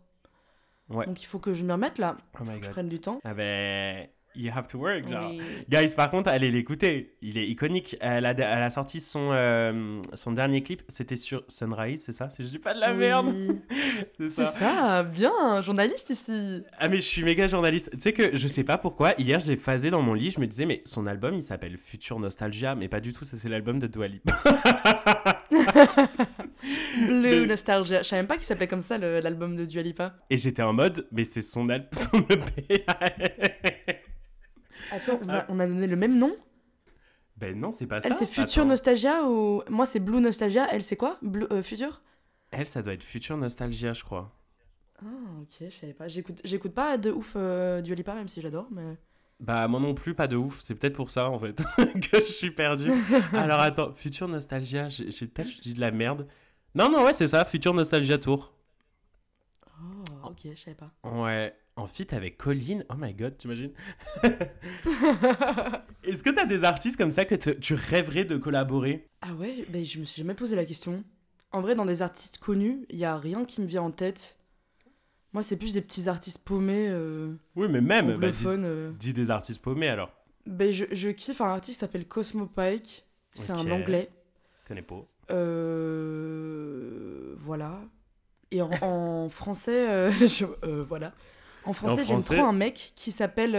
Ouais. 0.90 1.06
Donc 1.06 1.22
il 1.22 1.26
faut 1.26 1.40
que 1.40 1.54
je 1.54 1.64
m'y 1.64 1.72
remette 1.72 1.98
là, 1.98 2.16
Oh 2.40 2.44
que 2.44 2.66
je 2.66 2.70
prenne 2.70 2.88
du 2.88 3.00
temps. 3.00 3.20
Ah 3.26 3.34
ben, 3.34 4.08
you 4.36 4.52
have 4.56 4.68
to 4.68 4.78
work, 4.78 5.10
genre. 5.10 5.32
Oui. 5.32 5.42
Guys, 5.68 5.96
par 5.96 6.12
contre, 6.12 6.30
allez 6.30 6.52
l'écouter. 6.52 7.18
Il 7.22 7.38
est 7.38 7.48
iconique. 7.48 7.98
Elle 8.00 8.26
a, 8.26 8.32
elle 8.32 8.42
a 8.42 8.70
sorti 8.70 9.02
son, 9.02 9.32
euh, 9.32 10.00
son 10.14 10.32
dernier 10.32 10.62
clip. 10.64 10.84
C'était 10.88 11.16
sur 11.16 11.44
Sunrise, 11.48 12.04
c'est 12.06 12.12
ça? 12.12 12.30
Si 12.30 12.44
je 12.44 12.50
dis 12.50 12.60
pas 12.60 12.74
de 12.76 12.80
la 12.80 12.94
merde, 12.94 13.34
Oui. 13.36 13.60
c'est 14.18 14.30
C'est 14.30 14.46
ça. 14.46 14.52
ça, 14.52 15.04
bien, 15.04 15.62
journaliste 15.62 16.12
ici. 16.12 16.62
Ah, 16.78 16.88
mais 16.88 16.98
je 16.98 17.02
suis 17.02 17.24
méga 17.24 17.48
journaliste. 17.48 17.90
Tu 17.94 18.00
sais 18.00 18.14
que 18.14 18.36
je 18.38 18.48
sais 18.48 18.64
pas 18.64 18.78
pourquoi. 18.78 19.14
Hier, 19.18 19.40
j'ai 19.40 19.56
phasé 19.58 19.90
dans 19.90 20.02
mon 20.04 20.14
lit. 20.14 20.32
Je 20.32 20.40
me 20.40 20.46
disais, 20.48 20.66
mais 20.68 20.84
son 20.86 21.06
album, 21.08 21.34
il 21.34 21.44
s'appelle 21.44 21.78
Future 21.78 22.20
Nostalgia. 22.20 22.76
Mais 22.76 22.88
pas 22.88 23.00
du 23.02 23.12
tout, 23.14 23.26
ça, 23.26 23.36
c'est 23.38 23.50
l'album 23.50 23.80
de 23.80 23.88
Dua 23.88 24.08
Lipa. 24.08 24.34
Nostalgia. 27.48 28.02
Je 28.04 28.08
savais 28.08 28.22
même 28.22 28.28
pas 28.28 28.36
qu'il 28.38 28.46
s'appelait 28.46 28.68
comme 28.68 28.82
ça 28.82 28.98
l'album 28.98 29.56
de 29.56 29.66
Dua 29.66 29.82
Lipa. 29.82 30.16
Et 30.30 30.38
j'étais 30.38 30.62
en 30.64 30.74
mode, 30.74 31.08
mais 31.12 31.24
c'est 31.24 31.42
son, 31.42 31.70
al- 31.70 31.88
son 31.94 32.20
EP. 32.30 32.86
Attends, 34.92 35.20
on 35.24 35.30
a, 35.30 35.38
Ah. 35.40 35.46
on 35.50 35.60
a 35.60 35.68
donné 35.68 35.88
le 35.88 35.96
même 35.96 36.18
nom? 36.18 36.36
Ben 37.36 37.60
non, 37.60 37.72
c'est 37.72 37.88
pas 37.88 38.02
ça. 38.02 38.10
Elle 38.10 38.16
c'est 38.16 38.26
Future 38.26 38.62
Attends. 38.64 38.70
Nostalgia 38.70 39.24
ou 39.28 39.62
moi 39.70 39.86
c'est 39.86 40.00
Blue 40.00 40.20
Nostalgia, 40.22 40.68
elle 40.72 40.84
c'est 40.84 40.96
quoi? 40.96 41.18
Blue, 41.22 41.46
euh, 41.52 41.62
Future? 41.62 42.02
Elle, 42.52 42.66
ça 42.66 42.82
doit 42.82 42.94
être 42.94 43.04
Future 43.04 43.38
Nostalgia, 43.38 43.94
je 43.94 44.04
crois. 44.04 44.34
Ah 45.02 45.06
ok, 45.42 45.68
je 45.70 45.70
savais 45.70 45.94
pas. 45.94 46.08
J'écoute, 46.08 46.42
j'écoute 46.44 46.74
pas 46.74 46.98
de 46.98 47.12
ouf 47.12 47.34
euh, 47.36 47.82
Dua 47.82 47.96
Lipa 47.96 48.16
même 48.16 48.28
si 48.28 48.42
j'adore, 48.42 48.68
mais... 48.72 48.98
Bah, 49.40 49.68
moi 49.68 49.80
non 49.80 49.94
plus, 49.94 50.16
pas 50.16 50.26
de 50.26 50.36
ouf. 50.36 50.60
C'est 50.62 50.74
peut-être 50.74 50.96
pour 50.96 51.12
ça, 51.12 51.30
en 51.30 51.38
fait, 51.38 51.62
que 51.78 52.18
je 52.18 52.32
suis 52.32 52.50
perdu. 52.50 52.90
Alors, 53.34 53.60
attends, 53.60 53.94
Future 53.94 54.28
Nostalgia, 54.28 54.90
j'ai 54.90 55.12
j'ai- 55.12 55.28
peut-être 55.28 55.50
je 55.52 55.62
dis 55.62 55.76
de 55.76 55.80
la 55.82 55.92
merde. 55.92 56.28
Non, 56.78 56.90
non, 56.92 57.06
ouais, 57.06 57.14
c'est 57.14 57.26
ça, 57.26 57.44
Future 57.44 57.74
Nostalgia 57.74 58.20
Tour. 58.20 58.54
Oh 59.66 60.28
ok, 60.28 60.42
je 60.54 60.60
savais 60.60 60.76
pas. 60.78 60.92
Ouais, 61.04 61.56
en 61.76 61.88
feat 61.88 62.14
avec 62.14 62.38
Colline. 62.38 62.86
Oh 62.92 62.94
my 62.96 63.16
god, 63.16 63.36
t'imagines? 63.36 63.72
Est-ce 66.04 66.24
que 66.24 66.30
t'as 66.30 66.46
des 66.46 66.64
artistes 66.64 66.96
comme 66.98 67.10
ça 67.12 67.26
que 67.26 67.34
te- 67.34 67.50
tu 67.50 67.74
rêverais 67.74 68.26
de 68.26 68.38
collaborer? 68.38 69.08
Ah 69.22 69.34
ouais, 69.34 69.66
ben 69.70 69.84
je 69.84 69.98
me 70.00 70.06
suis 70.06 70.22
jamais 70.22 70.36
posé 70.36 70.56
la 70.56 70.66
question. 70.66 71.04
En 71.52 71.62
vrai, 71.62 71.74
dans 71.74 71.86
des 71.86 72.04
artistes 72.04 72.38
connus, 72.38 72.86
il 72.92 73.00
y 73.00 73.06
a 73.06 73.18
rien 73.18 73.44
qui 73.44 73.62
me 73.62 73.66
vient 73.66 73.82
en 73.82 73.90
tête. 73.92 74.38
Moi, 75.34 75.42
c'est 75.42 75.58
plus 75.58 75.74
des 75.74 75.82
petits 75.82 76.08
artistes 76.08 76.44
paumés, 76.46 76.90
euh, 76.90 77.34
Oui, 77.56 77.70
mais 77.72 77.82
même, 77.82 78.18
bah, 78.18 78.30
dis, 78.30 78.46
euh. 78.46 78.92
dis 78.92 79.14
des 79.14 79.32
artistes 79.32 79.64
paumés 79.64 79.90
alors. 79.90 80.12
Ben, 80.46 80.72
je, 80.72 80.86
je 80.92 81.10
kiffe 81.10 81.42
un 81.42 81.50
artiste 81.50 81.80
qui 81.80 81.80
s'appelle 81.80 82.08
Cosmo 82.08 82.46
Pike. 82.46 83.04
C'est 83.34 83.52
un 83.52 83.72
anglais. 83.72 84.12
Connais 84.68 84.84
pas. 84.84 85.04
Euh, 86.18 87.36
voilà. 87.40 87.80
Et 88.52 88.62
en, 88.62 88.70
en 88.82 89.30
français, 89.30 89.90
euh, 89.90 90.12
je- 90.28 90.46
euh, 90.64 90.84
voilà. 90.88 91.14
En 91.66 91.74
français, 91.74 92.06
j'aime 92.06 92.22
trop 92.22 92.46
un 92.46 92.54
mec 92.54 92.94
qui 92.96 93.12
s'appelle 93.12 93.52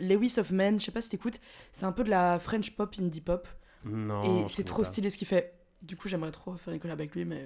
Lewis 0.00 0.36
of 0.38 0.50
Men. 0.52 0.78
Je 0.78 0.84
sais 0.84 0.92
pas 0.92 1.00
si 1.00 1.08
t'écoutes. 1.08 1.40
C'est 1.72 1.84
un 1.84 1.90
peu 1.92 2.04
de 2.04 2.10
la 2.10 2.38
French 2.38 2.70
pop, 2.76 2.94
indie 3.00 3.20
pop. 3.20 3.48
Non. 3.84 4.44
et 4.44 4.48
c'est 4.48 4.62
trop 4.64 4.82
pas. 4.82 4.88
stylé 4.88 5.10
ce 5.10 5.18
qu'il 5.18 5.26
fait. 5.26 5.52
Du 5.82 5.96
coup, 5.96 6.08
j'aimerais 6.08 6.30
trop 6.30 6.54
faire 6.56 6.72
une 6.74 6.78
collab 6.80 7.00
avec 7.00 7.14
lui, 7.16 7.24
mais. 7.24 7.44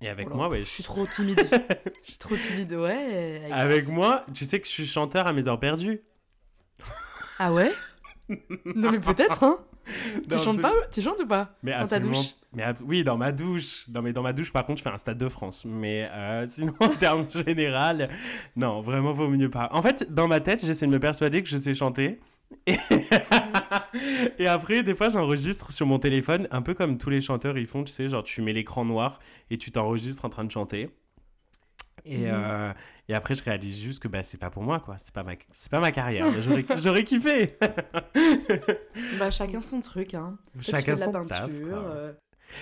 Et 0.00 0.08
avec 0.08 0.28
voilà. 0.28 0.36
moi, 0.36 0.48
ouais. 0.48 0.60
Je 0.60 0.70
suis 0.70 0.82
trop 0.82 1.06
timide. 1.06 1.38
Je 2.04 2.10
suis 2.10 2.18
trop 2.18 2.34
timide, 2.36 2.72
ouais. 2.72 3.40
avec- 3.44 3.52
Avec 3.52 3.88
moi, 3.88 4.24
tu 4.32 4.44
sais 4.46 4.58
que 4.60 4.66
je 4.66 4.72
suis 4.72 4.86
chanteur 4.86 5.26
à 5.26 5.32
mes 5.34 5.48
heures 5.48 5.60
perdues. 5.60 6.02
Ah 7.38 7.52
ouais? 7.52 7.72
Non, 8.74 8.90
mais 8.90 9.00
peut-être, 9.00 9.42
hein 9.44 9.58
Tu 10.30 10.38
chantes 10.38 10.60
pas 10.62 10.72
Tu 10.90 11.02
chantes 11.02 11.20
ou 11.20 11.26
pas 11.26 11.56
Mais 11.62 11.78
Dans 11.78 11.86
ta 11.86 12.00
douche? 12.00 12.34
Mais 12.54 12.62
ab- 12.62 12.78
oui, 12.86 13.04
dans 13.04 13.16
ma 13.18 13.32
douche. 13.32 13.84
Non, 13.88 14.00
mais 14.00 14.12
dans 14.12 14.22
ma 14.22 14.32
douche, 14.32 14.52
par 14.52 14.64
contre, 14.64 14.78
je 14.78 14.82
fais 14.84 14.90
un 14.90 14.96
stade 14.96 15.18
de 15.18 15.28
France. 15.28 15.64
Mais 15.66 16.08
euh, 16.12 16.46
sinon, 16.48 16.72
en 16.80 16.88
termes 16.88 17.26
général, 17.28 18.08
non, 18.56 18.80
vraiment, 18.80 19.12
vaut 19.12 19.28
mieux 19.28 19.50
pas. 19.50 19.68
En 19.72 19.82
fait, 19.82 20.12
dans 20.14 20.28
ma 20.28 20.40
tête, 20.40 20.64
j'essaie 20.64 20.86
de 20.86 20.90
me 20.92 21.00
persuader 21.00 21.42
que 21.42 21.48
je 21.48 21.58
sais 21.58 21.74
chanter. 21.74 22.20
Et, 22.66 22.76
et 24.38 24.46
après, 24.46 24.82
des 24.82 24.94
fois, 24.94 25.08
j'enregistre 25.08 25.72
sur 25.72 25.86
mon 25.86 25.98
téléphone, 25.98 26.46
un 26.50 26.62
peu 26.62 26.74
comme 26.74 26.98
tous 26.98 27.10
les 27.10 27.20
chanteurs 27.20 27.58
ils 27.58 27.66
font, 27.66 27.84
tu 27.84 27.92
sais, 27.92 28.08
genre 28.08 28.22
tu 28.22 28.42
mets 28.42 28.52
l'écran 28.52 28.84
noir 28.84 29.18
et 29.50 29.58
tu 29.58 29.70
t'enregistres 29.72 30.24
en 30.24 30.28
train 30.28 30.44
de 30.44 30.50
chanter. 30.50 30.90
Et, 32.06 32.18
Mhm. 32.18 32.24
euh, 32.34 32.72
et 33.08 33.14
après, 33.14 33.34
je 33.34 33.42
réalise 33.42 33.80
juste 33.80 34.02
que 34.02 34.08
bah, 34.08 34.22
c'est 34.22 34.36
pas 34.38 34.50
pour 34.50 34.62
moi, 34.62 34.78
quoi. 34.80 34.96
C'est 34.98 35.12
pas 35.14 35.22
ma, 35.22 35.32
c'est 35.52 35.70
pas 35.70 35.80
ma 35.80 35.90
carrière. 35.92 36.26
J'aurais, 36.40 36.64
j'aurais 36.76 37.04
kiffé. 37.04 37.54
Bah, 39.18 39.30
chacun 39.30 39.60
son 39.60 39.80
truc, 39.80 40.14
hein. 40.14 40.36
Chacun 40.60 40.96
son 40.96 41.12
peinture. 41.12 41.28
taf, 41.28 41.50
quoi. 41.68 41.78
euh, 41.78 42.12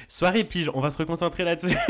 Soirée 0.08 0.44
pige, 0.44 0.70
on 0.74 0.80
va 0.80 0.90
se 0.90 0.98
reconcentrer 0.98 1.44
là-dessus. 1.44 1.76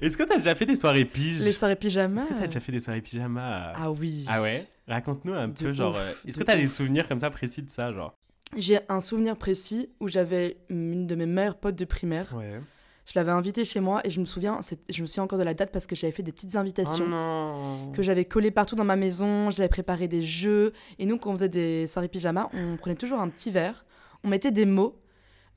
Est-ce 0.00 0.16
que 0.16 0.22
t'as 0.24 0.36
déjà 0.38 0.54
fait 0.54 0.66
des 0.66 0.76
soirées 0.76 1.04
piges 1.04 1.42
Les 1.44 1.52
soirées 1.52 1.76
pyjama. 1.76 2.22
Est-ce 2.22 2.28
que 2.32 2.38
t'as 2.38 2.46
déjà 2.46 2.60
fait 2.60 2.72
des 2.72 2.80
soirées 2.80 3.00
pyjama 3.02 3.72
Ah 3.76 3.90
oui. 3.90 4.24
Ah 4.28 4.40
ouais? 4.42 4.66
Raconte-nous 4.88 5.34
un 5.34 5.48
De 5.48 5.52
peu, 5.62 5.72
genre. 5.72 5.92
ouf, 5.94 6.00
euh, 6.00 6.12
Est-ce 6.26 6.38
que 6.38 6.44
t'as 6.44 6.56
des 6.56 6.66
souvenirs 6.66 7.06
comme 7.06 7.20
ça 7.20 7.30
précis 7.30 7.62
de 7.62 7.70
ça, 7.70 7.92
genre? 7.92 8.16
J'ai 8.56 8.80
un 8.88 9.00
souvenir 9.00 9.36
précis 9.36 9.90
où 10.00 10.08
j'avais 10.08 10.56
une 10.68 11.06
de 11.06 11.14
mes 11.14 11.26
meilleures 11.26 11.58
potes 11.58 11.76
de 11.76 11.84
primaire. 11.84 12.34
Ouais. 12.36 12.60
Je 13.04 13.12
l'avais 13.16 13.32
invitée 13.32 13.64
chez 13.64 13.80
moi 13.80 14.00
et 14.04 14.10
je 14.10 14.20
me 14.20 14.24
souviens, 14.24 14.60
je 14.88 15.02
me 15.02 15.06
souviens 15.06 15.24
encore 15.24 15.38
de 15.38 15.44
la 15.44 15.54
date 15.54 15.72
parce 15.72 15.86
que 15.86 15.96
j'avais 15.96 16.12
fait 16.12 16.22
des 16.22 16.32
petites 16.32 16.54
invitations. 16.54 17.06
Oh 17.10 17.92
que 17.92 18.02
j'avais 18.02 18.24
collé 18.24 18.50
partout 18.50 18.76
dans 18.76 18.84
ma 18.84 18.96
maison, 18.96 19.50
j'avais 19.50 19.68
préparé 19.68 20.06
des 20.06 20.22
jeux. 20.22 20.72
Et 20.98 21.06
nous, 21.06 21.18
quand 21.18 21.30
on 21.30 21.34
faisait 21.34 21.48
des 21.48 21.86
soirées 21.86 22.08
pyjama, 22.08 22.48
on 22.54 22.76
prenait 22.76 22.94
toujours 22.94 23.18
un 23.18 23.28
petit 23.28 23.50
verre, 23.50 23.84
on 24.22 24.28
mettait 24.28 24.52
des 24.52 24.66
mots 24.66 25.02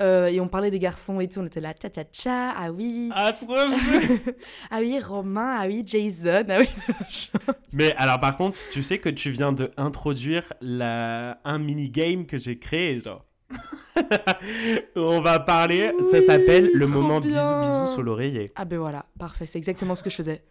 euh, 0.01 0.27
et 0.27 0.41
on 0.41 0.47
parlait 0.47 0.71
des 0.71 0.79
garçons 0.79 1.19
et 1.19 1.27
tout. 1.27 1.39
On 1.39 1.45
était 1.45 1.61
là, 1.61 1.73
tcha 1.73 1.89
tcha 1.89 2.03
tcha, 2.03 2.51
ah 2.57 2.71
oui, 2.71 3.09
Ah, 3.13 3.31
trop 3.31 3.55
ah 4.71 4.79
oui, 4.79 4.99
Romain, 4.99 5.57
ah 5.61 5.67
oui, 5.67 5.83
Jason, 5.85 6.43
ah 6.49 6.59
oui. 6.59 7.29
Mais 7.71 7.93
alors, 7.95 8.19
par 8.19 8.35
contre, 8.35 8.59
tu 8.69 8.83
sais 8.83 8.97
que 8.99 9.09
tu 9.09 9.29
viens 9.29 9.53
de 9.53 9.71
introduire 9.77 10.51
la... 10.61 11.39
un 11.45 11.59
mini-game 11.59 12.25
que 12.25 12.37
j'ai 12.37 12.59
créé, 12.59 12.99
genre. 12.99 13.23
on 14.95 15.21
va 15.21 15.39
parler, 15.39 15.91
ça 16.11 16.19
s'appelle 16.21 16.69
le 16.73 16.87
moment 16.87 17.19
bien. 17.21 17.61
bisous 17.61 17.81
bisous 17.83 17.93
sur 17.93 18.03
l'oreiller. 18.03 18.51
ah 18.55 18.65
ben 18.65 18.77
voilà, 18.79 19.05
parfait, 19.19 19.45
c'est 19.45 19.57
exactement 19.57 19.95
ce 19.95 20.03
que 20.03 20.09
je 20.09 20.15
faisais. 20.15 20.43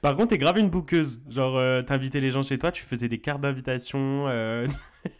Par 0.00 0.16
contre, 0.16 0.28
t'es 0.28 0.38
grave 0.38 0.56
une 0.56 0.70
bouqueuse. 0.70 1.20
Genre, 1.28 1.58
euh, 1.58 1.82
t'invitais 1.82 2.20
les 2.20 2.30
gens 2.30 2.42
chez 2.42 2.56
toi, 2.58 2.72
tu 2.72 2.82
faisais 2.84 3.08
des 3.08 3.18
cartes 3.18 3.42
d'invitation, 3.42 4.22
euh, 4.26 4.66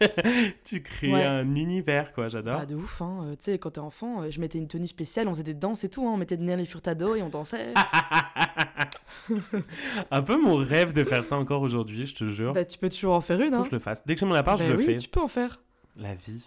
tu 0.63 0.81
créais 0.81 1.13
Ouais. 1.13 1.23
un 1.23 1.53
univers, 1.55 2.13
quoi, 2.13 2.29
j'adore. 2.29 2.57
Pas 2.61 2.65
de 2.65 2.73
ouf, 2.75 2.99
hein. 3.03 3.19
euh, 3.25 3.31
tu 3.33 3.51
sais, 3.51 3.59
quand 3.59 3.71
t'es 3.71 3.79
enfant, 3.79 4.23
je 4.27 4.39
mettais 4.39 4.57
une 4.57 4.67
tenue 4.67 4.87
spéciale, 4.87 5.27
on 5.27 5.33
faisait 5.33 5.43
des 5.43 5.53
danses 5.53 5.83
et 5.83 5.89
tout, 5.89 6.07
hein. 6.07 6.11
on 6.13 6.17
mettait 6.17 6.37
de 6.37 6.41
Nelly 6.43 6.65
Furtado 6.65 7.13
et 7.13 7.21
on 7.21 7.29
dansait. 7.29 7.73
un 10.11 10.21
peu 10.23 10.41
mon 10.41 10.55
rêve 10.55 10.93
de 10.93 11.03
faire 11.03 11.25
ça 11.25 11.37
encore 11.37 11.61
aujourd'hui, 11.61 12.07
je 12.07 12.15
te 12.15 12.27
jure. 12.29 12.53
bah 12.53 12.65
tu 12.65 12.79
peux 12.79 12.89
toujours 12.89 13.13
en 13.13 13.21
faire 13.21 13.39
une, 13.39 13.49
Faut 13.51 13.55
hein. 13.57 13.61
que 13.61 13.67
je 13.69 13.75
le 13.75 13.79
fasse. 13.79 14.03
Dès 14.05 14.15
que 14.15 14.19
j'ai 14.21 14.25
mon 14.25 14.33
appart, 14.35 14.57
Bah 14.57 14.65
je 14.65 14.71
le 14.71 14.77
oui, 14.77 14.85
fais. 14.85 14.95
tu 14.95 15.09
peux 15.09 15.21
en 15.21 15.27
faire. 15.27 15.59
La 15.95 16.15
vie. 16.15 16.43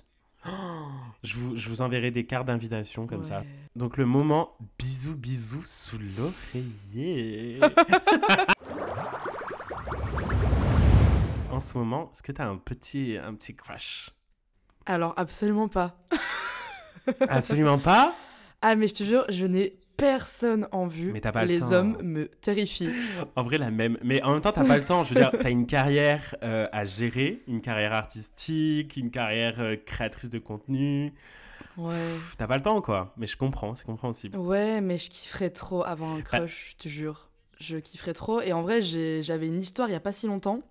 Oh, 0.46 0.50
je, 1.22 1.36
vous, 1.36 1.56
je 1.56 1.68
vous 1.68 1.82
enverrai 1.82 2.10
des 2.10 2.26
cartes 2.26 2.46
d'invitation 2.46 3.06
comme 3.06 3.24
ça. 3.24 3.44
Donc 3.76 3.96
le 3.96 4.06
moment 4.06 4.56
bisous 4.78 5.16
bisous 5.16 5.62
sous 5.64 5.98
l'oreiller. 5.98 7.60
en 11.50 11.60
ce 11.60 11.76
moment, 11.78 12.10
est-ce 12.12 12.22
que 12.22 12.32
t'as 12.32 12.46
un 12.46 12.56
petit, 12.56 13.16
un 13.22 13.34
petit 13.34 13.54
crush? 13.54 14.10
Alors, 14.86 15.14
absolument 15.16 15.68
pas. 15.68 15.96
Absolument 17.28 17.78
pas? 17.78 18.14
Ah, 18.62 18.74
mais 18.74 18.88
je 18.88 18.94
te 18.94 19.04
jure, 19.04 19.24
je 19.28 19.46
n'ai 19.46 19.78
personne 20.02 20.66
en 20.72 20.86
vue. 20.86 21.12
Mais 21.12 21.20
t'as 21.20 21.32
pas 21.32 21.42
le 21.42 21.48
Les 21.48 21.60
temps. 21.60 21.72
hommes 21.72 21.96
me 22.02 22.26
terrifient. 22.26 22.90
En 23.36 23.44
vrai, 23.44 23.58
la 23.58 23.70
même. 23.70 23.98
Mais 24.02 24.22
en 24.22 24.32
même 24.32 24.40
temps, 24.40 24.52
t'as 24.52 24.66
pas 24.66 24.76
le 24.76 24.84
temps. 24.84 25.04
Je 25.04 25.10
veux 25.14 25.20
dire, 25.20 25.30
t'as 25.30 25.50
une 25.50 25.66
carrière 25.66 26.34
euh, 26.42 26.66
à 26.72 26.84
gérer, 26.84 27.42
une 27.46 27.60
carrière 27.60 27.92
artistique, 27.92 28.96
une 28.96 29.10
carrière 29.10 29.60
euh, 29.60 29.76
créatrice 29.76 30.28
de 30.30 30.38
contenu. 30.38 31.14
Ouais. 31.76 31.94
T'as 32.36 32.46
pas 32.46 32.56
le 32.56 32.62
temps, 32.62 32.82
quoi. 32.82 33.14
Mais 33.16 33.26
je 33.26 33.36
comprends, 33.36 33.74
c'est 33.74 33.84
compréhensible. 33.86 34.36
Ouais, 34.36 34.80
mais 34.80 34.98
je 34.98 35.08
kifferais 35.08 35.50
trop 35.50 35.84
avoir 35.84 36.10
un 36.10 36.16
Bah 36.16 36.22
crush, 36.22 36.74
je 36.78 36.82
te 36.84 36.88
jure. 36.88 37.30
Je 37.64 37.76
kifferais 37.76 38.12
trop. 38.12 38.40
Et 38.40 38.52
en 38.52 38.62
vrai, 38.62 38.82
j'avais 38.82 39.46
une 39.46 39.60
histoire 39.60 39.88
il 39.88 39.92
y 39.92 39.94
a 39.94 40.00
pas 40.00 40.12
si 40.12 40.26
longtemps. 40.26 40.62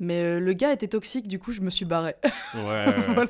Mais 0.00 0.22
euh, 0.22 0.40
le 0.40 0.52
gars 0.52 0.72
était 0.72 0.88
toxique, 0.88 1.28
du 1.28 1.38
coup, 1.38 1.52
je 1.52 1.60
me 1.60 1.70
suis 1.70 1.84
barrée. 1.84 2.14
Ouais. 2.54 2.86
Voilà. 3.14 3.28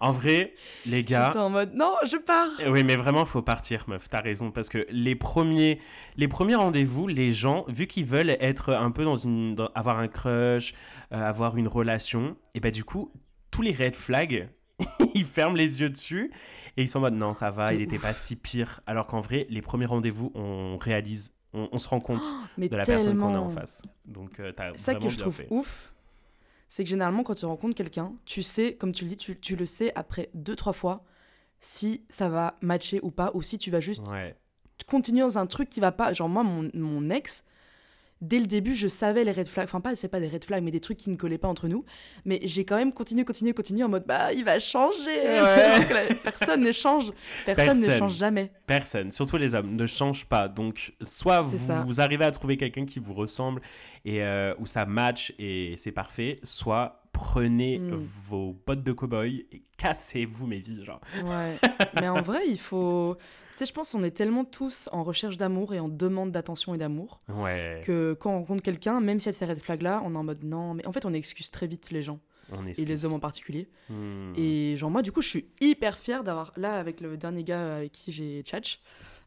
En 0.00 0.10
vrai, 0.12 0.54
les 0.86 1.04
gars. 1.04 1.26
J'étais 1.26 1.38
en 1.40 1.50
mode, 1.50 1.74
non, 1.74 1.92
je 2.06 2.16
pars. 2.16 2.48
Eh 2.64 2.68
Oui, 2.68 2.82
mais 2.84 2.96
vraiment, 2.96 3.24
faut 3.26 3.42
partir, 3.42 3.84
meuf. 3.88 4.08
T'as 4.08 4.20
raison, 4.22 4.50
parce 4.50 4.68
que 4.70 4.86
les 4.90 5.14
premiers, 5.16 5.80
les 6.16 6.28
premiers 6.28 6.54
rendez-vous, 6.54 7.06
les 7.08 7.30
gens, 7.30 7.64
vu 7.68 7.86
qu'ils 7.86 8.06
veulent 8.06 8.30
être 8.40 8.72
un 8.72 8.90
peu 8.90 9.04
dans 9.04 9.16
une, 9.16 9.54
dans- 9.54 9.68
avoir 9.74 9.98
un 9.98 10.08
crush, 10.08 10.72
euh, 11.12 11.20
avoir 11.22 11.56
une 11.58 11.68
relation, 11.68 12.36
et 12.54 12.60
bah 12.60 12.70
du 12.70 12.84
coup, 12.84 13.12
tous 13.50 13.60
les 13.62 13.72
red 13.72 13.96
flags, 13.96 14.48
ils 15.14 15.26
ferment 15.26 15.56
les 15.56 15.80
yeux 15.82 15.90
dessus 15.90 16.30
et 16.78 16.82
ils 16.82 16.88
sont 16.88 16.98
en 16.98 17.02
mode 17.02 17.14
non, 17.14 17.34
ça 17.34 17.50
va, 17.50 17.74
il 17.74 17.82
était 17.82 17.98
pas 17.98 18.14
si 18.14 18.36
pire. 18.36 18.80
Alors 18.86 19.06
qu'en 19.06 19.20
vrai, 19.20 19.46
les 19.50 19.60
premiers 19.60 19.84
rendez-vous, 19.86 20.32
on 20.34 20.78
réalise, 20.78 21.34
on, 21.52 21.68
on 21.72 21.78
se 21.78 21.88
rend 21.88 22.00
compte 22.00 22.22
Mais 22.58 22.68
de 22.68 22.76
la 22.76 22.84
tellement. 22.84 22.98
personne 23.04 23.18
qu'on 23.18 23.34
a 23.34 23.38
en 23.40 23.48
face. 23.48 23.82
Donc, 24.06 24.38
euh, 24.40 24.52
Ça 24.76 24.94
que 24.94 25.08
je 25.08 25.18
trouve 25.18 25.34
fait. 25.34 25.46
ouf, 25.50 25.92
c'est 26.68 26.84
que 26.84 26.90
généralement, 26.90 27.22
quand 27.22 27.34
tu 27.34 27.44
rencontres 27.46 27.74
quelqu'un, 27.74 28.12
tu 28.24 28.42
sais, 28.42 28.74
comme 28.74 28.92
tu 28.92 29.04
le 29.04 29.10
dis, 29.10 29.16
tu, 29.16 29.38
tu 29.38 29.56
le 29.56 29.66
sais 29.66 29.92
après 29.96 30.30
deux, 30.34 30.54
trois 30.56 30.72
fois 30.72 31.04
si 31.60 32.04
ça 32.08 32.28
va 32.28 32.56
matcher 32.62 33.00
ou 33.02 33.10
pas, 33.10 33.30
ou 33.34 33.42
si 33.42 33.58
tu 33.58 33.70
vas 33.70 33.80
juste 33.80 34.06
Ouais. 34.08 34.34
continuer 34.86 35.20
dans 35.20 35.38
un 35.38 35.46
truc 35.46 35.68
qui 35.68 35.80
va 35.80 35.92
pas. 35.92 36.12
Genre, 36.12 36.28
moi, 36.28 36.42
mon, 36.42 36.70
mon 36.74 37.10
ex, 37.10 37.44
dès 38.20 38.38
le 38.38 38.46
début, 38.46 38.74
je 38.74 38.88
savais 38.88 39.24
les 39.24 39.32
red 39.32 39.46
flags. 39.48 39.64
Enfin, 39.66 39.80
pas, 39.80 39.96
c'est 39.96 40.08
pas 40.08 40.20
des 40.20 40.28
red 40.28 40.44
flags, 40.44 40.62
mais 40.62 40.70
des 40.70 40.80
trucs 40.80 40.98
qui 40.98 41.10
ne 41.10 41.16
collaient 41.16 41.38
pas 41.38 41.48
entre 41.48 41.68
nous. 41.68 41.84
Mais 42.24 42.40
j'ai 42.44 42.64
quand 42.64 42.76
même 42.76 42.92
continué, 42.92 43.24
continué, 43.24 43.52
continué 43.54 43.82
en 43.84 43.88
mode, 43.88 44.04
bah, 44.06 44.32
il 44.32 44.44
va 44.44 44.58
changer. 44.58 45.18
Personne 46.22 46.62
ne 46.62 46.72
change. 46.72 47.12
Personne, 47.46 47.80
ne 47.80 47.98
change 47.98 48.14
jamais. 48.16 48.52
Personne, 48.66 49.10
surtout 49.10 49.36
les 49.36 49.54
hommes, 49.54 49.74
ne 49.74 49.86
changent 49.86 50.26
pas. 50.26 50.48
Donc, 50.48 50.92
soit 51.02 51.40
vous, 51.42 51.58
vous 51.86 52.00
arrivez 52.00 52.24
à 52.24 52.30
trouver 52.30 52.56
quelqu'un 52.56 52.84
qui 52.86 52.98
vous 52.98 53.14
ressemble 53.14 53.60
et 54.04 54.22
euh, 54.22 54.54
où 54.58 54.66
ça 54.66 54.86
match 54.86 55.32
et 55.38 55.74
c'est 55.76 55.92
parfait, 55.92 56.38
soit 56.42 57.02
prenez 57.12 57.78
Mm. 57.78 57.94
vos 57.94 58.56
bottes 58.66 58.82
de 58.84 58.92
cow-boy 58.92 59.46
et 59.52 59.62
cassez-vous 59.76 60.46
mes 60.46 60.58
vies, 60.58 60.84
genre. 60.84 61.00
Ouais. 61.24 61.58
mais 62.00 62.08
en 62.08 62.22
vrai, 62.22 62.42
il 62.48 62.58
faut. 62.58 63.16
Sais, 63.60 63.66
je 63.66 63.74
pense 63.74 63.92
qu'on 63.92 64.02
est 64.04 64.10
tellement 64.10 64.46
tous 64.46 64.88
en 64.90 65.04
recherche 65.04 65.36
d'amour 65.36 65.74
et 65.74 65.80
en 65.80 65.90
demande 65.90 66.32
d'attention 66.32 66.74
et 66.74 66.78
d'amour 66.78 67.20
Ouais, 67.28 67.82
que 67.84 68.16
quand 68.18 68.30
on 68.30 68.38
rencontre 68.38 68.62
quelqu'un, 68.62 69.00
même 69.00 69.20
s'il 69.20 69.26
y 69.26 69.28
a 69.28 69.32
ces 69.34 69.44
red 69.44 69.58
flags-là, 69.58 70.00
on 70.02 70.14
est 70.14 70.16
en 70.16 70.24
mode 70.24 70.44
non. 70.44 70.72
Mais 70.72 70.86
en 70.86 70.92
fait, 70.92 71.04
on 71.04 71.12
excuse 71.12 71.50
très 71.50 71.66
vite 71.66 71.90
les 71.90 72.00
gens 72.00 72.20
on 72.52 72.66
et 72.66 72.72
les 72.86 73.04
hommes 73.04 73.12
en 73.12 73.20
particulier. 73.20 73.68
Hmm. 73.90 74.32
Et 74.34 74.78
genre, 74.78 74.90
moi, 74.90 75.02
du 75.02 75.12
coup, 75.12 75.20
je 75.20 75.28
suis 75.28 75.50
hyper 75.60 75.98
fière 75.98 76.24
d'avoir. 76.24 76.54
Là, 76.56 76.78
avec 76.78 77.02
le 77.02 77.18
dernier 77.18 77.44
gars 77.44 77.76
avec 77.76 77.92
qui 77.92 78.12
j'ai 78.12 78.40
tchatch, 78.42 78.80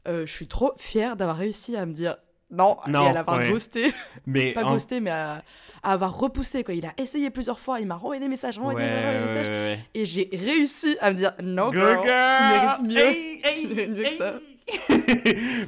euh, 0.08 0.26
je 0.26 0.32
suis 0.32 0.48
trop 0.48 0.72
fière 0.78 1.15
d'avoir 1.15 1.38
réussi 1.38 1.76
à 1.76 1.86
me 1.86 1.93
dire 1.93 2.17
non, 2.53 2.77
Non, 2.87 3.05
et 3.05 3.09
à 3.09 3.13
l'avoir 3.13 3.39
ouais. 3.39 3.49
ghosté. 3.51 3.93
Mais 4.25 4.53
Pas 4.53 4.63
en- 4.63 4.73
ghosté, 4.73 4.99
mais 5.01 5.09
à, 5.11 5.43
à 5.83 5.91
avoir 5.93 6.17
repoussé. 6.17 6.63
Quoi. 6.63 6.73
Il 6.75 6.85
a 6.85 6.93
essayé 6.97 7.29
plusieurs 7.29 7.59
fois, 7.59 7.79
il 7.81 7.87
m'a 7.87 7.95
renvoyé 7.95 8.21
des 8.21 8.29
messages, 8.29 8.57
renvoyé 8.57 8.87
des 8.87 8.93
messages, 9.21 9.47
des 9.47 9.51
ouais. 9.51 9.79
Et 9.93 10.05
j'ai 10.05 10.29
réussi 10.31 10.95
à 11.01 11.11
me 11.11 11.15
dire 11.17 11.33
non, 11.43 11.71
Girl, 11.73 11.99
tu 12.01 12.07
mérites 12.07 12.81
mieux. 12.83 12.97
hey, 12.99 13.41
Tu 13.61 13.67
mérites 13.67 13.89
mieux 13.89 14.03
que 14.03 14.11
ça. 14.11 14.33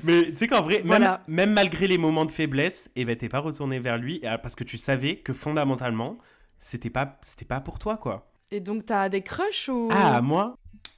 Mais 0.04 0.26
tu 0.32 0.38
sais 0.38 0.48
qu'en 0.48 0.62
vrai, 0.62 0.78
même, 0.78 0.88
Voilà. 0.88 1.22
même 1.28 1.52
malgré 1.52 1.88
les 1.88 1.98
moments 1.98 2.24
de 2.26 2.32
faiblesse, 2.32 2.90
eh 2.96 3.04
ben, 3.06 3.16
t'es 3.16 3.30
pas 3.30 3.40
retourné 3.40 3.80
vers 3.80 3.98
lui 3.98 4.22
euh, 4.24 4.38
parce 4.38 4.56
que 4.56 4.64
tu 4.64 4.78
savais 4.78 5.18
que 5.18 5.34
fondamentalement, 5.34 6.18
c'était 6.60 6.90
pas, 6.90 7.18
c'était 7.22 7.46
pas 7.46 7.60
pour 7.60 7.78
toi, 7.80 7.98
quoi. 7.98 8.26
Et 8.52 8.60
donc, 8.60 8.86
t'as 8.86 9.10
des 9.10 9.22
crushs 9.22 9.70
ou. 9.70 9.90
Ah, 9.92 10.22
moi? 10.22 10.56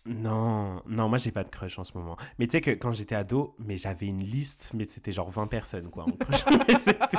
Non, 0.10 0.82
non, 0.88 1.10
moi 1.10 1.18
j'ai 1.18 1.32
pas 1.32 1.44
de 1.44 1.50
crush 1.50 1.78
en 1.80 1.84
ce 1.84 1.98
moment. 1.98 2.16
Mais 2.40 2.48
tu 2.48 2.54
sais 2.54 2.62
que 2.62 2.72
quand 2.72 2.94
j'étais 2.94 3.16
ado, 3.16 3.56
mais 3.60 3.76
j'avais 3.76 4.06
une 4.08 4.24
liste, 4.24 4.72
mais 4.74 4.86
c'était 4.88 5.12
genre 5.12 5.30
20 5.30 5.48
personnes 5.48 5.90
quoi. 5.90 6.06
c'était- 6.80 7.18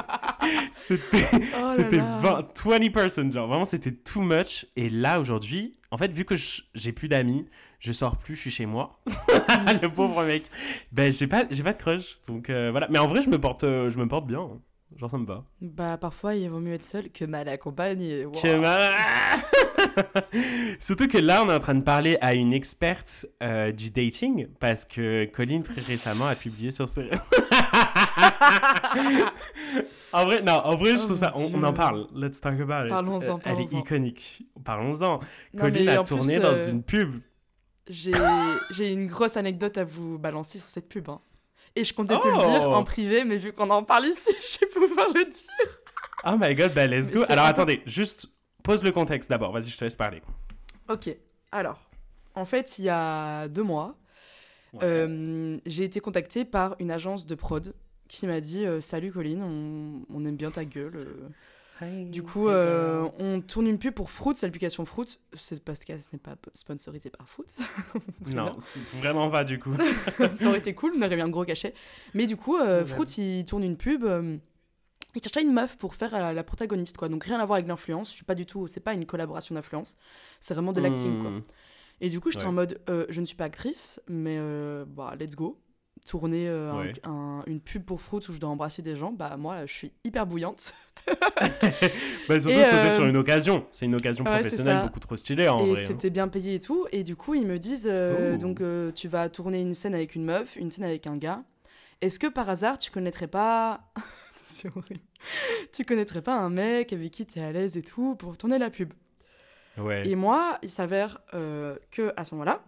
C'était 0.72 1.26
Oh 1.54 1.66
là 1.66 1.74
c'était 1.76 1.96
là. 1.98 2.18
20, 2.18 2.64
20 2.64 2.90
personnes, 2.90 3.30
genre 3.30 3.46
vraiment 3.46 3.66
c'était 3.66 3.92
too 3.92 4.22
much. 4.22 4.64
Et 4.76 4.88
là 4.88 5.20
aujourd'hui, 5.20 5.76
en 5.90 5.98
fait, 5.98 6.10
vu 6.14 6.24
que 6.24 6.34
j'ai 6.74 6.92
plus 6.92 7.08
d'amis, 7.10 7.44
je 7.78 7.92
sors 7.92 8.16
plus, 8.16 8.36
je 8.36 8.40
suis 8.40 8.50
chez 8.50 8.64
moi. 8.66 8.98
le 9.06 9.88
pauvre 9.88 10.24
mec. 10.24 10.44
Ben 10.90 11.12
j'ai 11.12 11.26
pas, 11.26 11.44
j'ai 11.50 11.62
pas 11.62 11.74
de 11.74 11.78
crush. 11.78 12.18
Donc 12.26 12.48
euh, 12.48 12.70
voilà. 12.70 12.86
Mais 12.88 12.98
en 12.98 13.06
vrai, 13.06 13.20
je 13.20 13.28
me 13.28 13.38
porte, 13.38 13.64
euh, 13.64 13.90
je 13.90 13.98
me 13.98 14.08
porte 14.08 14.26
bien. 14.26 14.40
hein. 14.40 14.60
Genre, 14.96 15.10
ça 15.10 15.18
me 15.18 15.26
va. 15.26 15.44
Bah, 15.60 15.96
parfois, 15.98 16.34
il 16.34 16.48
vaut 16.50 16.60
mieux 16.60 16.72
être 16.74 16.82
seul 16.82 17.10
que 17.10 17.24
mal 17.24 17.48
accompagné. 17.48 18.24
Wow. 18.24 18.32
Que 18.32 18.58
ma- 18.58 18.96
Surtout 20.80 21.06
que 21.08 21.18
là, 21.18 21.44
on 21.44 21.48
est 21.50 21.54
en 21.54 21.58
train 21.58 21.74
de 21.74 21.82
parler 21.84 22.16
à 22.20 22.34
une 22.34 22.52
experte 22.52 23.26
euh, 23.42 23.70
du 23.70 23.90
dating 23.90 24.48
parce 24.60 24.84
que 24.86 25.26
Colline, 25.26 25.62
très 25.62 25.82
récemment, 25.82 26.26
a 26.26 26.34
publié 26.34 26.70
sur 26.70 26.88
ses 26.88 27.02
réseaux. 27.10 27.22
en 30.12 30.24
vrai, 30.24 30.42
non, 30.42 30.52
en 30.64 30.76
vrai, 30.76 30.90
je 30.96 31.02
Oh 31.02 31.04
trouve 31.06 31.16
ça. 31.18 31.32
On, 31.34 31.62
en 31.62 31.72
parle. 31.72 32.06
Let's 32.14 32.40
talk 32.40 32.58
about 32.60 32.84
it. 32.86 32.88
Parlons-en, 32.90 33.22
Euh, 33.36 33.36
Elle 33.44 33.60
est 33.60 33.72
iconique. 33.72 34.46
Parlons-en. 34.64 35.20
Colline 35.56 35.88
a 35.90 36.02
plus, 36.02 36.08
tourné 36.08 36.38
dans 36.38 36.54
euh, 36.56 36.70
une 36.70 36.82
pub. 36.82 37.20
J'ai 37.88 38.12
j'ai 38.70 38.92
une 38.92 39.06
grosse 39.06 39.36
anecdote 39.36 39.78
à 39.78 39.84
vous 39.84 40.18
balancer 40.18 40.58
sur 40.58 40.68
cette 40.68 40.88
pub. 40.88 41.08
hein. 41.08 41.20
Et 41.78 41.84
je 41.84 41.94
comptais 41.94 42.18
te 42.18 42.26
le 42.26 42.34
Oh 42.36 42.48
dire 42.48 42.70
en 42.70 42.82
privé, 42.84 43.24
mais 43.24 43.36
vu 43.36 43.52
qu'on 43.52 43.70
en 43.70 43.84
parle 43.84 44.06
ici, 44.06 44.30
je 44.52 44.58
vais 44.60 44.66
pouvoir 44.66 45.08
le 45.14 45.24
dire. 45.24 45.80
Oh 46.24 46.36
my 46.38 46.54
god, 46.54 46.74
bah 46.74 46.86
let's 46.86 47.10
go. 47.10 47.24
Alors 47.28 47.44
attendez, 47.44 47.82
juste 47.86 48.28
pose 48.64 48.82
le 48.82 48.90
contexte 48.92 49.30
d'abord. 49.30 49.52
Vas-y, 49.52 49.68
je 49.70 49.78
te 49.78 49.84
laisse 49.84 49.96
parler. 49.96 50.20
Ok, 50.88 51.14
alors, 51.52 51.80
en 52.34 52.44
fait, 52.44 52.78
il 52.78 52.86
y 52.86 52.88
a 52.88 53.46
deux 53.48 53.62
mois, 53.62 53.96
euh, 54.82 55.58
j'ai 55.66 55.84
été 55.84 56.00
contactée 56.00 56.44
par 56.44 56.76
une 56.78 56.90
agence 56.90 57.26
de 57.26 57.34
prod 57.34 57.74
qui 58.08 58.26
m'a 58.26 58.40
dit 58.40 58.66
euh, 58.66 58.80
Salut 58.80 59.12
Colline, 59.12 59.42
on, 59.42 60.04
on 60.14 60.24
aime 60.24 60.36
bien 60.36 60.50
ta 60.50 60.64
gueule. 60.64 60.96
euh. 60.96 61.28
Du 62.10 62.22
coup, 62.22 62.48
euh, 62.48 63.08
on 63.18 63.40
tourne 63.40 63.66
une 63.68 63.78
pub 63.78 63.94
pour 63.94 64.10
Fruits, 64.10 64.34
l'application 64.42 64.84
Fruits. 64.84 65.18
Ce 65.34 65.54
podcast 65.54 66.12
n'est 66.12 66.18
pas 66.18 66.34
sponsorisé 66.54 67.10
par 67.10 67.28
Fruits. 67.28 67.46
Non, 68.26 68.52
c'est 68.58 68.80
vraiment 69.00 69.30
pas 69.30 69.44
du 69.44 69.58
coup. 69.58 69.74
ça 70.34 70.48
aurait 70.48 70.58
été 70.58 70.74
cool, 70.74 70.92
on 70.96 71.02
aurait 71.02 71.14
mis 71.16 71.22
un 71.22 71.28
gros 71.28 71.44
cachet. 71.44 71.74
Mais 72.14 72.26
du 72.26 72.36
coup, 72.36 72.56
euh. 72.56 72.84
Fruits, 72.84 73.06
il 73.18 73.44
tourne 73.44 73.62
une 73.62 73.76
pub. 73.76 74.04
euh, 74.04 74.36
il 75.14 75.22
cherchait 75.22 75.42
une 75.42 75.52
meuf 75.52 75.76
pour 75.78 75.94
faire 75.94 76.12
la, 76.12 76.32
la 76.32 76.44
protagoniste, 76.44 76.96
quoi. 76.96 77.08
Donc 77.08 77.24
rien 77.24 77.38
à 77.40 77.46
voir 77.46 77.56
avec 77.56 77.68
l'influence. 77.68 78.10
Je 78.10 78.14
suis 78.16 78.24
pas 78.24 78.34
du 78.34 78.44
tout. 78.46 78.66
C'est 78.66 78.80
pas 78.80 78.92
une 78.94 79.06
collaboration 79.06 79.54
d'influence. 79.54 79.96
C'est 80.40 80.54
vraiment 80.54 80.72
de 80.72 80.80
l'acting, 80.80 81.20
quoi. 81.20 81.30
Hmm. 81.30 81.42
Et 82.00 82.10
du 82.10 82.20
coup, 82.20 82.30
j'étais 82.30 82.44
Ouais. 82.44 82.50
en 82.50 82.52
mode, 82.52 82.80
euh, 82.90 83.06
je 83.08 83.20
ne 83.20 83.26
suis 83.26 83.34
pas 83.36 83.44
actrice, 83.46 84.00
mais 84.08 84.36
euh, 84.38 84.84
bah, 84.86 85.14
let's 85.18 85.34
go. 85.34 85.58
Tourner 86.08 86.48
euh, 86.48 86.70
un- 86.70 86.78
Ouais. 86.78 86.92
un- 87.04 87.42
une 87.46 87.60
pub 87.60 87.84
pour 87.84 88.00
Fruits 88.00 88.22
où 88.30 88.32
je 88.32 88.38
dois 88.38 88.48
embrasser 88.48 88.80
des 88.80 88.96
gens, 88.96 89.12
bah 89.12 89.36
moi, 89.36 89.66
je 89.66 89.72
suis 89.74 89.92
hyper 90.04 90.26
bouillante. 90.26 90.72
Bah, 92.28 92.38
surtout, 92.40 92.62
surtout 92.64 92.86
euh, 92.86 92.90
sur 92.90 93.04
une 93.06 93.16
occasion. 93.16 93.66
C'est 93.70 93.86
une 93.86 93.94
occasion 93.94 94.24
ouais, 94.24 94.30
professionnelle 94.30 94.82
beaucoup 94.82 95.00
trop 95.00 95.16
stylée 95.16 95.48
en 95.48 95.64
et 95.64 95.70
vrai. 95.70 95.82
hein. 95.82 95.86
c'était 95.88 96.10
bien 96.10 96.28
payé 96.28 96.54
et 96.56 96.60
tout. 96.60 96.86
Et 96.92 97.02
du 97.04 97.16
coup, 97.16 97.34
ils 97.34 97.46
me 97.46 97.58
disent, 97.58 97.88
euh, 97.90 98.34
Ouh. 98.34 98.38
donc 98.38 98.60
tu 98.94 99.08
vas 99.08 99.28
tourner 99.28 99.60
une 99.60 99.74
scène 99.74 99.94
avec 99.94 100.14
une 100.14 100.24
meuf, 100.24 100.56
une 100.56 100.70
scène 100.70 100.84
avec 100.84 101.06
un 101.06 101.16
gars. 101.16 101.42
Est-ce 102.00 102.18
que 102.18 102.26
par 102.26 102.48
hasard, 102.48 102.78
tu 102.78 102.90
connaîtrais 102.90 103.26
pas... 103.28 103.80
C'est 104.44 104.68
horrible. 104.68 105.00
Tu 105.72 105.84
connaîtrais 105.84 106.22
pas 106.22 106.36
un 106.36 106.48
mec 106.50 106.92
avec 106.92 107.10
qui 107.10 107.26
tu 107.26 107.38
es 107.38 107.42
à 107.42 107.52
l'aise 107.52 107.76
et 107.76 107.82
tout 107.82 108.14
pour 108.16 108.36
tourner 108.38 108.58
la 108.58 108.70
pub? 108.70 108.92
Ouais. 109.78 110.08
Et 110.08 110.16
moi, 110.16 110.58
il 110.62 110.70
s'avère 110.70 111.20
que 111.32 112.12
à 112.16 112.24
ce 112.24 112.34
moment-là, 112.34 112.62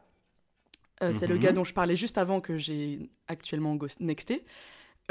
euh, 1.03 1.13
c'est 1.15 1.27
le 1.27 1.35
Mhm. 1.37 1.41
gars 1.41 1.53
dont 1.53 1.65
je 1.65 1.73
parlais 1.75 1.97
juste 1.97 2.19
avant 2.19 2.41
que 2.41 2.57
j'ai 2.57 3.11
actuellement 3.29 3.77
nexté. 4.01 4.45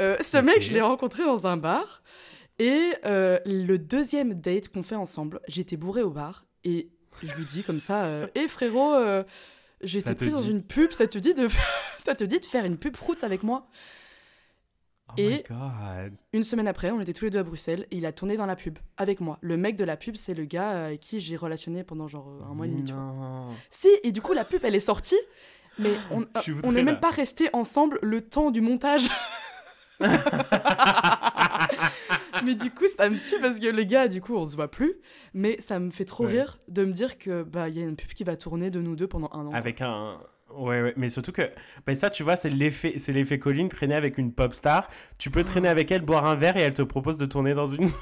Euh, 0.00 0.16
ce 0.20 0.38
mec, 0.38 0.62
je 0.62 0.72
l'ai 0.72 0.80
rencontré 0.80 1.24
dans 1.24 1.46
un 1.46 1.56
bar. 1.56 2.02
Et 2.58 2.92
euh, 3.06 3.38
le 3.46 3.78
deuxième 3.78 4.34
date 4.34 4.68
qu'on 4.68 4.82
fait 4.82 4.94
ensemble, 4.94 5.40
j'étais 5.48 5.76
bourrée 5.76 6.02
au 6.02 6.10
bar 6.10 6.44
et 6.64 6.90
je 7.22 7.34
lui 7.34 7.44
dis 7.46 7.62
comme 7.62 7.80
ça 7.80 8.28
Hé 8.34 8.48
frérot, 8.48 8.92
Ça 8.94 9.24
été 9.82 10.02
te 10.02 10.12
prise 10.12 10.34
dans 10.34 10.42
une 10.42 10.62
pub, 10.62 10.90
ça 10.90 11.06
te 11.08 11.16
dit 11.18 11.32
de, 11.34 11.48
ça 12.04 12.14
te 12.14 12.22
dit 12.24 12.38
de 12.38 12.44
faire 12.44 12.64
une 12.66 12.76
pub 12.76 12.96
Fruits 12.96 13.16
avec 13.22 13.42
moi? 13.42 13.66
Oh 15.08 15.12
et-. 15.16 15.42
Une 16.34 16.44
semaine 16.44 16.68
après, 16.68 16.90
on 16.90 17.00
était 17.00 17.12
tous 17.14 17.24
les 17.24 17.30
deux 17.30 17.38
à 17.40 17.42
Bruxelles 17.42 17.86
et 17.90 17.96
il 17.96 18.06
a 18.06 18.12
tourné 18.12 18.36
dans 18.36 18.46
la 18.46 18.56
pub 18.56 18.78
avec 18.96 19.20
moi. 19.20 19.38
Le 19.40 19.56
mec 19.56 19.76
de 19.76 19.84
la 19.84 19.96
pub, 19.96 20.16
c'est 20.16 20.34
le 20.34 20.44
gars 20.44 20.84
avec 20.86 21.00
qui 21.00 21.18
j'ai 21.18 21.36
relationné 21.36 21.82
pendant 21.82 22.06
genre 22.08 22.28
un 22.48 22.54
mois 22.54 22.66
et 22.66 22.68
demi. 22.70 22.84
tu 22.84 22.92
vois. 22.92 23.02
Non. 23.02 23.48
Si, 23.70 23.88
et 24.04 24.12
du 24.12 24.20
coup, 24.22 24.34
la 24.34 24.44
pub, 24.44 24.64
elle 24.64 24.74
est 24.76 24.80
sortie, 24.80 25.18
mais 25.80 25.90
on 26.10 26.24
voudrais 26.54 26.72
n'est 26.72 26.82
même 26.82 27.00
pas 27.00 27.10
resté 27.10 27.48
ensemble 27.52 27.98
le 28.02 28.20
temps 28.20 28.50
du 28.50 28.60
montage. 28.60 29.08
mais 32.44 32.54
du 32.54 32.70
coup, 32.70 32.86
ça 32.96 33.08
me 33.10 33.16
tue 33.28 33.38
parce 33.40 33.58
que 33.58 33.66
le 33.66 33.82
gars, 33.84 34.08
du 34.08 34.20
coup, 34.20 34.34
on 34.34 34.46
se 34.46 34.56
voit 34.56 34.70
plus. 34.70 34.94
Mais 35.34 35.60
ça 35.60 35.78
me 35.78 35.90
fait 35.90 36.04
trop 36.04 36.24
Ouais. 36.24 36.32
rire 36.32 36.58
de 36.68 36.84
me 36.84 36.92
dire 36.92 37.18
que 37.18 37.42
bah 37.42 37.68
il 37.68 37.78
y 37.78 37.80
a 37.82 37.84
une 37.84 37.96
pub 37.96 38.08
qui 38.08 38.24
va 38.24 38.36
tourner 38.36 38.70
de 38.70 38.80
nous 38.80 38.96
deux 38.96 39.06
pendant 39.08 39.30
un 39.32 39.46
an. 39.46 39.52
Avec 39.52 39.80
un. 39.80 40.18
Ouais, 40.54 40.82
ouais, 40.82 40.94
mais 40.96 41.10
surtout 41.10 41.32
que. 41.32 41.42
Ben 41.86 41.94
ça, 41.94 42.10
tu 42.10 42.22
vois, 42.22 42.36
c'est 42.36 42.50
l'effet, 42.50 42.94
c'est 42.98 43.12
l'effet 43.12 43.38
Colline, 43.38 43.68
traîner 43.68 43.94
avec 43.94 44.18
une 44.18 44.32
pop 44.32 44.54
star. 44.54 44.88
Tu 45.18 45.30
peux 45.30 45.44
traîner 45.44 45.68
avec 45.68 45.90
elle, 45.92 46.02
boire 46.02 46.26
un 46.26 46.34
verre 46.34 46.56
et 46.56 46.60
elle 46.62 46.74
te 46.74 46.82
propose 46.82 47.18
de 47.18 47.26
tourner 47.26 47.54
dans 47.54 47.66
une. 47.66 47.90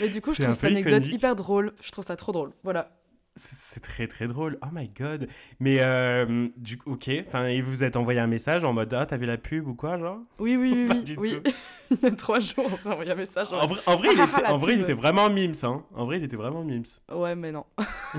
Mais 0.00 0.08
du 0.08 0.20
coup, 0.20 0.34
je 0.34 0.42
trouve 0.42 0.54
cette 0.54 0.64
anecdote 0.64 0.94
iconique. 1.04 1.14
hyper 1.14 1.36
drôle. 1.36 1.72
Je 1.80 1.90
trouve 1.90 2.04
ça 2.04 2.16
trop 2.16 2.32
drôle. 2.32 2.50
Voilà. 2.64 2.90
C'est 3.36 3.80
très 3.80 4.06
très 4.06 4.28
drôle. 4.28 4.58
Oh 4.62 4.68
my 4.72 4.88
god. 4.88 5.26
Mais 5.58 5.78
euh, 5.80 6.46
du 6.56 6.78
coup, 6.78 6.92
ok. 6.92 7.10
Enfin, 7.26 7.46
et 7.46 7.60
vous 7.60 7.82
êtes 7.82 7.96
envoyé 7.96 8.20
un 8.20 8.28
message 8.28 8.62
en 8.62 8.72
mode 8.72 8.94
ah 8.94 9.06
t'as 9.06 9.16
vu 9.16 9.26
la 9.26 9.36
pub 9.38 9.66
ou 9.66 9.74
quoi 9.74 9.98
genre? 9.98 10.18
Oui, 10.38 10.56
oui, 10.56 10.72
oui, 10.72 10.86
Pas 10.88 10.94
oui. 10.94 11.02
du 11.02 11.16
oui. 11.18 11.32
tout. 11.42 11.50
il 11.90 11.98
y 12.00 12.06
a 12.06 12.10
trois 12.12 12.38
jours, 12.38 12.68
on 12.72 12.76
s'est 12.76 12.88
envoyé 12.88 13.10
un 13.10 13.16
message. 13.16 13.48
En 13.52 13.66
vrai, 13.66 13.80
en 13.86 13.96
vrai, 13.96 14.08
il 14.12 14.20
Ah, 14.20 14.24
était, 14.32 14.46
en 14.46 14.56
vrai, 14.58 14.72
il 14.74 14.78
pub. 14.78 14.84
était 14.84 14.92
vraiment 15.00 15.28
mimes, 15.30 15.52
hein. 15.64 15.82
En 15.94 16.06
vrai, 16.06 16.18
il 16.18 16.24
était 16.24 16.36
vraiment 16.36 16.62
mimes. 16.62 16.84
Ouais, 17.12 17.34
mais 17.34 17.50
non. 17.50 17.64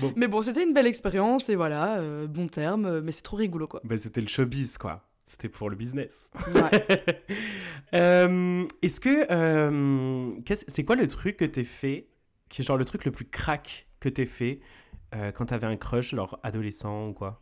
bon, 0.00 0.12
Mais 0.16 0.28
bon, 0.28 0.42
c'était 0.42 0.62
une 0.64 0.72
belle 0.74 0.86
expérience 0.86 1.48
et 1.48 1.54
voilà, 1.56 1.96
euh, 2.00 2.26
bon 2.26 2.48
terme, 2.48 2.84
euh, 2.86 3.00
mais 3.02 3.12
c'est 3.12 3.22
trop 3.22 3.36
rigolo 3.36 3.66
quoi. 3.66 3.80
ben, 3.84 3.98
c'était 3.98 4.20
le 4.20 4.28
showbiz 4.28 4.78
quoi. 4.78 5.02
C'était 5.26 5.48
pour 5.48 5.70
le 5.70 5.76
business. 5.76 6.30
Ouais. 6.54 6.70
Euh, 7.94 8.64
Est-ce 8.82 8.98
que 9.00 9.24
c'est 10.68 10.84
quoi 10.84 10.96
le 10.96 11.06
truc 11.06 11.36
que 11.36 11.44
t'es 11.44 11.62
fait, 11.62 12.08
qui 12.54 12.60
est 12.62 12.64
genre 12.64 12.76
le 12.76 12.84
truc 12.84 13.04
le 13.04 13.10
plus 13.10 13.24
crack 13.24 13.88
que 13.98 14.08
t'es 14.08 14.26
fait 14.26 14.60
euh, 15.12 15.32
quand 15.32 15.46
t'avais 15.46 15.66
un 15.66 15.74
crush, 15.76 16.14
genre 16.14 16.38
adolescent 16.44 17.08
ou 17.08 17.12
quoi 17.12 17.40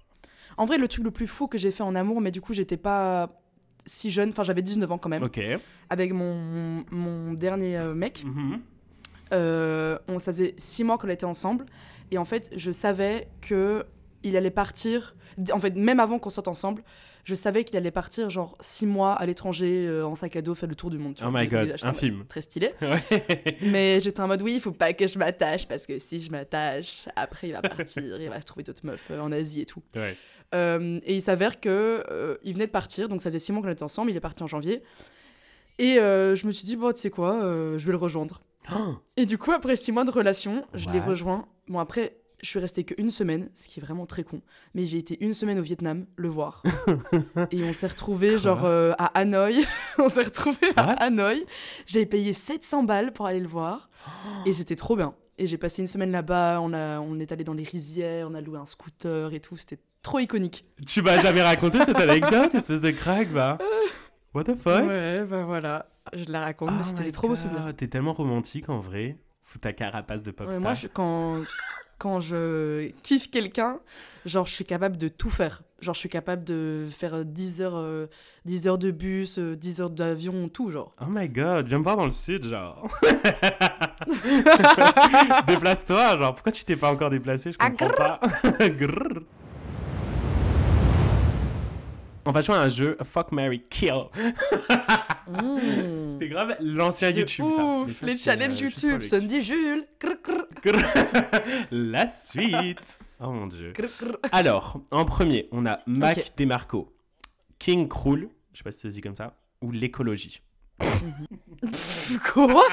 En 0.57 0.65
vrai, 0.65 0.79
le 0.79 0.89
truc 0.89 1.05
le 1.05 1.11
plus 1.11 1.27
fou 1.27 1.49
que 1.49 1.59
j'ai 1.59 1.71
fait 1.71 1.83
en 1.83 1.95
amour, 1.95 2.23
mais 2.23 2.31
du 2.31 2.41
coup, 2.41 2.55
j'étais 2.55 2.79
pas 2.79 3.39
si 3.85 4.11
jeune, 4.11 4.31
enfin 4.31 4.43
j'avais 4.43 4.63
19 4.63 4.91
ans 4.91 4.97
quand 4.97 5.11
même, 5.11 5.23
Ok. 5.23 5.39
avec 5.91 6.15
mon, 6.15 6.83
mon 6.91 7.35
dernier 7.35 7.77
euh, 7.77 7.93
mec. 7.95 8.25
Mhm. 8.25 8.63
Euh, 9.35 9.99
on, 10.09 10.19
ça 10.19 10.33
faisait 10.33 10.55
6 10.57 10.83
mois 10.85 10.97
qu'on 10.97 11.11
était 11.11 11.27
ensemble, 11.27 11.67
et 12.11 12.17
en 12.17 12.25
fait, 12.25 12.51
je 12.57 12.73
savais 12.73 13.29
que 13.43 13.85
il 14.23 14.35
allait 14.39 14.51
partir, 14.51 15.15
en 15.53 15.61
fait, 15.61 15.77
même 15.77 16.01
avant 16.01 16.19
qu'on 16.19 16.31
sorte 16.31 16.49
ensemble, 16.49 16.83
je 17.25 17.35
savais 17.35 17.65
qu'il 17.65 17.77
allait 17.77 17.91
partir 17.91 18.31
genre 18.31 18.57
6 18.61 18.87
mois 18.87 19.13
à 19.13 19.25
l'étranger 19.27 19.87
euh, 19.87 20.05
en 20.07 20.15
sac 20.15 20.35
à 20.37 20.43
dos, 20.43 20.55
faire 20.55 20.69
le 20.69 20.75
tour 20.75 20.91
du 20.91 20.99
monde. 20.99 21.15
tu 21.15 21.23
Oh 21.27 21.31
vois. 21.31 21.41
my 21.43 21.49
god, 21.49 21.77
un 21.83 21.93
film. 21.93 22.25
Très 22.29 22.43
stylé. 22.43 22.73
Ouais. 22.83 23.57
Mais 23.63 24.01
j'étais 24.01 24.21
en 24.21 24.29
mode 24.29 24.43
oui, 24.43 24.55
il 24.55 24.61
faut 24.61 24.73
pas 24.73 24.93
que 24.93 25.07
je 25.07 25.19
m'attache 25.19 25.67
parce 25.69 25.87
que 25.87 25.99
si 25.99 26.21
je 26.21 26.31
m'attache, 26.31 27.09
après 27.17 27.49
il 27.49 27.53
va 27.53 27.63
partir, 27.63 28.03
il 28.21 28.29
va 28.29 28.41
se 28.41 28.47
trouver 28.47 28.65
d'autres 28.65 28.85
meufs 28.85 29.11
euh, 29.11 29.21
en 29.21 29.31
Asie 29.33 29.61
et 29.63 29.67
tout. 29.67 29.83
Ouais. 29.95 30.17
Euh, 30.55 31.01
et 31.05 31.15
il 31.17 31.23
s'avère 31.23 31.61
que 31.61 32.39
il 32.43 32.53
venait 32.55 32.67
de 32.67 32.73
partir, 32.73 33.09
donc 33.09 33.23
ça 33.23 33.31
faisait 33.31 33.39
six 33.39 33.53
mois 33.53 33.63
qu'on 33.63 33.71
était 33.71 33.83
ensemble, 33.83 34.11
il 34.11 34.17
est 34.17 34.21
parti 34.21 34.43
en 34.43 34.47
janvier. 34.47 34.83
Et 35.79 35.95
je 35.95 36.47
me 36.47 36.53
suis 36.53 36.67
dit, 36.67 36.77
bon, 36.77 36.93
tu 36.93 37.01
sais 37.01 37.11
quoi, 37.11 37.41
je 37.43 37.85
vais 37.87 37.93
le 37.93 37.97
rejoindre. 37.99 38.43
Oh, 38.75 38.97
Et 39.17 39.25
du 39.27 39.39
coup, 39.39 39.53
après 39.53 39.77
six 39.77 39.93
mois 39.93 40.05
de 40.05 40.11
relation, 40.11 40.65
je 40.75 40.91
l'ai 40.91 41.01
rejoint. 41.01 41.49
Bon, 41.69 41.79
après, 41.79 42.17
je 42.43 42.49
suis 42.49 42.59
restée 42.59 42.85
qu'une 42.85 43.11
semaine, 43.11 43.49
ce 43.55 43.69
qui 43.69 43.81
est 43.81 43.83
vraiment 43.83 44.05
très 44.05 44.25
con. 44.25 44.41
Mais 44.75 44.85
j'ai 44.85 44.99
été 44.99 45.23
une 45.25 45.33
semaine 45.33 45.59
au 45.59 45.63
Vietnam 45.63 46.07
le 46.17 46.29
voir. 46.29 46.63
et 47.53 47.63
on 47.65 47.73
s'est 47.73 47.87
retrouvés 47.87 48.31
Quoi 48.31 48.39
genre 48.39 48.65
euh, 48.65 48.93
à 48.99 49.07
Hanoï. 49.19 49.65
on 49.99 50.09
s'est 50.09 50.25
retrouvés 50.25 50.73
à 50.77 51.05
Hanoï. 51.05 51.45
J'avais 51.87 52.07
payé 52.07 52.33
700 52.33 52.83
balles 52.83 53.13
pour 53.13 53.27
aller 53.27 53.41
le 53.41 53.49
voir. 53.49 53.89
Et 54.47 54.53
c'était 54.53 54.77
trop 54.77 54.97
bien. 54.97 55.15
Et 55.39 55.47
j'ai 55.47 55.57
passé 55.57 55.81
une 55.83 55.89
semaine 55.89 56.11
là-bas. 56.11 56.61
On, 56.61 56.73
a, 56.73 56.99
on 57.01 57.19
est 57.19 57.31
allé 57.33 57.45
dans 57.45 57.55
les 57.55 57.63
rizières, 57.65 58.29
on 58.29 58.35
a 58.35 58.41
loué 58.41 58.59
un 58.59 58.67
scooter 58.67 59.33
et 59.33 59.41
tout. 59.41 59.57
C'était 59.57 59.79
trop 60.03 60.19
iconique. 60.19 60.65
Tu 60.87 61.01
m'as 61.01 61.19
jamais 61.19 61.43
raconté 61.43 61.81
cette 61.85 61.97
anecdote, 61.99 62.55
espèce 62.55 62.81
de 62.81 62.91
crack, 62.91 63.29
va. 63.29 63.59
What 64.35 64.45
the 64.45 64.57
fuck? 64.57 64.87
Ouais, 64.87 65.25
bah 65.25 65.45
voilà. 65.45 65.87
Je 66.13 66.25
la 66.31 66.41
raconte, 66.41 66.71
mais 66.73 66.79
Oh 66.81 66.85
c'était 66.85 67.13
trop 67.13 67.29
beaux 67.29 67.35
God, 67.35 67.43
souvenirs. 67.43 67.73
T'es 67.77 67.87
tellement 67.89 68.13
romantique 68.13 68.69
en 68.69 68.79
vrai, 68.81 69.19
sous 69.41 69.59
ta 69.59 69.73
carapace 69.73 70.23
de 70.23 70.31
pop 70.33 70.47
Ouais, 70.49 70.53
star. 70.53 70.63
moi, 70.63 70.75
je- 70.75 70.87
quand, 70.89 71.39
quand 72.03 72.19
je 72.19 72.91
kiffe 73.05 73.31
quelqu'un, 73.31 73.79
genre, 74.27 74.45
je 74.45 74.53
suis 74.53 74.65
capable 74.65 74.99
de 74.99 75.07
tout 75.07 75.31
faire. 75.31 75.63
Genre, 75.81 75.95
je 75.95 76.01
suis 76.01 76.09
capable 76.09 76.43
de 76.43 76.89
faire 76.91 77.25
10 77.25 77.63
heures, 77.63 77.77
euh, 77.77 78.07
10 78.45 78.67
heures 78.67 78.79
de 78.79 78.91
bus, 78.91 79.39
euh, 79.39 79.55
10 79.55 79.81
heures 79.81 79.91
d'avion, 79.91 80.49
tout, 80.49 80.73
genre. 80.73 80.93
Oh 81.01 81.05
my 81.09 81.29
god, 81.29 81.69
viens 81.69 81.79
me 81.79 81.85
voir 81.85 81.97
dans 81.97 82.05
le 82.05 82.11
sud, 82.11 82.47
genre. 82.47 82.89
Déplace-toi, 85.47 86.17
genre. 86.17 86.35
Pourquoi 86.35 86.51
tu 86.51 86.65
t'es 86.65 86.75
pas 86.75 86.91
encore 86.91 87.11
déplacé? 87.11 87.53
Je 87.53 87.57
Ah, 87.61 87.71
comprends 87.71 87.91
pas. 87.91 88.19
On 92.25 92.31
va 92.31 92.41
jouer 92.41 92.55
à 92.55 92.61
un 92.61 92.69
jeu 92.69 92.97
Fuck 93.03 93.33
Mary 93.33 93.65
Kill. 93.69 94.05
Mmh. 95.29 95.59
C'était 96.13 96.29
grave 96.29 96.55
l'ancien 96.61 97.11
YouTube, 97.11 97.51
ça. 97.51 97.65
ouf, 97.65 97.99
ça, 97.99 98.07
les 98.07 98.17
challenges 98.17 98.53
euh, 98.53 98.57
juste 98.57 98.81
pour 98.81 98.91
YouTube, 98.91 99.09
Sandy 99.09 99.43
Jules. 99.43 99.85
Crr, 99.99 100.11
crr, 100.23 100.33
Grrr. 100.33 100.42
La 101.71 102.07
suite. 102.07 102.99
Oh 103.21 103.31
mon 103.31 103.47
dieu. 103.47 103.73
Alors, 104.31 104.81
en 104.91 105.05
premier, 105.05 105.49
on 105.53 105.67
a 105.67 105.81
Mac. 105.87 106.33
DeMarco, 106.37 106.93
King 107.59 107.89
Krul, 107.89 108.29
je 108.53 108.59
sais 108.59 108.65
pas 108.65 108.73
si 108.73 108.81
ça 108.81 108.89
se 108.89 108.95
dit 108.95 109.01
comme 109.01 109.17
ça, 109.17 109.37
ou 109.61 109.71
l'écologie 109.71 110.43
Quoi? 112.33 112.65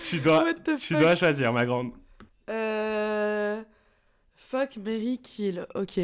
Tu 0.00 0.20
dois, 0.20 0.44
tu 0.64 0.78
fuck? 0.78 0.98
dois 1.00 1.14
choisir, 1.14 1.52
ma 1.52 1.64
grande. 1.64 1.92
Euh... 2.48 3.62
Fuck, 4.34 4.78
Mary 4.78 5.20
Kill. 5.22 5.66
Ok. 5.76 6.00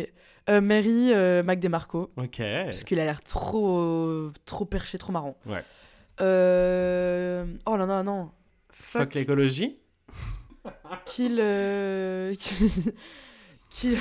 Euh, 0.48 0.60
Mary 0.60 1.12
euh, 1.12 1.42
Mac 1.42 1.58
DeMarco. 1.58 2.12
Ok. 2.16 2.38
Parce 2.38 2.84
qu'il 2.84 3.00
a 3.00 3.04
l'air 3.04 3.22
trop, 3.24 4.30
trop 4.44 4.64
perché, 4.64 4.98
trop 4.98 5.12
marrant. 5.12 5.36
Ouais. 5.46 5.64
Euh... 6.20 7.44
Oh 7.66 7.76
là 7.76 7.86
là, 7.86 8.02
non. 8.04 8.30
Fuck, 8.78 9.02
Fuck, 9.02 9.14
l'écologie 9.14 9.78
kill... 11.06 11.38
euh, 11.40 12.34
kill... 13.70 13.96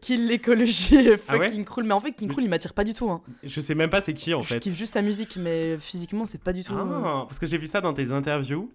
kill 0.00 0.26
l'écologie 0.28 0.96
et 0.96 1.12
Ah 1.14 1.32
fuck 1.32 1.40
ouais 1.40 1.50
King 1.52 1.64
Krul. 1.64 1.84
Mais 1.84 1.92
en 1.94 2.00
fait, 2.00 2.12
King 2.12 2.28
Krul, 2.28 2.44
il 2.44 2.48
m'attire 2.50 2.72
pas 2.74 2.84
du 2.84 2.94
tout. 2.94 3.10
Hein. 3.10 3.22
Je 3.42 3.60
sais 3.60 3.74
même 3.74 3.90
pas 3.90 4.00
c'est 4.00 4.14
qui 4.14 4.32
en 4.34 4.42
Je 4.42 4.48
fait. 4.54 4.60
kiffe 4.60 4.76
juste 4.76 4.92
sa 4.94 5.02
musique, 5.02 5.36
mais 5.36 5.76
physiquement, 5.78 6.24
c'est 6.24 6.40
pas 6.42 6.52
du 6.52 6.62
tout... 6.64 6.72
euh, 6.74 7.02
Ah, 7.04 7.24
parce 7.26 7.38
que 7.38 7.46
j'ai 7.46 7.58
vu 7.58 7.66
ça 7.66 7.80
dans 7.80 7.92
tes 7.92 8.12
interviews. 8.12 8.72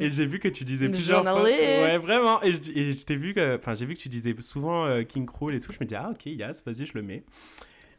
et 0.00 0.10
j'ai 0.10 0.26
vu 0.26 0.38
que 0.38 0.48
tu 0.48 0.64
disais 0.64 0.88
plusieurs 0.88 1.22
fois. 1.22 1.42
Ouais, 1.42 1.98
vraiment. 1.98 2.42
Et 2.42 2.52
je, 2.52 2.62
je 2.62 3.04
t'ai 3.04 3.16
vu 3.16 3.34
que. 3.34 3.56
Enfin, 3.56 3.74
j'ai 3.74 3.84
vu 3.86 3.94
que 3.94 4.00
tu 4.00 4.08
disais 4.08 4.34
souvent 4.40 4.86
euh, 4.86 5.02
King 5.02 5.26
Cruel 5.26 5.56
et 5.56 5.60
tout. 5.60 5.72
Je 5.72 5.78
me 5.80 5.84
dis, 5.86 5.94
ah, 5.94 6.10
ok, 6.12 6.26
Yas, 6.26 6.62
vas-y, 6.64 6.86
je 6.86 6.92
le 6.94 7.02
mets. 7.02 7.24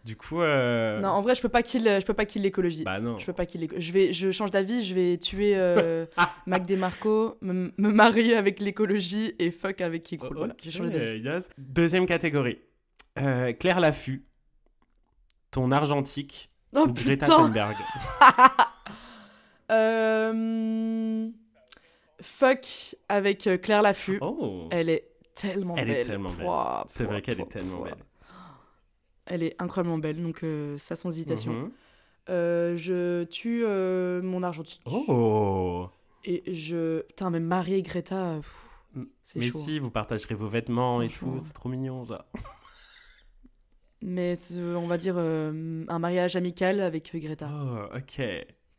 Du 0.04 0.18
coup. 0.18 0.42
euh, 0.42 1.00
Non, 1.00 1.10
en 1.10 1.22
vrai, 1.22 1.34
je 1.34 1.42
peux 1.42 1.50
pas 1.50 1.64
kill, 1.64 1.84
je 1.84 2.06
peux 2.06 2.14
pas 2.14 2.26
kill 2.26 2.42
l'écologie. 2.42 2.84
Bah 2.84 3.00
non. 3.00 3.18
Je 3.20 3.26
peux 3.26 3.32
pas 3.34 3.46
kill 3.46 3.70
Je 3.78 3.92
vais, 3.94 4.12
je 4.12 4.32
change 4.32 4.52
d'avis. 4.52 4.84
Je 4.84 4.94
vais 4.94 5.18
tuer 5.18 5.54
euh, 5.56 6.06
Mac 6.46 6.66
DeMarco, 6.66 7.38
me, 7.42 7.72
me 7.78 7.90
marier 7.90 8.36
avec 8.36 8.60
l'écologie 8.60 9.34
et 9.40 9.50
fuck 9.52 9.80
avec. 9.82 10.12
Yas. 10.12 11.50
Deuxième 11.58 12.06
catégorie. 12.06 12.60
Euh, 13.20 13.54
Claire 13.54 13.80
Laffut. 13.80 14.26
Ton 15.52 15.72
argentique. 15.72 16.50
Oh 16.76 16.86
ou 16.88 16.92
Greta. 16.92 17.28
Thunberg. 17.28 17.76
Fuck 22.22 22.96
avec 23.10 23.50
Claire 23.62 23.82
Laffut. 23.82 24.18
Oh. 24.22 24.68
Elle 24.72 24.90
est 24.90 25.10
tellement 25.36 25.76
Elle 25.78 25.90
est 25.90 25.94
belle. 25.96 26.08
tellement 26.08 26.30
belle. 26.32 26.48
C'est 26.88 27.04
vrai 27.04 27.22
qu'elle 27.22 27.42
est 27.42 27.50
tellement 27.52 27.82
belle. 27.82 27.96
Elle 29.26 29.44
est 29.44 29.56
incroyablement 29.60 29.98
belle, 30.00 30.22
donc 30.22 30.44
euh, 30.44 30.78
ça 30.78 30.96
sans 30.96 31.10
hésitation. 31.10 31.54
Mhm. 31.54 31.72
Euh, 32.30 32.78
je 32.78 33.24
tue 33.26 33.64
euh, 33.66 34.22
mon 34.22 34.44
argentique. 34.44 34.82
Oh. 34.86 35.90
Et 36.26 36.44
je. 36.54 37.02
Putain, 37.02 37.30
même 37.30 37.46
Marie 37.46 37.76
et 37.76 37.82
Greta. 37.82 38.40
c'est 39.24 39.40
Mais 39.40 39.50
chaud. 39.50 39.58
si, 39.58 39.80
vous 39.80 39.92
partagerez 39.92 40.36
vos 40.36 40.48
vêtements 40.48 41.02
et 41.02 41.10
tout. 41.10 41.40
C'est 41.46 41.54
trop 41.54 41.70
mignon, 41.70 42.06
ça. 42.06 42.26
Mais 44.02 44.34
on 44.60 44.88
va 44.88 44.98
dire 44.98 45.18
un 45.18 46.00
mariage 46.00 46.36
amical 46.36 46.82
avec 46.82 47.12
Greta. 47.16 47.50
Oh, 47.52 47.98
ok. 47.98 48.22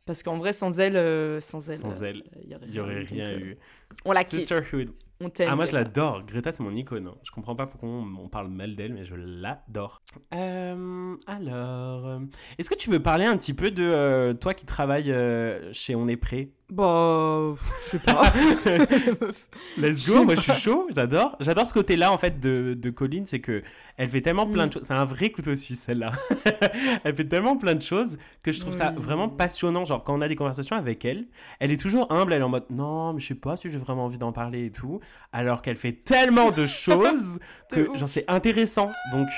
Parce 0.07 0.23
qu'en 0.23 0.37
vrai, 0.37 0.53
sans 0.53 0.79
elle, 0.79 1.41
sans 1.41 1.71
elle, 1.71 1.79
Sans 1.79 2.03
elle, 2.03 2.25
il 2.43 2.51
y 2.51 2.55
aurait, 2.55 2.69
y 2.69 2.79
aurait 2.79 3.03
rien 3.03 3.39
eu. 3.39 3.57
On 4.05 4.13
la 4.13 4.23
kiffe. 4.23 4.41
Sisterhood. 4.41 4.91
On 5.25 5.31
t'aime. 5.31 5.49
Ah, 5.51 5.57
moi 5.57 5.65
je 5.65 5.73
l'adore. 5.73 6.23
Greta, 6.27 6.53
c'est 6.53 6.63
mon 6.63 6.73
icône. 6.73 7.07
hein. 7.09 7.15
Je 7.23 7.31
comprends 7.31 7.57
pas 7.57 7.67
pourquoi 7.67 7.89
on, 7.89 8.05
on 8.19 8.29
parle 8.29 8.49
mal 8.49 8.77
d'elle, 8.77 8.93
mais 8.93 9.05
je 9.05 9.15
l'adore. 9.15 10.03
Euh, 10.35 11.17
alors, 11.27 12.07
euh, 12.07 12.19
est-ce 12.59 12.69
que 12.69 12.75
tu 12.75 12.91
veux 12.91 13.01
parler 13.01 13.25
un 13.25 13.37
petit 13.37 13.55
peu 13.55 13.71
de 13.71 13.83
euh, 13.83 14.35
toi 14.35 14.55
qui 14.55 14.67
travailles 14.67 15.11
euh, 15.11 15.73
chez 15.73 15.95
On 15.95 16.07
est 16.09 16.17
prêt? 16.17 16.51
Bah, 16.71 17.55
je 17.85 17.91
sais 17.91 17.99
pas. 17.99 18.33
Let's 19.79 20.09
go, 20.09 20.25
moi 20.25 20.35
je 20.35 20.41
suis 20.41 20.53
chaud, 20.53 20.89
j'adore. 20.95 21.37
J'adore 21.41 21.67
ce 21.67 21.75
côté-là 21.75 22.11
en 22.11 22.19
fait 22.19 22.41
de, 22.41 22.75
de 22.75 22.91
Colline, 22.91 23.27
c'est 23.27 23.41
que 23.41 23.63
elle 23.97 24.09
fait 24.09 24.23
tellement 24.23 24.47
plein 24.47 24.65
Mm. 24.65 24.69
de 24.69 24.73
choses. 24.75 24.83
C'est 24.85 24.95
un 24.95 25.05
vrai 25.05 25.31
couteau 25.31 25.55
suisse 25.57 25.81
celle-là. 25.81 26.13
elle 27.05 27.15
fait 27.15 27.27
tellement 27.29 27.57
plein 27.57 27.75
de 27.75 27.83
choses 27.83 28.17
que 28.43 28.51
je 28.51 28.61
trouve 28.61 28.73
ça 28.73 28.93
vraiment 28.97 29.29
passionnant. 29.29 29.85
Genre 29.85 30.03
quand 30.03 30.15
on 30.17 30.21
a 30.23 30.27
des 30.29 30.37
conversations 30.37 30.75
avec 30.75 31.05
elle, 31.05 31.27
elle 31.61 31.71
est 31.71 31.77
toujours 31.81 32.11
humble, 32.11 32.33
elle 32.33 32.41
est 32.41 32.45
en 32.45 32.49
mode 32.49 32.65
non, 32.71 33.13
mais 33.13 33.21
je 33.21 33.27
sais 33.27 33.35
pas 33.35 33.57
si 33.57 33.69
j'ai 33.69 33.79
vraiment 33.79 34.05
envie 34.07 34.19
d'en 34.19 34.33
parler 34.33 34.65
et 34.67 34.71
tout. 34.71 35.01
Alors 35.33 35.61
qu'elle 35.61 35.77
fait 35.77 35.93
tellement 35.93 36.51
de 36.51 36.67
choses 36.85 37.39
que 37.71 37.89
ouf. 37.89 37.99
genre 37.99 38.09
c'est 38.09 38.25
intéressant. 38.29 38.91
Donc 39.13 39.29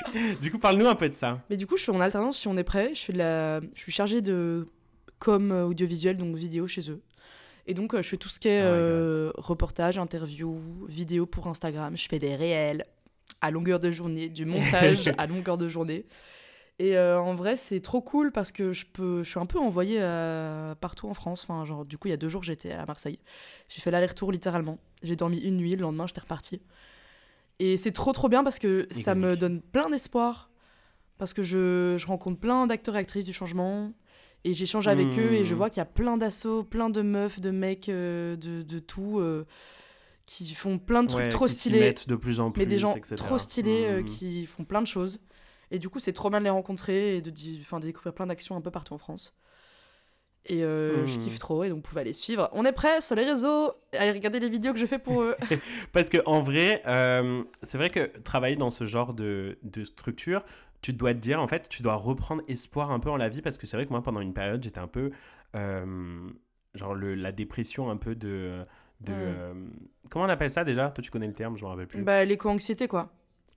du 0.41 0.51
coup 0.53 0.59
parle-nous 0.59 0.87
un 0.87 0.95
peu 0.95 1.09
de 1.09 1.15
ça. 1.15 1.41
Mais 1.51 1.57
du 1.57 1.67
coup, 1.67 1.77
je 1.77 1.83
fais 1.85 1.93
en 1.93 2.01
alternance 2.01 2.39
si 2.39 2.47
on 2.49 2.57
est 2.57 2.65
prêt. 2.65 2.93
Je, 2.95 3.01
fais 3.03 3.13
de 3.13 3.19
la... 3.19 3.61
je 3.75 3.81
suis 3.81 3.93
chargée 3.93 4.23
de 4.23 4.65
com 5.19 5.51
euh, 5.51 5.65
audiovisuel, 5.65 6.17
donc 6.19 6.37
vidéo 6.37 6.67
chez 6.67 6.89
eux. 6.91 7.01
Et 7.67 7.75
donc, 7.75 7.95
euh, 7.95 8.03
je 8.03 8.09
fais 8.09 8.17
tout 8.17 8.29
ce 8.29 8.39
qui 8.39 8.49
est 8.49 8.61
Oh 8.63 8.65
God. 8.65 8.73
euh, 8.75 9.33
reportage, 9.37 9.99
interview, 9.99 10.59
vidéo 10.89 11.27
pour 11.27 11.49
Instagram. 11.49 11.97
Je 11.97 12.07
fais 12.09 12.19
des 12.19 12.37
réels 12.37 12.87
à 13.41 13.51
longueur 13.51 13.81
de 13.81 13.91
journée, 13.91 14.29
du 14.29 14.45
montage 14.45 15.13
à 15.19 15.27
longueur 15.27 15.59
de 15.59 15.69
journée. 15.69 16.07
Et 16.79 16.97
euh, 16.97 17.19
en 17.19 17.35
vrai, 17.35 17.57
c'est 17.57 17.81
trop 17.81 18.01
cool 18.03 18.31
parce 18.33 18.53
que 18.53 18.73
je, 18.73 18.85
peux, 18.87 19.23
je 19.23 19.31
suis 19.31 19.41
un 19.41 19.47
peu 19.47 19.59
envoyée 19.59 19.99
partout 20.81 21.09
en 21.09 21.15
France. 21.15 21.45
Enfin, 21.49 21.65
genre, 21.65 21.85
du 21.85 21.99
coup, 21.99 22.09
il 22.09 22.11
y 22.11 22.15
a 22.15 22.19
deux 22.19 22.29
jours, 22.29 22.43
j'étais 22.43 22.73
à 22.73 22.85
Marseille. 22.87 23.19
J'ai 23.69 23.81
fait 23.81 23.91
l'aller-retour 23.91 24.31
littéralement. 24.31 24.79
J'ai 25.03 25.17
dormi 25.17 25.39
une 25.39 25.57
nuit, 25.57 25.75
le 25.75 25.83
lendemain, 25.83 26.07
j'étais 26.07 26.21
repartie. 26.21 26.61
Et 27.59 27.79
c'est 27.79 27.93
trop, 27.93 28.13
trop 28.13 28.29
bien 28.29 28.45
parce 28.45 28.59
que 28.59 28.87
ça 28.91 29.15
me 29.15 29.37
donne 29.37 29.61
plein 29.63 29.89
d'espoir. 29.91 30.51
Parce 31.19 31.33
que 31.33 31.43
je, 31.43 31.97
je 31.99 32.07
rencontre 32.07 32.39
plein 32.39 32.67
d'acteurs 32.67 32.95
et 32.97 32.99
actrices 32.99 33.25
du 33.25 33.33
changement. 33.33 33.93
Et 34.49 34.55
j'échange 34.55 34.87
avec 34.87 35.07
eux 35.19 35.33
et 35.33 35.45
je 35.45 35.55
Hmm. 35.55 35.59
vois 35.59 35.71
qu'il 35.71 35.79
y 35.79 35.83
a 35.83 35.87
plein 35.87 36.17
d'assauts, 36.17 36.63
plein 36.63 36.89
de 36.89 37.03
meufs, 37.03 37.41
de 37.41 37.51
mecs, 37.51 37.89
euh, 37.89 38.37
de, 38.37 38.63
de 38.63 38.79
tout, 38.79 39.19
euh, 39.19 39.45
qui 40.25 40.55
font 40.55 40.79
plein 40.79 41.03
de 41.03 41.09
trucs 41.09 41.25
Ouais, 41.25 41.29
trop 41.29 41.47
qui 41.47 41.53
stylés 41.55 41.81
mettent 41.81 42.09
de 42.09 42.15
plus 42.15 42.39
en 42.39 42.53
plus, 42.53 42.61
mais 42.63 42.67
des 42.67 42.79
gens 42.79 42.95
etc. 42.95 43.17
trop 43.17 43.39
stylés 43.39 43.87
euh, 43.89 44.03
Mm. 44.03 44.05
qui 44.05 44.47
font 44.47 44.65
plein 44.65 44.83
de 44.83 44.87
choses. 44.87 45.19
Et 45.73 45.81
du 45.81 45.89
coup, 45.89 45.99
c'est 45.99 46.13
trop 46.13 46.31
bien 46.31 46.39
de 46.39 46.45
les 46.45 46.51
rencontrer 46.51 47.17
et 47.17 47.21
de, 47.23 47.31
de 47.31 47.81
découvrir 47.81 48.15
plein 48.15 48.27
d'actions 48.29 48.57
un 48.57 48.61
peu 48.61 48.71
partout 48.71 48.95
en 48.95 48.99
France. 48.99 49.35
Et 50.49 50.63
euh, 50.63 51.05
je 51.09 51.17
Mm. 51.17 51.19
kiffe 51.19 51.39
trop, 51.41 51.65
et 51.65 51.69
donc 51.71 51.79
vous 51.79 51.83
pouvez 51.83 52.03
aller 52.03 52.13
suivre. 52.13 52.49
On 52.53 52.65
est 52.65 52.71
prêt 52.73 53.01
sur 53.01 53.17
les 53.17 53.25
réseaux, 53.25 53.73
allez 53.95 54.13
regarder 54.13 54.39
les 54.39 54.49
vidéos 54.49 54.73
que 54.73 54.79
je 54.79 54.87
fais 54.87 55.01
pour 55.01 55.23
eux. 55.23 55.35
Parce 55.93 56.09
que 56.09 56.19
en 56.25 56.39
vrai, 56.39 56.83
euh, 56.87 57.43
c'est 57.63 57.79
vrai 57.79 57.91
que 57.91 58.17
travailler 58.21 58.55
dans 58.55 58.71
ce 58.71 58.87
genre 58.87 59.13
de, 59.13 59.59
de 59.65 59.83
structure, 59.83 60.45
tu 60.87 60.93
dois 60.93 61.15
te 61.15 61.19
dire, 61.19 61.41
en 61.41 61.47
fait, 61.49 61.69
tu 61.69 61.83
dois 61.83 61.95
reprendre 61.97 62.43
espoir 62.49 62.91
un 62.91 63.01
peu 63.01 63.11
en 63.11 63.17
la 63.17 63.29
vie. 63.29 63.43
Parce 63.43 63.59
que 63.59 63.67
c'est 63.67 63.77
vrai 63.77 63.87
que 63.87 63.91
moi, 63.91 64.03
pendant 64.03 64.21
une 64.21 64.33
période, 64.35 64.63
j'étais 64.63 64.79
un 64.79 64.87
peu. 64.89 65.11
euh, 65.55 66.29
genre 66.75 66.95
le, 66.95 67.15
la 67.15 67.33
dépression 67.33 67.91
un 67.91 67.97
peu 67.97 68.15
de. 68.15 68.65
de 69.01 69.13
Mm. 69.13 69.17
euh, 69.17 69.55
comment 70.11 70.27
on 70.27 70.29
appelle 70.29 70.51
ça 70.51 70.65
déjà? 70.65 70.91
Toi, 70.91 71.03
tu 71.03 71.11
connais 71.11 71.27
le 71.27 71.33
terme, 71.33 71.57
je 71.57 71.65
me 71.65 71.69
rappelle 71.69 71.87
plus. 71.89 72.03
bah, 72.03 72.25
l'éco-anxiété, 72.25 72.87
quoi. 72.89 73.11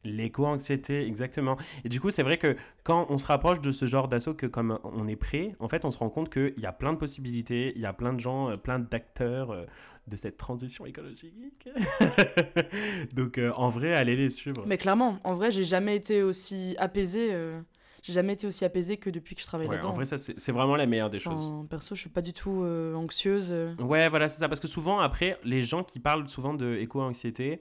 L'éco-anxiété, 0.05 1.05
exactement. 1.05 1.57
Et 1.83 1.89
du 1.89 1.99
coup, 1.99 2.09
c'est 2.11 2.23
vrai 2.23 2.37
que 2.37 2.55
quand 2.83 3.07
on 3.09 3.17
se 3.17 3.25
rapproche 3.27 3.59
de 3.61 3.71
ce 3.71 3.85
genre 3.85 4.07
d'assaut, 4.07 4.33
que 4.33 4.45
comme 4.45 4.79
on 4.83 5.07
est 5.07 5.15
prêt, 5.15 5.55
en 5.59 5.67
fait, 5.67 5.83
on 5.85 5.91
se 5.91 5.97
rend 5.97 6.09
compte 6.09 6.29
qu'il 6.31 6.53
y 6.57 6.65
a 6.65 6.71
plein 6.71 6.93
de 6.93 6.97
possibilités, 6.97 7.73
il 7.75 7.81
y 7.81 7.85
a 7.85 7.93
plein 7.93 8.13
de 8.13 8.19
gens, 8.19 8.49
euh, 8.49 8.55
plein 8.55 8.79
d'acteurs 8.79 9.51
euh, 9.51 9.65
de 10.07 10.15
cette 10.15 10.37
transition 10.37 10.85
écologique. 10.85 11.67
Donc, 13.13 13.37
euh, 13.37 13.51
en 13.55 13.69
vrai, 13.69 13.93
allez 13.93 14.15
les 14.15 14.29
suivre. 14.29 14.63
Mais 14.65 14.77
clairement, 14.77 15.19
en 15.23 15.33
vrai, 15.35 15.51
j'ai 15.51 15.63
jamais 15.63 15.95
été 15.95 16.23
aussi 16.23 16.75
apaisée. 16.79 17.29
euh, 17.31 17.59
J'ai 18.01 18.13
jamais 18.13 18.33
été 18.33 18.47
aussi 18.47 18.63
apaisée 18.65 18.97
que 18.97 19.09
depuis 19.09 19.35
que 19.35 19.41
je 19.41 19.45
travaille 19.47 19.67
Ouais, 19.67 19.75
là-dedans. 19.75 19.89
en 19.91 19.93
vrai, 19.93 20.05
ça, 20.05 20.17
c'est 20.17 20.39
c'est 20.39 20.51
vraiment 20.51 20.75
la 20.75 20.85
meilleure 20.85 21.09
des 21.09 21.19
choses. 21.19 21.49
Enfin, 21.51 21.65
perso, 21.69 21.95
je 21.95 21.99
suis 22.01 22.09
pas 22.09 22.21
du 22.21 22.33
tout 22.33 22.63
euh, 22.63 22.93
anxieuse. 22.95 23.53
Ouais, 23.79 24.07
voilà, 24.09 24.29
c'est 24.29 24.39
ça. 24.39 24.47
Parce 24.47 24.59
que 24.61 24.67
souvent, 24.67 24.99
après, 24.99 25.37
les 25.43 25.61
gens 25.61 25.83
qui 25.83 25.99
parlent 25.99 26.27
souvent 26.29 26.53
de 26.53 26.75
éco-anxiété, 26.77 27.59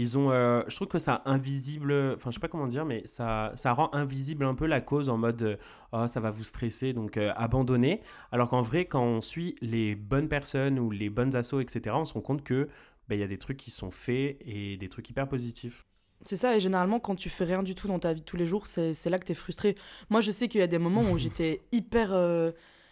ils 0.00 0.16
ont. 0.16 0.30
euh, 0.30 0.62
je 0.68 0.76
trouve 0.76 0.88
que 0.88 0.98
ça 0.98 1.22
invisible. 1.24 1.92
Enfin, 2.14 2.30
je 2.30 2.34
sais 2.34 2.40
pas 2.40 2.48
comment 2.48 2.68
dire, 2.68 2.84
mais 2.84 3.02
ça, 3.04 3.52
ça 3.56 3.72
rend 3.72 3.92
invisible 3.92 4.44
un 4.44 4.54
peu 4.54 4.66
la 4.66 4.80
cause 4.80 5.08
en 5.08 5.16
mode. 5.18 5.42
euh, 5.42 5.56
oh, 5.92 6.06
ça 6.06 6.20
va 6.20 6.30
vous 6.30 6.44
stresser, 6.44 6.92
donc 6.92 7.16
euh, 7.16 7.32
abandonnez. 7.36 8.00
Alors 8.32 8.48
qu'en 8.48 8.62
vrai, 8.62 8.84
quand 8.86 9.02
on 9.02 9.20
suit 9.20 9.56
les 9.60 9.94
bonnes 9.96 10.28
personnes 10.28 10.78
ou 10.78 10.90
les 10.90 11.10
bonnes 11.10 11.34
assos, 11.34 11.60
etc., 11.60 11.96
on 11.98 12.04
se 12.04 12.14
rend 12.14 12.20
compte 12.20 12.44
que. 12.44 12.68
bah, 13.08 13.16
Il 13.16 13.20
y 13.20 13.24
a 13.24 13.26
des 13.28 13.38
trucs 13.38 13.56
qui 13.56 13.70
sont 13.70 13.90
faits 13.90 14.36
et 14.40 14.76
des 14.76 14.88
trucs 14.88 15.10
hyper 15.10 15.28
positifs. 15.28 15.84
C'est 16.24 16.36
ça, 16.36 16.56
et 16.56 16.60
généralement, 16.60 16.98
quand 17.00 17.14
tu 17.14 17.28
fais 17.30 17.44
rien 17.44 17.62
du 17.62 17.74
tout 17.76 17.86
dans 17.88 17.98
ta 18.00 18.12
vie 18.12 18.20
de 18.20 18.24
tous 18.26 18.36
les 18.36 18.46
jours, 18.46 18.66
c'est 18.66 18.92
là 19.06 19.18
que 19.18 19.24
t'es 19.24 19.34
frustré. 19.34 19.76
Moi, 20.10 20.20
je 20.20 20.32
sais 20.32 20.48
qu'il 20.48 20.60
y 20.60 20.64
a 20.64 20.66
des 20.66 20.78
moments 20.78 21.02
où 21.10 21.16
j'étais 21.18 21.60
hyper. 21.72 22.12
euh, 22.12 22.50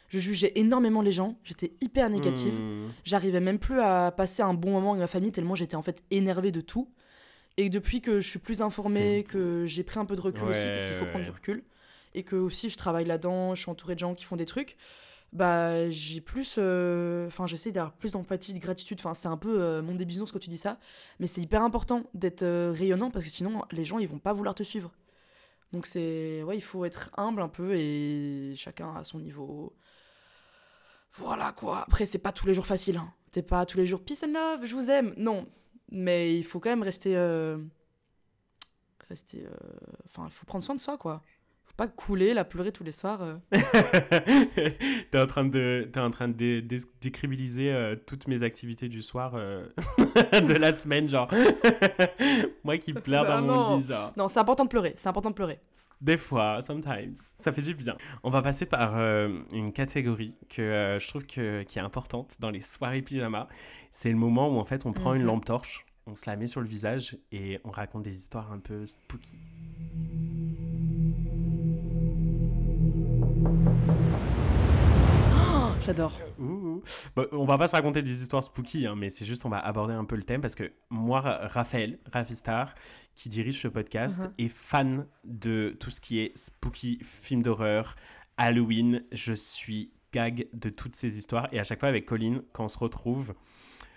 je 0.08 0.20
jugeais 0.20 0.52
énormément 0.54 1.02
les 1.02 1.10
gens, 1.10 1.36
j'étais 1.42 1.72
hyper 1.80 2.08
négative. 2.08 2.54
Hmm. 2.54 2.88
J'arrivais 3.04 3.40
même 3.40 3.58
plus 3.58 3.80
à 3.80 4.12
passer 4.16 4.42
un 4.42 4.54
bon 4.54 4.70
moment 4.70 4.90
avec 4.92 5.00
ma 5.00 5.06
famille, 5.08 5.32
tellement 5.32 5.56
j'étais 5.56 5.74
en 5.74 5.82
fait 5.82 6.02
énervée 6.12 6.52
de 6.52 6.60
tout. 6.60 6.88
Et 7.58 7.70
depuis 7.70 8.00
que 8.02 8.20
je 8.20 8.28
suis 8.28 8.38
plus 8.38 8.60
informée, 8.62 9.24
que 9.24 9.64
j'ai 9.66 9.82
pris 9.82 9.98
un 9.98 10.04
peu 10.04 10.14
de 10.14 10.20
recul 10.20 10.42
aussi, 10.44 10.64
parce 10.66 10.84
qu'il 10.84 10.94
faut 10.94 11.06
prendre 11.06 11.24
du 11.24 11.30
recul, 11.30 11.64
et 12.14 12.22
que 12.22 12.36
aussi 12.36 12.68
je 12.68 12.76
travaille 12.76 13.04
là-dedans, 13.06 13.54
je 13.54 13.62
suis 13.62 13.70
entourée 13.70 13.94
de 13.94 14.00
gens 14.00 14.14
qui 14.14 14.24
font 14.24 14.36
des 14.36 14.44
trucs, 14.46 14.76
bah 15.32 15.88
j'ai 15.90 16.20
plus. 16.20 16.56
euh, 16.58 17.26
Enfin, 17.26 17.46
j'essaie 17.46 17.72
d'avoir 17.72 17.92
plus 17.94 18.12
d'empathie, 18.12 18.54
de 18.54 18.58
gratitude. 18.58 18.98
Enfin, 19.00 19.12
c'est 19.14 19.28
un 19.28 19.36
peu 19.36 19.60
euh, 19.60 19.82
mon 19.82 19.94
débisounours 19.94 20.30
quand 20.32 20.38
tu 20.38 20.48
dis 20.50 20.58
ça, 20.58 20.78
mais 21.18 21.26
c'est 21.26 21.40
hyper 21.40 21.62
important 21.62 22.04
d'être 22.14 22.42
euh, 22.42 22.72
rayonnant 22.74 23.10
parce 23.10 23.24
que 23.24 23.30
sinon 23.30 23.62
les 23.72 23.84
gens 23.84 23.98
ils 23.98 24.08
vont 24.08 24.18
pas 24.18 24.32
vouloir 24.32 24.54
te 24.54 24.62
suivre. 24.62 24.92
Donc 25.72 25.84
c'est. 25.86 26.42
Ouais, 26.44 26.56
il 26.56 26.62
faut 26.62 26.84
être 26.84 27.10
humble 27.16 27.42
un 27.42 27.48
peu 27.48 27.74
et 27.74 28.52
chacun 28.56 28.94
à 28.96 29.04
son 29.04 29.18
niveau. 29.18 29.74
Voilà 31.14 31.52
quoi. 31.52 31.82
Après, 31.82 32.06
c'est 32.06 32.18
pas 32.18 32.32
tous 32.32 32.46
les 32.46 32.54
jours 32.54 32.66
facile. 32.66 32.98
Hein. 32.98 33.12
T'es 33.32 33.42
pas 33.42 33.66
tous 33.66 33.78
les 33.78 33.86
jours 33.86 34.00
peace 34.02 34.22
and 34.24 34.32
love, 34.32 34.64
je 34.66 34.74
vous 34.74 34.90
aime. 34.90 35.12
Non. 35.16 35.46
Mais 35.90 36.36
il 36.36 36.44
faut 36.44 36.60
quand 36.60 36.70
même 36.70 36.82
rester. 36.82 37.16
euh, 37.16 37.58
rester. 39.08 39.44
euh, 39.46 39.50
Enfin, 40.06 40.24
il 40.26 40.32
faut 40.32 40.46
prendre 40.46 40.64
soin 40.64 40.74
de 40.74 40.80
soi, 40.80 40.96
quoi. 40.98 41.22
Pas 41.76 41.88
couler, 41.88 42.32
la 42.32 42.44
pleurer 42.46 42.72
tous 42.72 42.84
les 42.84 42.92
soirs. 42.92 43.20
euh. 43.22 43.36
t'es 45.10 45.18
en 45.20 45.26
train 45.26 45.44
de, 45.44 45.86
t'es 45.92 46.00
en 46.00 46.10
train 46.10 46.28
de 46.28 46.32
dé- 46.32 46.62
dé- 46.62 46.80
décribiliser 47.02 47.70
euh, 47.70 47.96
toutes 48.06 48.28
mes 48.28 48.42
activités 48.42 48.88
du 48.88 49.02
soir 49.02 49.32
euh, 49.34 49.66
de 49.98 50.54
la 50.54 50.72
semaine, 50.72 51.06
genre. 51.06 51.28
Moi 52.64 52.78
qui 52.78 52.94
pleure 52.94 53.24
Bah 53.24 53.42
dans 53.42 53.46
mon 53.46 53.54
non. 53.70 53.76
lit, 53.76 53.84
genre. 53.84 54.10
Non, 54.16 54.28
c'est 54.28 54.38
important 54.38 54.64
de 54.64 54.70
pleurer. 54.70 54.94
C'est 54.96 55.08
important 55.10 55.28
de 55.28 55.34
pleurer. 55.34 55.60
Des 56.00 56.16
fois, 56.16 56.62
sometimes, 56.62 57.14
ça 57.38 57.52
fait 57.52 57.60
du 57.62 57.74
bien. 57.74 57.96
On 58.22 58.30
va 58.30 58.40
passer 58.40 58.64
par 58.64 58.96
euh, 58.96 59.38
une 59.52 59.70
catégorie 59.72 60.34
que 60.48 60.96
je 60.98 61.08
trouve 61.08 61.26
que, 61.26 61.62
qui 61.64 61.78
est 61.78 61.82
importante 61.82 62.36
dans 62.40 62.48
les 62.50 62.62
soirées 62.62 63.02
pyjama. 63.02 63.48
C'est 63.92 64.10
le 64.10 64.16
moment 64.16 64.48
où 64.48 64.58
en 64.58 64.64
fait 64.64 64.86
on 64.86 64.92
prend 64.94 65.12
une 65.12 65.20
Mhm. 65.22 65.26
lampe 65.28 65.44
torche, 65.44 65.84
on 66.06 66.14
se 66.14 66.24
la 66.26 66.36
met 66.36 66.46
sur 66.46 66.60
le 66.62 66.66
visage 66.68 67.18
et 67.32 67.60
on 67.64 67.70
raconte 67.70 68.02
des 68.02 68.16
histoires 68.16 68.50
un 68.50 68.60
peu 68.60 68.86
spooky. 68.86 69.36
J'adore. 75.96 76.20
Ouh. 76.38 76.82
Bon, 77.14 77.26
on 77.32 77.44
va 77.46 77.56
pas 77.58 77.68
se 77.68 77.74
raconter 77.76 78.02
des 78.02 78.22
histoires 78.22 78.44
spooky, 78.44 78.86
hein, 78.86 78.94
mais 78.96 79.10
c'est 79.10 79.24
juste 79.24 79.44
on 79.46 79.48
va 79.48 79.58
aborder 79.58 79.94
un 79.94 80.04
peu 80.04 80.16
le 80.16 80.22
thème 80.22 80.40
parce 80.40 80.54
que 80.54 80.70
moi, 80.90 81.20
Ra- 81.20 81.46
Raphaël, 81.48 81.98
Rafistar, 82.12 82.74
qui 83.14 83.28
dirige 83.28 83.60
ce 83.62 83.68
podcast, 83.68 84.24
Mhm. 84.26 84.32
est 84.38 84.48
fan 84.48 85.06
de 85.24 85.76
tout 85.80 85.90
ce 85.90 86.00
qui 86.00 86.20
est 86.20 86.36
spooky, 86.36 86.98
film 87.02 87.42
d'horreur, 87.42 87.96
Halloween. 88.36 89.04
Je 89.12 89.32
suis 89.32 89.92
gag 90.12 90.48
de 90.52 90.68
toutes 90.70 90.96
ces 90.96 91.18
histoires 91.18 91.48
et 91.52 91.58
à 91.60 91.64
chaque 91.64 91.80
fois 91.80 91.88
avec 91.88 92.06
Colline, 92.06 92.42
quand 92.52 92.64
on 92.64 92.68
se 92.68 92.78
retrouve, 92.78 93.34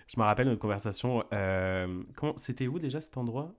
je 0.08 0.18
me 0.18 0.24
rappelle 0.24 0.46
notre 0.48 0.60
conversation. 0.60 1.24
euh, 1.32 2.02
C'était 2.36 2.66
où 2.66 2.78
déjà 2.78 3.00
cet 3.00 3.16
endroit? 3.16 3.54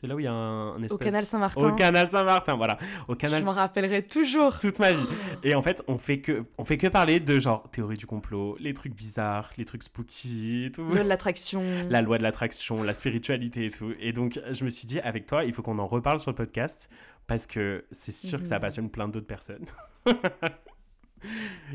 C'est 0.00 0.06
là 0.06 0.14
où 0.14 0.20
il 0.20 0.24
y 0.24 0.28
a 0.28 0.32
un, 0.32 0.76
un 0.80 0.86
Au 0.90 0.96
canal 0.96 1.26
Saint-Martin. 1.26 1.60
Au 1.60 1.74
canal 1.74 2.06
Saint-Martin, 2.06 2.54
voilà. 2.54 2.78
Au 3.08 3.16
canal 3.16 3.40
Je 3.40 3.44
m'en 3.44 3.50
rappellerai 3.50 4.02
toujours. 4.06 4.56
toute 4.60 4.78
ma 4.78 4.92
vie. 4.92 5.02
Et 5.42 5.56
en 5.56 5.62
fait, 5.62 5.82
on 5.88 5.98
fait 5.98 6.20
que, 6.20 6.44
on 6.56 6.64
fait 6.64 6.76
que 6.76 6.86
parler 6.86 7.18
de 7.18 7.38
genre 7.40 7.68
théorie 7.70 7.96
du 7.96 8.06
complot, 8.06 8.56
les 8.60 8.74
trucs 8.74 8.94
bizarres, 8.94 9.50
les 9.58 9.64
trucs 9.64 9.82
spooky 9.82 10.70
tout. 10.72 10.84
Le 10.84 11.02
de 11.02 11.08
l'attraction. 11.08 11.62
La 11.90 12.00
loi 12.02 12.16
de 12.18 12.22
l'attraction, 12.22 12.82
la 12.84 12.94
spiritualité 12.94 13.64
et 13.66 13.70
tout. 13.70 13.92
Et 13.98 14.12
donc, 14.12 14.38
je 14.52 14.64
me 14.64 14.70
suis 14.70 14.86
dit, 14.86 15.00
avec 15.00 15.26
toi, 15.26 15.42
il 15.44 15.52
faut 15.52 15.62
qu'on 15.62 15.80
en 15.80 15.88
reparle 15.88 16.20
sur 16.20 16.30
le 16.30 16.36
podcast 16.36 16.88
parce 17.26 17.48
que 17.48 17.84
c'est 17.90 18.12
sûr 18.12 18.40
que 18.40 18.46
ça 18.46 18.56
Mhm. 18.56 18.60
passionne 18.60 18.90
plein 18.90 19.08
d'autres 19.08 19.26
personnes. 19.26 19.64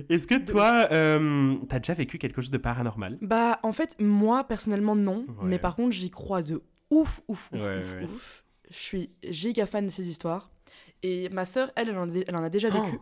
Est-ce 0.09 0.25
que 0.27 0.35
toi, 0.39 0.87
euh, 0.91 1.55
t'as 1.67 1.79
déjà 1.79 1.93
vécu 1.93 2.17
quelque 2.17 2.41
chose 2.41 2.51
de 2.51 2.57
paranormal? 2.57 3.17
Bah, 3.21 3.59
en 3.63 3.73
fait, 3.73 3.97
moi, 3.99 4.45
personnellement, 4.45 4.95
non. 4.95 5.25
Ouais. 5.27 5.43
Mais 5.43 5.59
par 5.59 5.75
contre, 5.75 5.91
j'y 5.91 6.09
crois 6.09 6.41
de 6.41 6.61
ouf, 6.93 7.21
ouf, 7.27 7.49
ouf, 7.53 7.61
Ouais, 7.61 7.79
ouf, 7.81 7.93
ouais. 7.93 8.03
ouf. 8.03 8.43
Je 8.69 8.77
suis 8.77 9.09
giga 9.23 9.65
fan 9.65 9.85
de 9.85 9.91
ces 9.91 10.07
histoires. 10.07 10.49
Et 11.03 11.29
ma 11.29 11.45
sœur, 11.45 11.71
elle, 11.75 11.89
elle 11.89 11.97
en 11.97 12.09
a, 12.09 12.13
elle 12.27 12.35
en 12.35 12.43
a 12.43 12.49
déjà 12.49 12.69
vécu. 12.69 12.97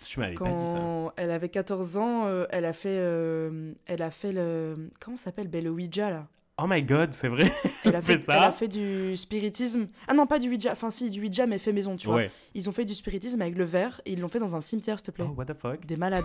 Tu 0.00 0.18
m'avais 0.18 0.34
pas 0.34 0.52
dit 0.52 0.66
ça. 0.66 1.12
Elle 1.16 1.30
avait 1.30 1.48
14 1.48 1.96
ans, 1.98 2.26
euh, 2.26 2.46
elle 2.50 2.64
a 2.64 2.72
fait, 2.72 2.88
euh, 2.96 3.72
elle 3.86 4.02
a 4.02 4.10
fait 4.10 4.32
le, 4.32 4.90
comment 4.98 5.16
ça 5.16 5.24
s'appelle, 5.24 5.48
ben, 5.48 5.62
le 5.62 5.70
Ouija 5.70 6.10
là. 6.10 6.26
Oh 6.62 6.66
my 6.68 6.82
god, 6.82 7.14
c'est 7.14 7.28
vrai 7.28 7.50
Elle 7.84 7.96
a 7.96 8.02
fait 8.02 8.18
ça 8.18 8.36
elle 8.36 8.42
a 8.44 8.52
fait 8.52 8.68
du 8.68 9.16
spiritisme. 9.16 9.88
Ah 10.06 10.14
non, 10.14 10.26
pas 10.26 10.38
du 10.38 10.48
Ouija. 10.48 10.72
Enfin 10.72 10.90
si, 10.90 11.10
du 11.10 11.20
Ouija 11.20 11.46
mais 11.46 11.58
fait 11.58 11.72
maison, 11.72 11.96
tu 11.96 12.06
vois. 12.06 12.22
Ils 12.54 12.68
ont 12.68 12.72
fait 12.72 12.84
du 12.84 12.94
spiritisme 12.94 13.40
avec 13.40 13.56
le 13.56 13.64
verre 13.64 14.00
et 14.04 14.12
ils 14.12 14.20
l'ont 14.20 14.28
fait 14.28 14.38
dans 14.38 14.54
un 14.54 14.60
cimetière, 14.60 14.98
s'il 14.98 15.06
te 15.06 15.10
plaît. 15.10 15.24
Oh, 15.28 15.34
what 15.36 15.46
the 15.46 15.54
fuck 15.54 15.84
Des 15.86 15.96
malades. 15.96 16.24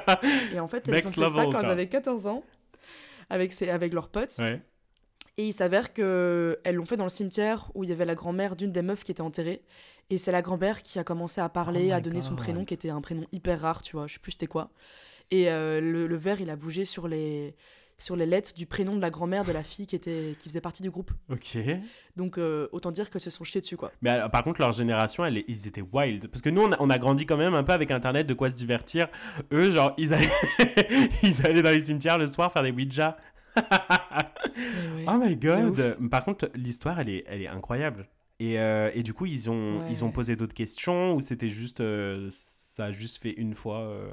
et 0.54 0.60
en 0.60 0.68
fait, 0.68 0.86
elles 0.88 0.94
Next 0.94 1.18
ont 1.18 1.28
fait 1.30 1.36
ça 1.36 1.44
quand 1.44 1.60
elles 1.60 1.70
avaient 1.70 1.88
14 1.88 2.26
ans, 2.28 2.44
avec, 3.28 3.52
ses, 3.52 3.70
avec 3.70 3.92
leurs 3.92 4.08
potes. 4.08 4.34
Ouais. 4.38 4.60
Et 5.42 5.46
il 5.46 5.52
s'avère 5.52 5.92
que 5.92 6.60
elles 6.62 6.76
l'ont 6.76 6.84
fait 6.84 6.96
dans 6.96 7.02
le 7.02 7.10
cimetière 7.10 7.68
où 7.74 7.82
il 7.82 7.90
y 7.90 7.92
avait 7.92 8.04
la 8.04 8.14
grand-mère 8.14 8.54
d'une 8.54 8.70
des 8.70 8.80
meufs 8.80 9.02
qui 9.02 9.10
était 9.10 9.22
enterrée. 9.22 9.64
Et 10.08 10.16
c'est 10.16 10.30
la 10.30 10.40
grand-mère 10.40 10.84
qui 10.84 11.00
a 11.00 11.04
commencé 11.04 11.40
à 11.40 11.48
parler, 11.48 11.88
Oh 11.90 11.94
à 11.94 12.00
donner 12.00 12.22
son 12.22 12.36
prénom, 12.36 12.64
qui 12.64 12.74
était 12.74 12.90
un 12.90 13.00
prénom 13.00 13.26
hyper 13.32 13.60
rare, 13.60 13.82
tu 13.82 13.96
vois. 13.96 14.06
Je 14.06 14.12
sais 14.12 14.20
plus 14.20 14.30
c'était 14.30 14.46
quoi. 14.46 14.70
Et 15.32 15.50
euh, 15.50 15.80
le, 15.80 16.06
le 16.06 16.16
verre, 16.16 16.40
il 16.40 16.48
a 16.48 16.54
bougé 16.54 16.84
sur 16.84 17.08
les, 17.08 17.56
sur 18.02 18.16
les 18.16 18.26
lettres 18.26 18.54
du 18.54 18.66
prénom 18.66 18.96
de 18.96 19.00
la 19.00 19.10
grand-mère 19.10 19.44
de 19.44 19.52
la 19.52 19.62
fille 19.62 19.86
qui, 19.86 19.94
était, 19.94 20.36
qui 20.38 20.48
faisait 20.48 20.60
partie 20.60 20.82
du 20.82 20.90
groupe. 20.90 21.12
Ok. 21.30 21.56
Donc 22.16 22.36
euh, 22.36 22.68
autant 22.72 22.90
dire 22.90 23.10
que 23.10 23.18
se 23.18 23.30
sont 23.30 23.44
jetés 23.44 23.60
dessus, 23.60 23.76
quoi. 23.76 23.92
Mais 24.02 24.10
alors, 24.10 24.30
par 24.30 24.42
contre, 24.42 24.60
leur 24.60 24.72
génération, 24.72 25.24
elle 25.24 25.42
ils 25.46 25.66
étaient 25.68 25.84
wild. 25.92 26.28
Parce 26.28 26.42
que 26.42 26.50
nous, 26.50 26.62
on 26.62 26.72
a, 26.72 26.76
on 26.80 26.90
a 26.90 26.98
grandi 26.98 27.26
quand 27.26 27.36
même 27.36 27.54
un 27.54 27.62
peu 27.62 27.72
avec 27.72 27.90
Internet, 27.90 28.26
de 28.26 28.34
quoi 28.34 28.50
se 28.50 28.56
divertir. 28.56 29.08
Eux, 29.52 29.70
genre, 29.70 29.94
ils 29.98 30.12
allaient, 30.12 30.30
ils 31.22 31.46
allaient 31.46 31.62
dans 31.62 31.70
les 31.70 31.80
cimetières 31.80 32.18
le 32.18 32.26
soir 32.26 32.52
faire 32.52 32.62
des 32.62 32.72
Ouija. 32.72 33.16
Oh 35.06 35.18
my 35.18 35.36
god! 35.36 35.96
Par 36.10 36.24
contre, 36.24 36.50
l'histoire, 36.54 37.00
elle 37.00 37.08
est, 37.08 37.24
elle 37.26 37.42
est 37.42 37.48
incroyable. 37.48 38.08
Et, 38.40 38.58
euh, 38.58 38.90
et 38.94 39.02
du 39.02 39.14
coup, 39.14 39.26
ils 39.26 39.50
ont, 39.50 39.78
Ouais. 39.80 39.86
ils 39.90 40.04
ont 40.04 40.10
posé 40.10 40.36
d'autres 40.36 40.54
questions 40.54 41.14
ou 41.14 41.20
c'était 41.20 41.48
juste. 41.48 41.80
euh, 41.80 42.28
ça 42.30 42.86
a 42.86 42.90
juste 42.90 43.22
fait 43.22 43.32
une 43.32 43.54
fois. 43.54 43.80
euh, 43.80 44.08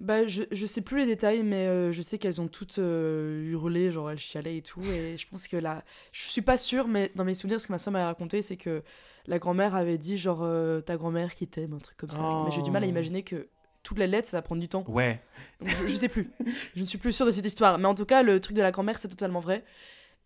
Bah, 0.00 0.26
je, 0.26 0.42
je 0.50 0.66
sais 0.66 0.80
plus 0.80 0.98
les 0.98 1.06
détails, 1.06 1.42
mais 1.42 1.92
je 1.92 2.02
sais 2.02 2.18
qu'elles 2.18 2.40
ont 2.40 2.48
toutes 2.48 2.78
hurlé, 2.78 3.90
genre 3.92 4.10
elles 4.10 4.18
chialaient 4.18 4.56
et 4.56 4.62
tout. 4.62 4.82
Et 4.82 5.16
je 5.16 5.28
pense 5.28 5.46
que 5.46 5.56
là, 5.56 5.84
je 6.12 6.22
suis 6.28 6.42
pas 6.42 6.56
sûre, 6.58 6.88
mais 6.88 7.10
dans 7.14 7.24
mes 7.24 7.34
souvenirs, 7.34 7.60
ce 7.60 7.66
que 7.66 7.72
ma 7.72 7.78
soeur 7.78 7.92
m'avait 7.92 8.04
raconté, 8.06 8.42
c'est 8.42 8.56
que 8.56 8.82
la 9.26 9.38
grand-mère 9.38 9.74
avait 9.74 9.98
dit, 9.98 10.16
genre, 10.16 10.44
ta 10.84 10.96
grand-mère 10.96 11.34
qui 11.34 11.46
t'aime, 11.46 11.74
un 11.74 11.78
truc 11.78 11.96
comme 11.98 12.10
ça. 12.10 12.22
genre. 12.22 12.44
Mais 12.44 12.50
j'ai 12.50 12.62
du 12.62 12.70
mal 12.70 12.82
à 12.82 12.86
Oh. 12.86 12.90
imaginer 12.90 13.22
que 13.22 13.46
toutes 13.82 13.98
les 13.98 14.06
lettres, 14.06 14.28
ça 14.28 14.36
va 14.36 14.42
prendre 14.42 14.60
du 14.60 14.68
temps. 14.68 14.84
Ouais. 14.88 15.20
Je, 15.62 15.86
je 15.86 15.94
sais 15.94 16.08
plus. 16.08 16.30
je 16.76 16.80
ne 16.80 16.86
suis 16.86 16.98
plus 16.98 17.12
sûre 17.12 17.26
de 17.26 17.32
cette 17.32 17.46
histoire. 17.46 17.78
Mais 17.78 17.86
en 17.86 17.94
tout 17.94 18.04
cas, 18.04 18.22
le 18.22 18.40
truc 18.40 18.56
de 18.56 18.62
la 18.62 18.70
grand-mère, 18.70 18.98
c'est 18.98 19.08
totalement 19.08 19.40
vrai. 19.40 19.64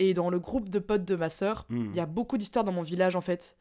Et 0.01 0.13
dans 0.15 0.29
le 0.31 0.39
groupe 0.41 0.69
de 0.69 0.79
potes 0.81 1.05
de 1.05 1.15
ma 1.17 1.29
sœur, 1.29 1.67
Hmm. 1.69 1.87
il 1.91 1.97
y 1.97 2.01
a 2.01 2.07
beaucoup 2.07 2.37
d'histoires 2.39 2.65
dans 2.65 2.73
mon 2.73 2.83
village, 2.83 3.15
en 3.17 3.21
fait. 3.21 3.57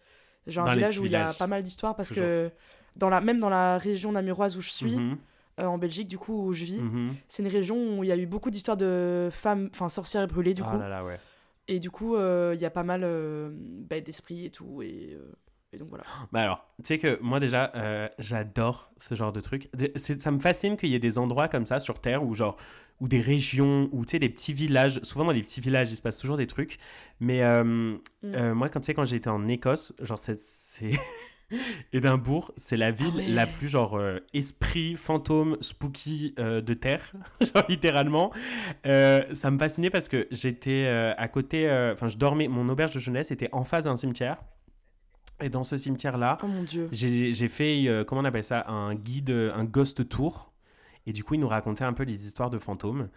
J'ai 0.47 0.59
un 0.59 0.63
Dans 0.65 0.73
village 0.73 0.99
où 0.99 1.05
il 1.05 1.11
y 1.11 1.15
a 1.15 1.31
pas 1.37 1.47
mal 1.47 1.61
d'histoires 1.63 1.95
parce 1.95 2.09
Toujours. 2.09 2.23
que 2.23 2.51
dans 2.95 3.09
la, 3.09 3.21
même 3.21 3.39
dans 3.39 3.49
la 3.49 3.77
région 3.77 4.11
namuroise 4.11 4.57
où 4.57 4.61
je 4.61 4.69
suis, 4.71 4.97
Mhm, 4.97 5.17
euh, 5.59 5.65
en 5.65 5.77
Belgique, 5.77 6.07
du 6.07 6.17
coup, 6.17 6.47
où 6.47 6.53
je 6.53 6.65
vis, 6.65 6.81
mhm. 6.81 7.15
c'est 7.27 7.43
une 7.43 7.49
région 7.49 7.97
où 7.99 8.03
il 8.03 8.07
y 8.07 8.11
a 8.11 8.17
eu 8.17 8.25
beaucoup 8.25 8.49
d'histoires 8.49 8.75
de 8.77 9.29
femmes, 9.31 9.69
enfin 9.71 9.87
sorcières 9.89 10.27
brûlées, 10.27 10.53
du 10.55 10.63
Ah 10.65 10.71
coup. 10.71 10.77
là 10.79 10.89
là, 10.89 11.05
ouais. 11.05 11.19
Et 11.69 11.79
du 11.79 11.91
coup, 11.91 12.15
euh, 12.15 12.51
il 12.55 12.61
y 12.61 12.65
a 12.65 12.69
pas 12.71 12.83
mal 12.83 13.01
euh, 13.05 13.51
bah, 13.53 14.01
d'esprits 14.01 14.45
et 14.45 14.49
tout. 14.49 14.81
Et, 14.81 15.11
euh, 15.13 15.31
et 15.73 15.77
donc 15.77 15.89
voilà. 15.89 16.03
Bah 16.31 16.41
alors, 16.41 16.65
tu 16.79 16.87
sais 16.87 16.97
que 16.97 17.19
moi 17.21 17.39
déjà, 17.39 17.71
euh, 17.75 18.07
j'adore 18.19 18.91
ce 18.97 19.15
genre 19.15 19.31
de 19.31 19.41
truc. 19.41 19.69
De- 19.75 19.91
Ça 19.95 20.31
me 20.31 20.39
fascine 20.39 20.77
qu'il 20.77 20.89
y 20.89 20.95
ait 20.95 20.99
des 20.99 21.17
endroits 21.17 21.47
comme 21.47 21.65
ça 21.65 21.79
sur 21.79 21.99
Terre 21.99 22.23
où 22.23 22.35
genre, 22.35 22.57
ou 22.99 23.07
des 23.07 23.19
régions, 23.19 23.89
ou 23.91 24.05
tu 24.05 24.11
sais, 24.11 24.19
des 24.19 24.29
petits 24.29 24.53
villages. 24.53 24.99
Souvent 25.03 25.25
dans 25.25 25.31
les 25.31 25.41
petits 25.41 25.61
villages, 25.61 25.91
il 25.91 25.95
se 25.97 26.01
passe 26.01 26.17
toujours 26.17 26.37
des 26.37 26.47
trucs. 26.47 26.77
Mais 27.19 27.43
euh, 27.43 27.95
euh, 28.25 28.53
moi, 28.53 28.69
quand 28.69 28.79
tu 28.81 28.87
sais, 28.87 28.93
quand 28.93 29.05
j'étais 29.05 29.29
en 29.29 29.45
Écosse, 29.47 29.93
genre 29.99 30.19
c'est... 30.19 30.37
Édimbourg, 31.91 32.51
c'est 32.57 32.77
la 32.77 32.91
ville 32.91 33.15
ouais. 33.15 33.27
la 33.27 33.45
plus 33.45 33.67
genre 33.67 33.95
euh, 33.97 34.19
esprit, 34.33 34.95
fantôme, 34.95 35.57
spooky 35.61 36.33
euh, 36.39 36.61
de 36.61 36.73
terre, 36.73 37.11
genre 37.41 37.63
littéralement. 37.69 38.31
Euh, 38.85 39.23
ça 39.33 39.51
me 39.51 39.59
fascinait 39.59 39.89
parce 39.89 40.07
que 40.07 40.27
j'étais 40.31 40.87
à 41.17 41.27
côté, 41.27 41.69
enfin 41.93 42.07
je 42.07 42.17
dormais, 42.17 42.47
mon 42.47 42.67
auberge 42.69 42.91
de 42.93 42.99
jeunesse 42.99 43.31
était 43.31 43.49
en 43.51 43.63
face 43.63 43.83
d'un 43.85 43.97
cimetière. 43.97 44.37
Et 45.43 45.49
dans 45.49 45.63
ce 45.63 45.77
cimetière-là, 45.77 46.37
Oh 46.43 46.47
j'ai 46.91 47.47
fait, 47.49 47.87
euh, 47.87 48.03
comment 48.03 48.21
on 48.21 48.25
appelle 48.25 48.43
ça, 48.43 48.65
un 48.69 48.95
guide, 48.95 49.29
euh, 49.29 49.53
un 49.53 49.65
ghost 49.65 50.07
tour. 50.07 50.53
Et 51.05 51.11
du 51.13 51.23
coup, 51.23 51.33
il 51.33 51.41
nous 51.41 51.47
racontait 51.49 51.83
un 51.83 51.93
peu 51.93 52.03
les 52.03 52.25
histoires 52.25 52.49
de 52.49 52.57
fantômes. 52.57 53.09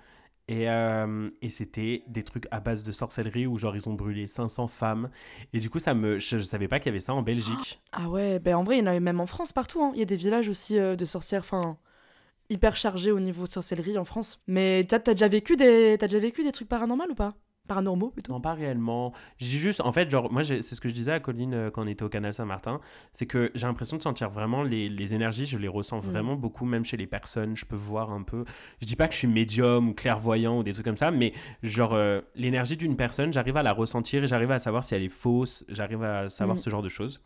Et, 0.48 0.68
euh, 0.70 1.28
et 1.42 1.48
c'était 1.50 2.04
des 2.06 2.22
trucs 2.22 2.46
à 2.52 2.60
base 2.60 2.84
de 2.84 2.92
sorcellerie 2.92 3.46
où 3.46 3.58
genre 3.58 3.74
ils 3.74 3.88
ont 3.88 3.94
brûlé 3.94 4.26
500 4.26 4.66
femmes. 4.68 5.08
Et 5.52 5.58
du 5.58 5.70
coup, 5.70 5.78
ça 5.80 5.94
me, 5.94 6.18
je, 6.18 6.38
je 6.38 6.42
savais 6.42 6.68
pas 6.68 6.78
qu'il 6.78 6.86
y 6.86 6.90
avait 6.94 7.00
ça 7.00 7.14
en 7.14 7.22
Belgique. 7.22 7.80
Ah 7.92 8.08
ouais, 8.08 8.38
ben 8.38 8.56
en 8.56 8.62
vrai, 8.64 8.76
il 8.76 8.80
y 8.80 8.82
en 8.82 8.86
a 8.86 9.00
même 9.00 9.20
en 9.20 9.26
France 9.26 9.52
partout. 9.52 9.82
hein. 9.82 9.90
Il 9.94 9.98
y 9.98 10.02
a 10.02 10.06
des 10.06 10.16
villages 10.16 10.48
aussi 10.48 10.78
euh, 10.78 10.96
de 10.96 11.04
sorcières, 11.04 11.40
enfin 11.40 11.78
hyper 12.48 12.76
chargés 12.76 13.10
au 13.10 13.18
niveau 13.20 13.44
de 13.44 13.50
sorcellerie 13.50 13.98
en 13.98 14.04
France. 14.04 14.40
Mais 14.46 14.84
t'as 14.88 15.00
t'as 15.00 15.12
déjà 15.14 15.28
vécu 15.28 15.56
des, 15.56 15.96
t'as 15.98 16.06
déjà 16.06 16.20
vécu 16.20 16.44
des 16.44 16.52
trucs 16.52 16.68
paranormaux 16.68 17.04
ou 17.10 17.14
pas? 17.14 17.34
Paranormaux 17.66 18.10
plutôt. 18.10 18.32
Non, 18.32 18.40
pas 18.40 18.54
réellement. 18.54 19.12
J'ai 19.38 19.58
juste, 19.58 19.80
en 19.80 19.92
fait, 19.92 20.10
genre, 20.10 20.30
moi, 20.32 20.44
c'est 20.44 20.62
ce 20.62 20.80
que 20.80 20.88
je 20.88 20.94
disais 20.94 21.12
à 21.12 21.20
Colline 21.20 21.54
euh, 21.54 21.70
quand 21.70 21.82
on 21.82 21.86
était 21.86 22.04
au 22.04 22.08
canal 22.08 22.32
Saint-Martin, 22.32 22.80
c'est 23.12 23.26
que 23.26 23.50
j'ai 23.54 23.66
l'impression 23.66 23.96
de 23.96 24.02
sentir 24.02 24.30
vraiment 24.30 24.62
les, 24.62 24.88
les 24.88 25.14
énergies, 25.14 25.46
je 25.46 25.58
les 25.58 25.68
ressens 25.68 25.98
Mm. 25.98 26.00
vraiment 26.10 26.36
beaucoup, 26.36 26.64
même 26.64 26.84
chez 26.84 26.96
les 26.96 27.06
personnes. 27.06 27.56
Je 27.56 27.64
peux 27.64 27.76
voir 27.76 28.10
un 28.12 28.22
peu. 28.22 28.44
Je 28.80 28.86
dis 28.86 28.96
pas 28.96 29.08
que 29.08 29.14
je 29.14 29.18
suis 29.18 29.28
médium 29.28 29.88
ou 29.88 29.94
clairvoyant 29.94 30.58
ou 30.58 30.62
des 30.62 30.72
trucs 30.72 30.84
comme 30.86 30.96
ça, 30.96 31.10
mais 31.10 31.32
genre, 31.62 31.94
euh, 31.94 32.20
l'énergie 32.34 32.76
d'une 32.76 32.96
personne, 32.96 33.32
j'arrive 33.32 33.56
à 33.56 33.62
la 33.62 33.72
ressentir 33.72 34.22
et 34.22 34.26
j'arrive 34.26 34.50
à 34.50 34.58
savoir 34.58 34.84
si 34.84 34.94
elle 34.94 35.02
est 35.02 35.08
fausse, 35.08 35.64
j'arrive 35.68 36.02
à 36.02 36.28
savoir 36.28 36.56
Mm. 36.56 36.60
ce 36.60 36.70
genre 36.70 36.82
de 36.82 36.88
choses. 36.88 37.20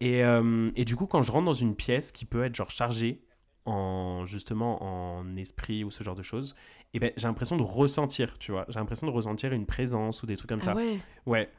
Et, 0.00 0.22
euh, 0.22 0.70
et 0.76 0.84
du 0.84 0.94
coup, 0.96 1.06
quand 1.06 1.22
je 1.22 1.32
rentre 1.32 1.46
dans 1.46 1.52
une 1.52 1.74
pièce 1.74 2.12
qui 2.12 2.24
peut 2.24 2.44
être 2.44 2.54
genre 2.54 2.70
chargée 2.70 3.20
en 3.68 4.24
justement 4.24 4.82
en 4.82 5.36
esprit 5.36 5.84
ou 5.84 5.90
ce 5.90 6.02
genre 6.02 6.14
de 6.14 6.22
choses, 6.22 6.54
et 6.94 6.98
ben 6.98 7.12
j'ai 7.16 7.28
l'impression 7.28 7.56
de 7.56 7.62
ressentir, 7.62 8.38
tu 8.38 8.52
vois, 8.52 8.64
j'ai 8.68 8.78
l'impression 8.78 9.06
de 9.06 9.12
ressentir 9.12 9.52
une 9.52 9.66
présence 9.66 10.22
ou 10.22 10.26
des 10.26 10.36
trucs 10.36 10.48
comme 10.48 10.62
ça. 10.62 10.72
Ah 10.72 10.76
ouais. 10.76 10.98
Ouais. 11.26 11.50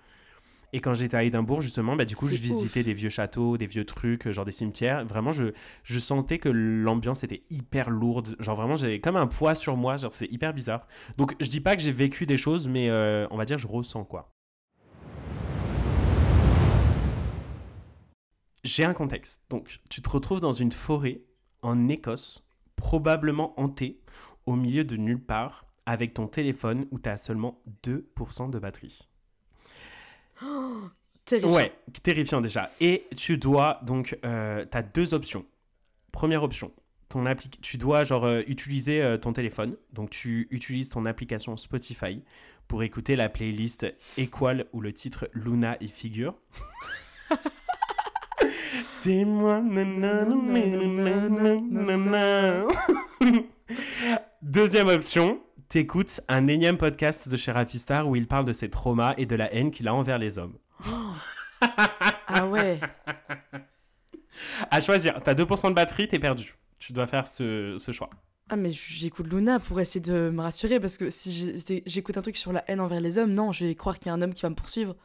Et 0.71 0.81
quand 0.81 0.93
j'étais 0.93 1.17
à 1.17 1.23
Édimbourg, 1.23 1.61
justement, 1.61 1.95
bah, 1.95 2.05
du 2.05 2.15
coup, 2.15 2.27
je 2.27 2.37
visitais 2.37 2.83
des 2.83 2.93
vieux 2.93 3.09
châteaux, 3.09 3.57
des 3.57 3.65
vieux 3.65 3.85
trucs, 3.85 4.27
euh, 4.27 4.31
genre 4.31 4.45
des 4.45 4.51
cimetières. 4.51 5.03
Vraiment, 5.03 5.31
je, 5.31 5.45
je 5.83 5.97
sentais 5.97 6.37
que 6.37 6.47
l'ambiance 6.47 7.23
était 7.23 7.41
hyper 7.49 7.89
lourde. 7.89 8.35
Genre, 8.39 8.55
vraiment, 8.55 8.75
j'avais 8.75 8.99
comme 8.99 9.15
un 9.15 9.25
poids 9.25 9.55
sur 9.55 9.77
moi. 9.77 9.97
Genre, 9.97 10.13
c'est 10.13 10.31
hyper 10.31 10.53
bizarre. 10.53 10.85
Donc, 11.17 11.35
je 11.39 11.49
dis 11.49 11.59
pas 11.59 11.75
que 11.75 11.81
j'ai 11.81 11.91
vécu 11.91 12.27
des 12.27 12.37
choses, 12.37 12.67
mais 12.67 12.87
euh, 12.91 13.25
on 13.31 13.37
va 13.37 13.45
dire, 13.45 13.57
je 13.57 13.65
ressens 13.65 14.03
quoi. 14.03 14.31
j'ai 18.63 18.83
un 18.83 18.93
contexte. 18.93 19.43
Donc, 19.49 19.79
tu 19.89 20.01
te 20.01 20.09
retrouves 20.09 20.41
dans 20.41 20.53
une 20.53 20.71
forêt 20.71 21.21
en 21.61 21.87
Écosse, 21.87 22.45
probablement 22.75 23.59
hantée, 23.59 23.99
au 24.45 24.55
milieu 24.55 24.83
de 24.83 24.97
nulle 24.97 25.21
part, 25.23 25.65
avec 25.85 26.13
ton 26.13 26.27
téléphone 26.27 26.85
où 26.91 26.99
tu 26.99 27.09
as 27.09 27.17
seulement 27.17 27.61
2% 27.83 28.49
de 28.49 28.59
batterie. 28.59 29.07
Terrifiant. 31.25 31.53
Ouais, 31.53 31.71
terrifiant 32.01 32.41
déjà. 32.41 32.71
Et 32.81 33.05
tu 33.15 33.37
dois 33.37 33.79
donc, 33.83 34.17
euh, 34.25 34.65
tu 34.71 34.75
as 34.77 34.81
deux 34.81 35.13
options. 35.13 35.45
Première 36.11 36.41
option, 36.41 36.71
ton 37.07 37.25
appli- 37.25 37.59
tu 37.61 37.77
dois 37.77 38.03
genre 38.03 38.25
euh, 38.25 38.41
utiliser 38.47 39.03
euh, 39.03 39.17
ton 39.17 39.31
téléphone. 39.31 39.77
Donc 39.93 40.09
tu 40.09 40.47
utilises 40.49 40.89
ton 40.89 41.05
application 41.05 41.55
Spotify 41.55 42.23
pour 42.67 42.81
écouter 42.81 43.15
la 43.15 43.29
playlist 43.29 43.85
Equal 44.17 44.65
où 44.73 44.81
le 44.81 44.91
titre 44.91 45.29
Luna 45.33 45.77
y 45.81 45.87
figure. 45.87 46.33
Dis-moi. 49.01 49.61
Deuxième 54.41 54.87
option, 54.87 55.39
t'écoutes 55.69 56.21
un 56.27 56.47
énième 56.47 56.77
podcast 56.77 57.29
de 57.29 57.35
chez 57.37 57.51
Rafistar 57.51 58.07
où 58.07 58.15
il 58.15 58.27
parle 58.27 58.45
de 58.45 58.53
ses 58.53 58.69
traumas 58.69 59.13
et 59.17 59.25
de 59.25 59.35
la 59.35 59.53
haine 59.53 59.71
qu'il 59.71 59.87
a 59.87 59.93
envers 59.93 60.17
les 60.17 60.37
hommes. 60.37 60.57
Ah 62.27 62.45
ouais. 62.47 62.79
À 64.71 64.81
choisir, 64.81 65.19
t'as 65.23 65.33
2% 65.33 65.69
de 65.69 65.73
batterie, 65.73 66.07
t'es 66.07 66.19
perdu. 66.19 66.55
Tu 66.77 66.93
dois 66.93 67.07
faire 67.07 67.27
ce, 67.27 67.75
ce 67.77 67.91
choix. 67.91 68.09
Ah 68.49 68.55
mais 68.55 68.71
j'écoute 68.71 69.27
Luna 69.27 69.59
pour 69.59 69.79
essayer 69.79 70.01
de 70.01 70.29
me 70.29 70.41
rassurer 70.41 70.79
parce 70.79 70.97
que 70.97 71.09
si 71.09 71.63
j'écoute 71.85 72.17
un 72.17 72.21
truc 72.21 72.35
sur 72.35 72.51
la 72.51 72.63
haine 72.67 72.79
envers 72.79 72.99
les 73.01 73.17
hommes, 73.17 73.33
non, 73.33 73.51
je 73.51 73.65
vais 73.65 73.75
croire 73.75 73.99
qu'il 73.99 74.07
y 74.07 74.09
a 74.09 74.13
un 74.13 74.21
homme 74.21 74.33
qui 74.33 74.41
va 74.41 74.49
me 74.49 74.55
poursuivre. 74.55 74.95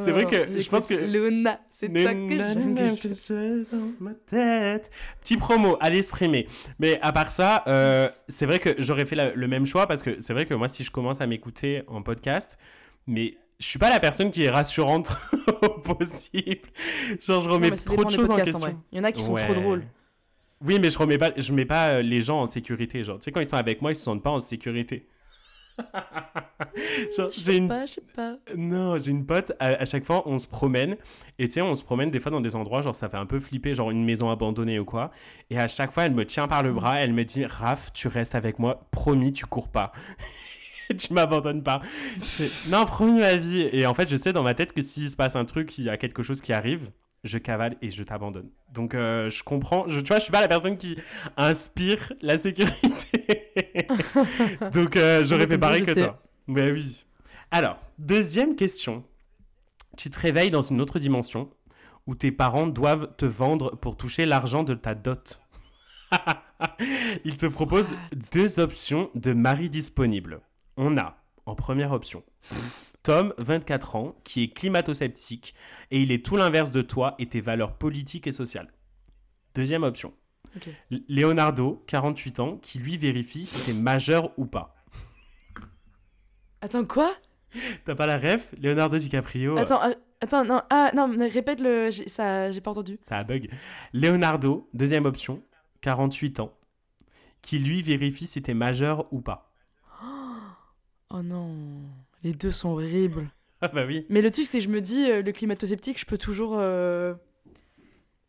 C'est 0.00 0.12
vrai 0.12 0.26
que 0.26 0.60
je 0.60 0.68
pense 0.68 0.86
que- 0.86 0.94
Luna, 0.94 1.60
c'est 1.70 1.88
toi 1.92 2.12
que 2.12 2.28
j'ai 2.28 3.64
dans 3.72 3.88
ma 4.00 4.12
tête. 4.14 4.90
Petit 5.20 5.36
promo, 5.36 5.76
allez 5.80 6.02
streamer. 6.02 6.46
Mais 6.78 6.98
à 7.02 7.12
part 7.12 7.32
ça, 7.32 7.64
euh, 7.66 8.08
c'est 8.28 8.46
vrai 8.46 8.58
que 8.58 8.74
j'aurais 8.78 9.04
fait 9.04 9.16
la- 9.16 9.34
le 9.34 9.48
même 9.48 9.66
choix 9.66 9.86
parce 9.86 10.02
que 10.02 10.20
c'est 10.20 10.32
vrai 10.32 10.46
que 10.46 10.54
moi, 10.54 10.68
si 10.68 10.84
je 10.84 10.90
commence 10.90 11.20
à 11.20 11.26
m'écouter 11.26 11.82
en 11.88 12.02
podcast, 12.02 12.58
mais 13.06 13.36
je 13.58 13.66
suis 13.66 13.78
pas 13.78 13.90
la 13.90 14.00
personne 14.00 14.30
qui 14.30 14.44
est 14.44 14.50
rassurante 14.50 15.16
au 15.62 15.68
possible. 15.80 16.68
Genre, 17.20 17.40
je 17.42 17.48
remets 17.48 17.70
Non, 17.70 17.76
trop 17.76 18.04
de 18.04 18.10
choses 18.10 18.30
en 18.30 18.36
question. 18.36 18.76
Il 18.92 18.98
y 18.98 19.00
en 19.00 19.04
a 19.04 19.12
qui 19.12 19.20
sont 19.22 19.32
Ouais. 19.32 19.44
trop 19.44 19.54
drôles. 19.54 19.84
Oui, 20.64 20.78
mais 20.80 20.90
je 20.90 20.98
remets 20.98 21.18
pas, 21.18 21.30
je 21.36 21.52
mets 21.52 21.64
pas 21.64 21.90
euh, 21.90 22.02
les 22.02 22.20
gens 22.20 22.40
en 22.42 22.46
sécurité. 22.46 23.04
Genre, 23.04 23.18
tu 23.18 23.24
sais, 23.24 23.30
quand 23.30 23.40
ils 23.40 23.48
sont 23.48 23.56
avec 23.56 23.80
moi, 23.80 23.92
ils 23.92 23.96
se 23.96 24.02
sentent 24.02 24.22
pas 24.24 24.30
en 24.30 24.40
sécurité. 24.40 25.06
genre, 27.16 27.30
j'ai 27.30 27.56
une 27.56 27.68
pas, 27.68 27.84
je 27.84 27.92
sais 27.92 28.02
pas. 28.14 28.36
Non, 28.56 28.98
j'ai 28.98 29.10
une 29.10 29.26
pote, 29.26 29.52
à, 29.58 29.66
à 29.68 29.84
chaque 29.84 30.04
fois 30.04 30.22
on 30.26 30.38
se 30.38 30.46
promène, 30.46 30.96
et 31.38 31.48
tu 31.48 31.54
sais, 31.54 31.62
on 31.62 31.74
se 31.74 31.84
promène 31.84 32.10
des 32.10 32.20
fois 32.20 32.30
dans 32.30 32.40
des 32.40 32.56
endroits, 32.56 32.82
genre 32.82 32.96
ça 32.96 33.08
fait 33.08 33.16
un 33.16 33.26
peu 33.26 33.40
flipper, 33.40 33.74
genre 33.74 33.90
une 33.90 34.04
maison 34.04 34.30
abandonnée 34.30 34.78
ou 34.78 34.84
quoi, 34.84 35.10
et 35.50 35.58
à 35.58 35.68
chaque 35.68 35.92
fois 35.92 36.04
elle 36.04 36.14
me 36.14 36.24
tient 36.24 36.48
par 36.48 36.62
le 36.62 36.72
bras, 36.72 37.00
elle 37.00 37.12
me 37.12 37.24
dit, 37.24 37.44
Raph, 37.46 37.92
tu 37.92 38.08
restes 38.08 38.34
avec 38.34 38.58
moi, 38.58 38.88
promis, 38.90 39.32
tu 39.32 39.46
cours 39.46 39.68
pas. 39.68 39.92
tu 40.98 41.12
m'abandonnes 41.12 41.62
pas. 41.62 41.82
Je 42.16 42.24
fais, 42.24 42.70
non, 42.70 42.84
promis 42.84 43.20
ma 43.20 43.36
vie. 43.36 43.68
Et 43.72 43.86
en 43.86 43.94
fait, 43.94 44.08
je 44.08 44.16
sais 44.16 44.32
dans 44.32 44.42
ma 44.42 44.54
tête 44.54 44.72
que 44.72 44.80
s'il 44.80 45.10
se 45.10 45.16
passe 45.16 45.36
un 45.36 45.44
truc, 45.44 45.76
il 45.78 45.84
y 45.84 45.90
a 45.90 45.96
quelque 45.96 46.22
chose 46.22 46.40
qui 46.40 46.52
arrive, 46.52 46.90
je 47.28 47.38
cavale 47.38 47.76
et 47.82 47.90
je 47.90 48.02
t'abandonne. 48.02 48.50
Donc 48.72 48.94
euh, 48.94 49.30
je 49.30 49.42
comprends, 49.42 49.88
je, 49.88 50.00
tu 50.00 50.08
vois, 50.08 50.18
je 50.18 50.24
suis 50.24 50.32
pas 50.32 50.40
la 50.40 50.48
personne 50.48 50.76
qui 50.76 50.96
inspire 51.36 52.12
la 52.20 52.38
sécurité. 52.38 53.48
Donc 54.72 54.96
euh, 54.96 55.24
j'aurais 55.24 55.46
fait 55.46 55.58
pareil 55.58 55.82
que 55.82 55.94
sais. 55.94 56.04
toi. 56.04 56.22
Mais 56.46 56.72
oui. 56.72 57.04
Alors, 57.50 57.78
deuxième 57.98 58.56
question. 58.56 59.04
Tu 59.96 60.10
te 60.10 60.18
réveilles 60.18 60.50
dans 60.50 60.62
une 60.62 60.80
autre 60.80 60.98
dimension 60.98 61.50
où 62.06 62.14
tes 62.14 62.32
parents 62.32 62.66
doivent 62.66 63.14
te 63.16 63.26
vendre 63.26 63.76
pour 63.76 63.96
toucher 63.96 64.26
l'argent 64.26 64.62
de 64.64 64.74
ta 64.74 64.94
dot. 64.94 65.42
Ils 67.24 67.36
te 67.36 67.46
proposent 67.46 67.92
What? 67.92 68.18
deux 68.32 68.60
options 68.60 69.10
de 69.14 69.32
mari 69.32 69.68
disponibles. 69.68 70.40
On 70.76 70.96
a, 70.96 71.18
en 71.46 71.54
première 71.54 71.92
option, 71.92 72.22
Tom, 73.02 73.32
24 73.38 73.96
ans, 73.96 74.16
qui 74.24 74.42
est 74.44 74.48
climato-sceptique 74.48 75.54
et 75.90 76.02
il 76.02 76.12
est 76.12 76.24
tout 76.24 76.36
l'inverse 76.36 76.72
de 76.72 76.82
toi 76.82 77.14
et 77.18 77.26
tes 77.26 77.40
valeurs 77.40 77.76
politiques 77.76 78.26
et 78.26 78.32
sociales. 78.32 78.72
Deuxième 79.54 79.82
option, 79.82 80.12
Leonardo, 81.08 81.82
48 81.86 82.40
ans, 82.40 82.56
qui 82.58 82.78
lui 82.78 82.96
vérifie 82.96 83.46
si 83.46 83.60
t'es 83.60 83.72
majeur 83.72 84.30
ou 84.38 84.46
pas. 84.46 84.74
Attends, 86.60 86.84
quoi? 86.84 87.14
T'as 87.84 87.94
pas 87.94 88.06
la 88.06 88.18
ref? 88.18 88.54
Leonardo 88.60 88.98
DiCaprio. 88.98 89.56
euh, 89.56 89.62
Attends, 89.62 89.82
euh, 89.84 89.94
attends, 90.20 90.44
non, 90.44 90.60
ah, 90.70 90.90
non, 90.94 91.08
répète 91.30 91.60
le. 91.60 91.90
Ça, 92.06 92.52
j'ai 92.52 92.60
pas 92.60 92.72
entendu. 92.72 92.98
Ça 93.02 93.18
a 93.18 93.24
bug. 93.24 93.48
Leonardo, 93.94 94.68
deuxième 94.74 95.06
option, 95.06 95.42
48 95.80 96.40
ans, 96.40 96.52
qui 97.40 97.58
lui 97.58 97.80
vérifie 97.80 98.26
si 98.26 98.42
t'es 98.42 98.54
majeur 98.54 99.10
ou 99.12 99.20
pas. 99.20 99.52
Oh 101.10 101.22
non, 101.22 101.54
les 102.22 102.32
deux 102.32 102.50
sont 102.50 102.70
horribles. 102.70 103.28
Ah 103.60 103.66
bah 103.66 103.82
oui. 103.86 104.06
Mais 104.08 104.22
le 104.22 104.30
truc, 104.30 104.46
c'est 104.46 104.58
que 104.58 104.64
je 104.64 104.68
me 104.68 104.80
dis, 104.80 105.10
euh, 105.10 105.20
le 105.20 105.32
climato-sceptique, 105.32 105.98
je 105.98 106.06
peux 106.06 106.16
toujours. 106.16 106.54
euh, 106.60 107.12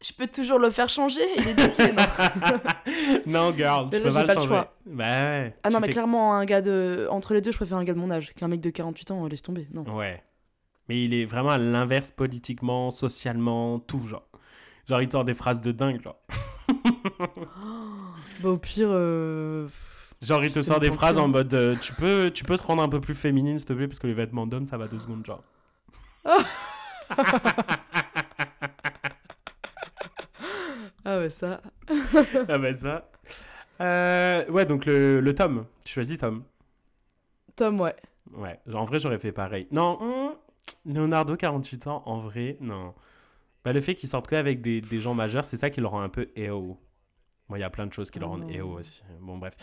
Je 0.01 0.11
peux 0.11 0.25
toujours 0.25 0.57
le 0.57 0.71
faire 0.71 0.89
changer. 0.89 1.21
Il 1.37 1.47
est 1.49 1.67
niqué, 1.67 1.91
non 1.93 3.21
non, 3.51 3.53
girl, 3.55 3.89
tu 3.91 3.97
là, 3.97 4.01
peux 4.01 4.09
j'ai 4.09 4.13
pas 4.15 4.21
le 4.21 4.25
pas 4.27 4.33
le 4.33 4.39
changer. 4.39 4.47
choix. 4.47 4.75
Bah 4.87 5.03
ouais. 5.21 5.55
Ah 5.61 5.69
non, 5.69 5.75
tu 5.77 5.81
mais 5.81 5.87
fais- 5.87 5.93
clairement, 5.93 6.33
un 6.33 6.45
gars 6.45 6.61
de. 6.61 7.07
Entre 7.11 7.35
les 7.35 7.41
deux, 7.41 7.51
je 7.51 7.57
préfère 7.57 7.77
un 7.77 7.83
gars 7.83 7.93
de 7.93 7.99
mon 7.99 8.09
âge 8.09 8.33
qu'un 8.33 8.47
mec 8.47 8.59
de 8.59 8.71
48 8.71 9.11
ans, 9.11 9.27
laisse 9.27 9.43
tomber. 9.43 9.67
Non. 9.71 9.83
Ouais. 9.95 10.23
Mais 10.87 11.03
il 11.03 11.13
est 11.13 11.25
vraiment 11.25 11.51
à 11.51 11.59
l'inverse 11.59 12.09
politiquement, 12.09 12.89
socialement, 12.89 13.77
tout 13.77 14.01
genre. 14.07 14.27
Genre, 14.87 14.99
il 15.03 15.11
sort 15.11 15.25
des 15.25 15.35
phrases 15.35 15.61
de 15.61 15.71
dingue, 15.71 16.01
genre. 16.01 16.19
Bah, 18.41 18.49
au 18.49 18.57
pire. 18.57 18.87
euh, 18.89 19.67
Genre, 20.21 20.43
il 20.43 20.51
te 20.51 20.61
sort 20.61 20.79
des 20.79 20.91
phrases 20.91 21.17
en 21.17 21.29
mode 21.29 21.53
euh, 21.53 21.75
tu, 21.77 21.93
peux, 21.93 22.29
tu 22.33 22.43
peux 22.43 22.57
te 22.57 22.63
rendre 22.63 22.83
un 22.83 22.89
peu 22.89 22.99
plus 22.99 23.15
féminine, 23.15 23.57
s'il 23.57 23.67
te 23.67 23.73
plaît, 23.73 23.87
parce 23.87 23.99
que 23.99 24.07
les 24.07 24.13
vêtements 24.13 24.47
d'homme, 24.47 24.65
ça 24.65 24.77
va 24.77 24.87
deux 24.87 24.99
secondes, 24.99 25.25
genre. 25.25 25.43
Ah 31.05 31.17
ouais, 31.19 31.29
ça. 31.29 31.61
ah 32.47 32.57
bah 32.57 32.73
ça. 32.73 33.09
Euh, 33.81 34.45
ouais, 34.51 34.65
donc 34.65 34.85
le, 34.85 35.21
le 35.21 35.35
Tom. 35.35 35.65
Tu 35.85 35.93
choisis 35.93 36.17
Tom. 36.19 36.43
Tom, 37.55 37.79
ouais. 37.81 37.95
Ouais, 38.33 38.59
en 38.73 38.85
vrai, 38.85 38.99
j'aurais 38.99 39.17
fait 39.17 39.31
pareil. 39.31 39.67
Non, 39.71 39.99
hum, 40.01 40.33
Leonardo, 40.85 41.35
48 41.35 41.87
ans, 41.87 42.03
en 42.05 42.19
vrai, 42.19 42.57
non. 42.59 42.93
Bah, 43.63 43.73
le 43.73 43.81
fait 43.81 43.95
qu'il 43.95 44.09
sorte 44.09 44.27
que 44.27 44.35
avec 44.35 44.61
des, 44.61 44.81
des 44.81 44.99
gens 44.99 45.13
majeurs, 45.13 45.45
c'est 45.45 45.57
ça 45.57 45.69
qui 45.69 45.81
le 45.81 45.87
rend 45.87 46.01
un 46.01 46.09
peu 46.09 46.29
EO. 46.37 46.77
Moi, 47.49 47.57
il 47.57 47.61
y 47.61 47.65
a 47.65 47.69
plein 47.69 47.87
de 47.87 47.93
choses 47.93 48.11
qui 48.11 48.19
le 48.19 48.25
Oh 48.25 48.29
rendent. 48.29 48.51
EO 48.51 48.77
aussi. 48.79 49.01
Bon, 49.21 49.37
bref. 49.37 49.55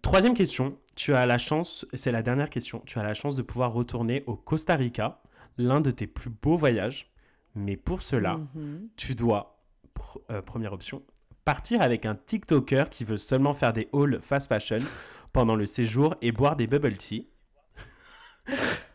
Troisième 0.00 0.34
question. 0.34 0.78
Tu 0.96 1.14
as 1.14 1.26
la 1.26 1.38
chance, 1.38 1.86
c'est 1.92 2.10
la 2.10 2.22
dernière 2.22 2.48
question. 2.50 2.82
Tu 2.86 2.98
as 2.98 3.02
la 3.02 3.14
chance 3.14 3.36
de 3.36 3.42
pouvoir 3.42 3.72
retourner 3.72 4.24
au 4.26 4.34
Costa 4.36 4.74
Rica, 4.74 5.20
l'un 5.58 5.80
de 5.82 5.90
tes 5.90 6.06
plus 6.06 6.30
beaux 6.30 6.56
voyages. 6.56 7.12
Mais 7.54 7.76
pour 7.76 8.00
cela, 8.00 8.40
Mhm. 8.54 8.88
tu 8.96 9.14
dois, 9.14 9.62
pr- 9.94 10.20
euh, 10.30 10.40
première 10.40 10.72
option, 10.72 11.02
partir 11.44 11.82
avec 11.82 12.06
un 12.06 12.14
TikToker 12.14 12.88
qui 12.88 13.04
veut 13.04 13.18
seulement 13.18 13.52
faire 13.52 13.74
des 13.74 13.88
hauls 13.92 14.18
fast 14.22 14.48
fashion 14.48 14.78
pendant 15.34 15.54
le 15.56 15.66
séjour 15.66 16.14
et 16.22 16.32
boire 16.32 16.56
des 16.56 16.66
bubble 16.66 16.96
tea. 16.96 17.28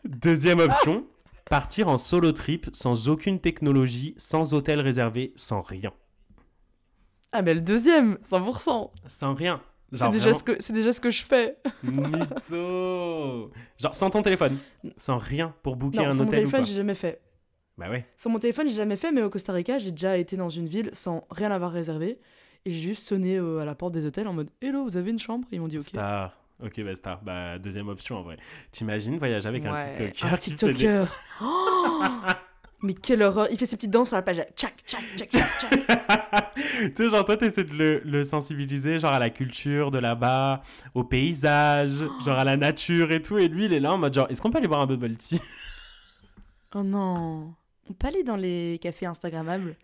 Deuxième 0.04 0.58
option, 0.58 1.06
partir 1.48 1.88
en 1.88 1.98
solo 1.98 2.32
trip 2.32 2.68
sans 2.72 3.08
aucune 3.08 3.38
technologie, 3.40 4.14
sans 4.16 4.54
hôtel 4.54 4.80
réservé, 4.80 5.32
sans 5.36 5.60
rien. 5.60 5.92
Ah, 7.32 7.42
mais 7.42 7.54
le 7.54 7.60
deuxième, 7.60 8.18
100%. 8.28 8.90
Sans 9.06 9.34
rien. 9.34 9.60
C'est 9.92 10.10
déjà, 10.10 10.32
vraiment 10.32 10.56
ce 10.60 10.72
déjà 10.72 10.92
ce 10.92 11.00
que 11.00 11.10
je 11.10 11.22
fais. 11.22 11.56
mytho. 11.82 13.50
Genre 13.78 13.94
sans 13.94 14.10
ton 14.10 14.22
téléphone, 14.22 14.58
sans 14.96 15.18
rien 15.18 15.54
pour 15.62 15.76
booker 15.76 15.98
Non, 15.98 16.06
un 16.08 16.12
sans 16.12 16.18
mon 16.18 16.24
hôtel 16.24 16.38
ou 16.40 16.42
téléphone, 16.42 16.60
quoi. 16.60 16.68
j'ai 16.68 16.74
jamais 16.74 16.94
fait. 16.94 17.20
Bah 17.78 17.88
ouais. 17.88 18.06
Sans 18.16 18.28
mon 18.30 18.38
téléphone, 18.38 18.68
j'ai 18.68 18.74
jamais 18.74 18.96
fait, 18.96 19.12
mais 19.12 19.22
au 19.22 19.30
Costa 19.30 19.52
Rica, 19.52 19.78
j'ai 19.78 19.92
déjà 19.92 20.16
été 20.18 20.36
dans 20.36 20.48
une 20.50 20.66
ville 20.66 20.90
sans 20.92 21.26
rien 21.30 21.50
avoir 21.50 21.70
réservé. 21.72 22.18
Et 22.64 22.70
j'ai 22.70 22.80
juste 22.80 23.06
sonné 23.06 23.36
euh, 23.36 23.60
à 23.60 23.64
la 23.64 23.74
porte 23.74 23.92
des 23.94 24.04
hôtels 24.04 24.26
en 24.28 24.32
mode 24.32 24.50
Hello, 24.60 24.84
vous 24.84 24.96
avez 24.96 25.10
une 25.10 25.18
chambre? 25.18 25.46
Ils 25.52 25.60
m'ont 25.60 25.68
dit 25.68 25.78
Ok. 25.78 25.84
Star. 25.84 26.34
Ok, 26.62 26.82
bah 26.82 26.94
star. 26.96 27.22
Bah 27.22 27.56
deuxième 27.58 27.86
option 27.88 28.16
en 28.16 28.22
vrai. 28.22 28.36
T'imagines 28.72 29.16
voyager 29.16 29.48
avec 29.48 29.64
un 29.64 29.76
TikToker 29.76 30.26
un 30.26 30.30
des- 30.32 30.38
TikToker. 30.38 31.06
Oh 31.40 32.02
mais 32.82 32.94
quelle 32.94 33.22
horreur 33.22 33.48
Il 33.50 33.58
fait 33.58 33.66
ses 33.66 33.76
petites 33.76 33.90
danses 33.90 34.08
sur 34.08 34.16
la 34.16 34.22
plage. 34.22 34.44
Tchac, 34.56 34.74
tchac, 34.86 35.00
tchac, 35.16 35.28
tchac, 35.28 35.42
tchac. 35.60 36.54
tu 36.54 36.92
sais, 36.94 37.10
genre, 37.10 37.24
toi, 37.24 37.36
t'essaies 37.36 37.64
de 37.64 37.74
le, 37.74 38.00
le 38.04 38.24
sensibiliser, 38.24 38.98
genre, 38.98 39.12
à 39.12 39.18
la 39.18 39.30
culture 39.30 39.90
de 39.90 39.98
là-bas, 39.98 40.62
au 40.94 41.02
paysage, 41.04 42.04
genre, 42.24 42.38
à 42.38 42.44
la 42.44 42.56
nature 42.56 43.10
et 43.12 43.20
tout. 43.20 43.38
Et 43.38 43.48
lui, 43.48 43.64
il 43.64 43.72
est 43.72 43.80
là 43.80 43.92
en 43.92 43.98
mode, 43.98 44.14
genre, 44.14 44.26
est-ce 44.30 44.40
qu'on 44.40 44.50
peut 44.50 44.58
aller 44.58 44.68
boire 44.68 44.80
un 44.80 44.86
bubble 44.86 45.16
tea? 45.16 45.40
Oh 46.74 46.82
non. 46.82 47.54
On 47.88 47.94
peut 47.94 48.08
aller 48.08 48.22
dans 48.22 48.36
les 48.36 48.78
cafés 48.82 49.06
Instagrammables 49.06 49.74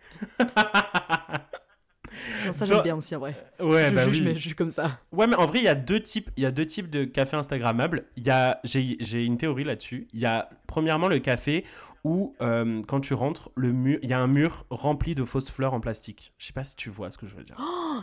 Non, 2.45 2.53
ça 2.53 2.65
j'aime 2.65 2.81
bien 2.83 2.95
aussi 2.95 3.15
en 3.15 3.19
vrai. 3.19 3.35
Ouais, 3.59 3.89
je 3.89 3.95
bah 3.95 4.05
juge, 4.05 4.19
oui. 4.19 4.21
mais 4.23 4.35
je 4.35 4.39
juge 4.39 4.53
comme 4.53 4.69
ça. 4.69 4.99
Ouais, 5.11 5.25
mais 5.27 5.35
en 5.35 5.45
vrai, 5.47 5.59
il 5.59 5.63
y 5.65 5.67
a 5.67 5.75
deux 5.75 5.99
types, 5.99 6.29
il 6.37 6.43
y 6.43 6.45
a 6.45 6.51
deux 6.51 6.65
types 6.65 6.89
de 6.89 7.03
café 7.03 7.35
Instagrammables. 7.35 8.05
Il 8.17 8.25
y 8.25 8.29
a, 8.29 8.59
j'ai, 8.63 8.97
j'ai 8.99 9.23
une 9.25 9.37
théorie 9.37 9.63
là-dessus. 9.63 10.07
Il 10.13 10.19
y 10.19 10.25
a 10.25 10.49
premièrement 10.67 11.07
le 11.07 11.19
café 11.19 11.65
où 12.05 12.35
euh, 12.39 12.83
quand 12.87 13.01
tu 13.01 13.15
rentres, 13.15 13.49
le 13.55 13.71
mur, 13.71 13.97
il 14.03 14.09
y 14.09 14.13
a 14.13 14.19
un 14.19 14.27
mur 14.27 14.65
rempli 14.69 15.15
de 15.15 15.23
fausses 15.23 15.49
fleurs 15.49 15.73
en 15.73 15.79
plastique. 15.79 16.33
Je 16.37 16.45
sais 16.45 16.53
pas 16.53 16.63
si 16.63 16.75
tu 16.75 16.89
vois 16.91 17.09
ce 17.09 17.17
que 17.17 17.25
je 17.25 17.35
veux 17.35 17.43
dire. 17.43 17.57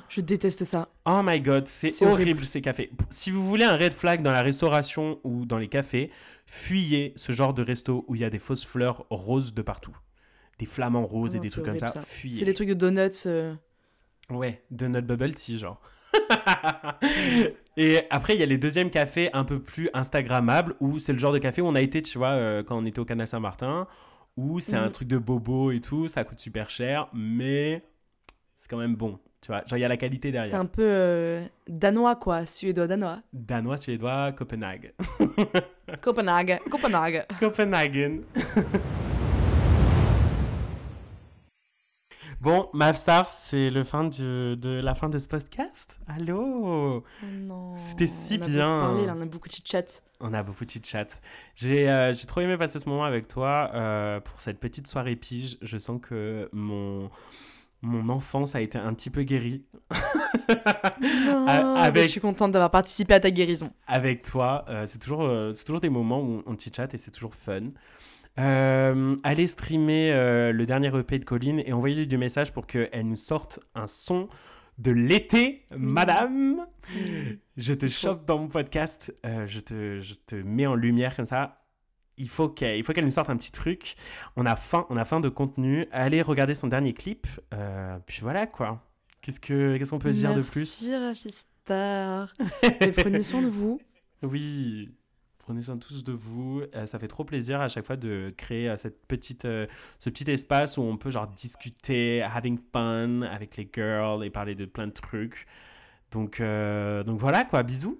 Je 0.08 0.20
déteste 0.20 0.64
ça. 0.64 0.88
Oh 1.06 1.20
my 1.24 1.40
god, 1.40 1.68
c'est 1.68 1.92
horrible, 2.02 2.12
horrible. 2.12 2.44
ces 2.44 2.60
cafés. 2.60 2.90
Si 3.10 3.30
vous 3.30 3.46
voulez 3.46 3.64
un 3.64 3.76
red 3.76 3.92
flag 3.92 4.20
dans 4.20 4.32
la 4.32 4.42
restauration 4.42 5.20
ou 5.22 5.46
dans 5.46 5.58
les 5.58 5.68
cafés, 5.68 6.10
fuyez 6.46 7.12
ce 7.16 7.30
genre 7.32 7.54
de 7.54 7.62
resto 7.62 8.04
où 8.08 8.16
il 8.16 8.20
y 8.20 8.24
a 8.24 8.30
des 8.30 8.40
fausses 8.40 8.64
fleurs 8.64 9.06
roses 9.08 9.54
de 9.54 9.62
partout. 9.62 9.96
Des 10.58 10.66
flamants 10.66 11.06
roses 11.06 11.34
Ah 11.34 11.36
et 11.38 11.40
des 11.40 11.50
trucs 11.50 11.64
comme 11.64 11.78
ça. 11.78 11.92
Fuyez. 12.00 12.40
C'est 12.40 12.44
les 12.44 12.54
trucs 12.54 12.68
de 12.68 12.74
donuts. 12.74 13.10
euh, 13.26 13.54
Ouais, 14.30 14.64
notre 14.70 15.06
bubble 15.06 15.34
tea, 15.34 15.58
genre. 15.58 15.80
et 17.76 18.00
après, 18.10 18.34
il 18.34 18.40
y 18.40 18.42
a 18.42 18.46
les 18.46 18.58
deuxièmes 18.58 18.90
cafés 18.90 19.30
un 19.32 19.44
peu 19.44 19.58
plus 19.60 19.88
Instagrammables 19.94 20.74
où 20.80 20.98
c'est 20.98 21.12
le 21.12 21.18
genre 21.18 21.32
de 21.32 21.38
café 21.38 21.62
où 21.62 21.66
on 21.66 21.74
a 21.74 21.80
été, 21.80 22.02
tu 22.02 22.18
vois, 22.18 22.30
euh, 22.30 22.62
quand 22.62 22.76
on 22.76 22.84
était 22.84 22.98
au 23.00 23.04
Canal 23.04 23.26
Saint-Martin, 23.26 23.86
où 24.36 24.60
c'est 24.60 24.76
un 24.76 24.86
Mhm. 24.86 24.92
truc 24.92 25.08
de 25.08 25.18
bobo 25.18 25.70
et 25.72 25.80
tout, 25.80 26.08
ça 26.08 26.24
coûte 26.24 26.40
super 26.40 26.70
cher, 26.70 27.08
mais 27.12 27.82
c'est 28.54 28.68
quand 28.70 28.78
même 28.78 28.94
bon, 28.96 29.18
tu 29.40 29.48
vois. 29.48 29.62
Genre, 29.66 29.76
il 29.78 29.82
y 29.82 29.84
a 29.84 29.88
la 29.88 29.96
qualité 29.96 30.28
C'est 30.28 30.32
derrière. 30.32 30.60
un 30.60 30.66
peu 30.66 30.82
euh, 30.84 31.44
danois 31.68 32.16
quoi, 32.16 32.46
suédois-danois. 32.46 33.20
Danois, 33.32 33.76
suédois, 33.76 34.32
Copenhague. 34.32 34.92
Copenhague, 36.00 36.60
Copenhague. 36.70 37.26
Copenhagen. 37.40 38.20
bon, 42.42 42.68
Mavstar, 42.72 43.28
c'est 43.28 43.70
le 43.70 43.84
fin 43.84 44.04
du- 44.04 44.56
de 44.56 44.80
la 44.82 44.94
fin 44.94 45.08
de 45.08 45.18
ce 45.18 45.28
podcast? 45.28 45.98
Allô? 46.08 46.40
Oh 46.42 47.02
non. 47.32 47.74
C'était 47.76 48.06
si 48.06 48.38
on 48.40 48.44
a 48.44 48.46
bien. 48.48 48.80
parlé, 48.80 49.06
là, 49.06 49.14
on 49.16 49.20
a 49.22 49.26
beaucoup 49.26 49.48
de 49.48 49.54
chat. 49.64 50.02
On 50.20 50.34
a 50.34 50.42
beaucoup 50.42 50.64
de 50.64 50.70
chat. 50.84 51.20
J'ai 51.54 51.88
euh, 51.88 52.12
j'ai 52.12 52.26
trop 52.26 52.40
aimé 52.40 52.56
passer 52.56 52.78
ce 52.78 52.88
moment 52.88 53.04
avec 53.04 53.28
toi 53.28 53.70
euh, 53.74 54.20
pour 54.20 54.38
cette 54.40 54.58
petite 54.60 54.86
soirée 54.86 55.16
pige. 55.16 55.56
Je 55.62 55.78
sens 55.78 56.00
que 56.02 56.48
mon, 56.52 57.10
mon 57.80 58.08
enfance 58.08 58.54
a 58.54 58.60
été 58.60 58.78
un 58.78 58.92
petit 58.94 59.10
peu 59.10 59.22
guérie 59.22 59.64
avec- 61.78 62.04
Je 62.04 62.08
suis 62.08 62.20
contente 62.20 62.52
d'avoir 62.52 62.70
participé 62.70 63.14
à 63.14 63.20
ta 63.20 63.30
guérison. 63.30 63.72
avec 63.86 64.22
toi. 64.22 64.64
Euh, 64.68 64.84
c'est 64.86 64.98
toujours, 64.98 65.22
euh, 65.22 65.52
toujours 65.64 65.80
des 65.80 65.90
moments 65.90 66.20
où 66.20 66.42
on 66.46 66.56
chit-chat 66.56 66.92
et 66.94 66.98
c'est 66.98 67.10
toujours 67.10 67.34
fun. 67.34 67.70
Euh, 68.38 69.16
allez 69.22 69.46
streamer 69.46 70.10
euh, 70.12 70.52
le 70.52 70.66
dernier 70.66 70.96
EP 70.96 71.18
de 71.18 71.24
Colline 71.24 71.62
et 71.66 71.72
envoyez-lui 71.72 72.06
du 72.06 72.16
message 72.16 72.52
pour 72.52 72.66
qu'elle 72.66 73.06
nous 73.06 73.16
sorte 73.16 73.60
un 73.74 73.86
son 73.86 74.28
de 74.78 74.90
l'été, 74.90 75.66
madame. 75.76 76.66
Je 77.56 77.74
te 77.74 77.88
chope 77.88 78.26
dans 78.26 78.38
mon 78.38 78.48
podcast, 78.48 79.14
euh, 79.26 79.46
je, 79.46 79.60
te, 79.60 80.00
je 80.00 80.14
te 80.14 80.34
mets 80.34 80.66
en 80.66 80.74
lumière 80.74 81.14
comme 81.14 81.26
ça. 81.26 81.58
Il 82.16 82.28
faut 82.28 82.48
qu'elle 82.48 82.82
nous 83.04 83.10
sorte 83.10 83.30
un 83.30 83.36
petit 83.36 83.52
truc. 83.52 83.94
On 84.36 84.46
a 84.46 84.56
faim, 84.56 84.86
on 84.90 84.96
a 84.96 85.04
faim 85.04 85.20
de 85.20 85.28
contenu. 85.28 85.86
Allez 85.92 86.22
regarder 86.22 86.54
son 86.54 86.68
dernier 86.68 86.92
clip. 86.92 87.26
Euh, 87.54 87.98
puis 88.06 88.18
voilà 88.22 88.46
quoi. 88.46 88.82
Qu'est-ce 89.22 89.40
que 89.40 89.76
qu'est-ce 89.76 89.90
qu'on 89.90 89.98
peut 89.98 90.10
dire 90.10 90.34
de 90.34 90.42
plus? 90.42 90.88
Merci. 90.88 91.44
Et 92.80 92.92
prenez 92.92 93.22
soin 93.22 93.42
de 93.42 93.48
vous. 93.48 93.80
Oui. 94.22 94.90
Prenez 95.42 95.62
soin 95.62 95.76
tous 95.76 96.04
de 96.04 96.12
vous. 96.12 96.62
Euh, 96.76 96.86
ça 96.86 97.00
fait 97.00 97.08
trop 97.08 97.24
plaisir 97.24 97.60
à 97.60 97.68
chaque 97.68 97.84
fois 97.84 97.96
de 97.96 98.32
créer 98.36 98.68
euh, 98.68 98.76
cette 98.76 99.04
petite, 99.06 99.44
euh, 99.44 99.66
ce 99.98 100.08
petit 100.08 100.30
espace 100.30 100.78
où 100.78 100.82
on 100.82 100.96
peut 100.96 101.10
genre 101.10 101.26
discuter, 101.26 102.22
having 102.22 102.58
fun 102.72 103.22
avec 103.22 103.56
les 103.56 103.68
girls 103.72 104.24
et 104.24 104.30
parler 104.30 104.54
de 104.54 104.66
plein 104.66 104.86
de 104.86 104.92
trucs. 104.92 105.46
Donc, 106.12 106.40
donc 106.40 107.18
voilà 107.18 107.44
quoi, 107.44 107.62
bisous. 107.62 107.98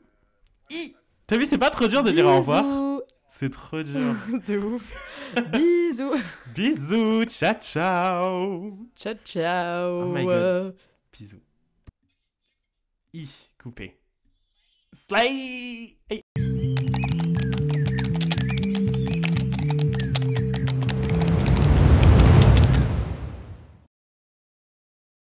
T'as 1.26 1.38
vu, 1.38 1.47
c'est 1.47 1.59
pas 1.59 1.70
trop 1.70 1.88
dur 1.88 2.03
de 2.03 2.11
dire 2.11 2.26
au 2.26 2.36
revoir. 2.36 2.62
Bisous. 2.62 3.03
C'est 3.28 3.51
trop 3.51 3.82
dur. 3.82 4.14
de 4.47 4.59
ouf. 4.59 5.34
Bisous. 5.51 6.14
bisous, 6.55 7.24
ciao 7.24 7.55
ciao. 7.59 8.78
Ciao, 8.95 9.14
ciao. 9.24 10.03
Oh 10.03 10.12
my 10.12 10.24
God. 10.24 10.76
Bisous. 11.11 11.40
I, 13.14 13.26
coupé. 13.59 13.97
Slay. 14.93 15.97
Hey. 16.11 16.22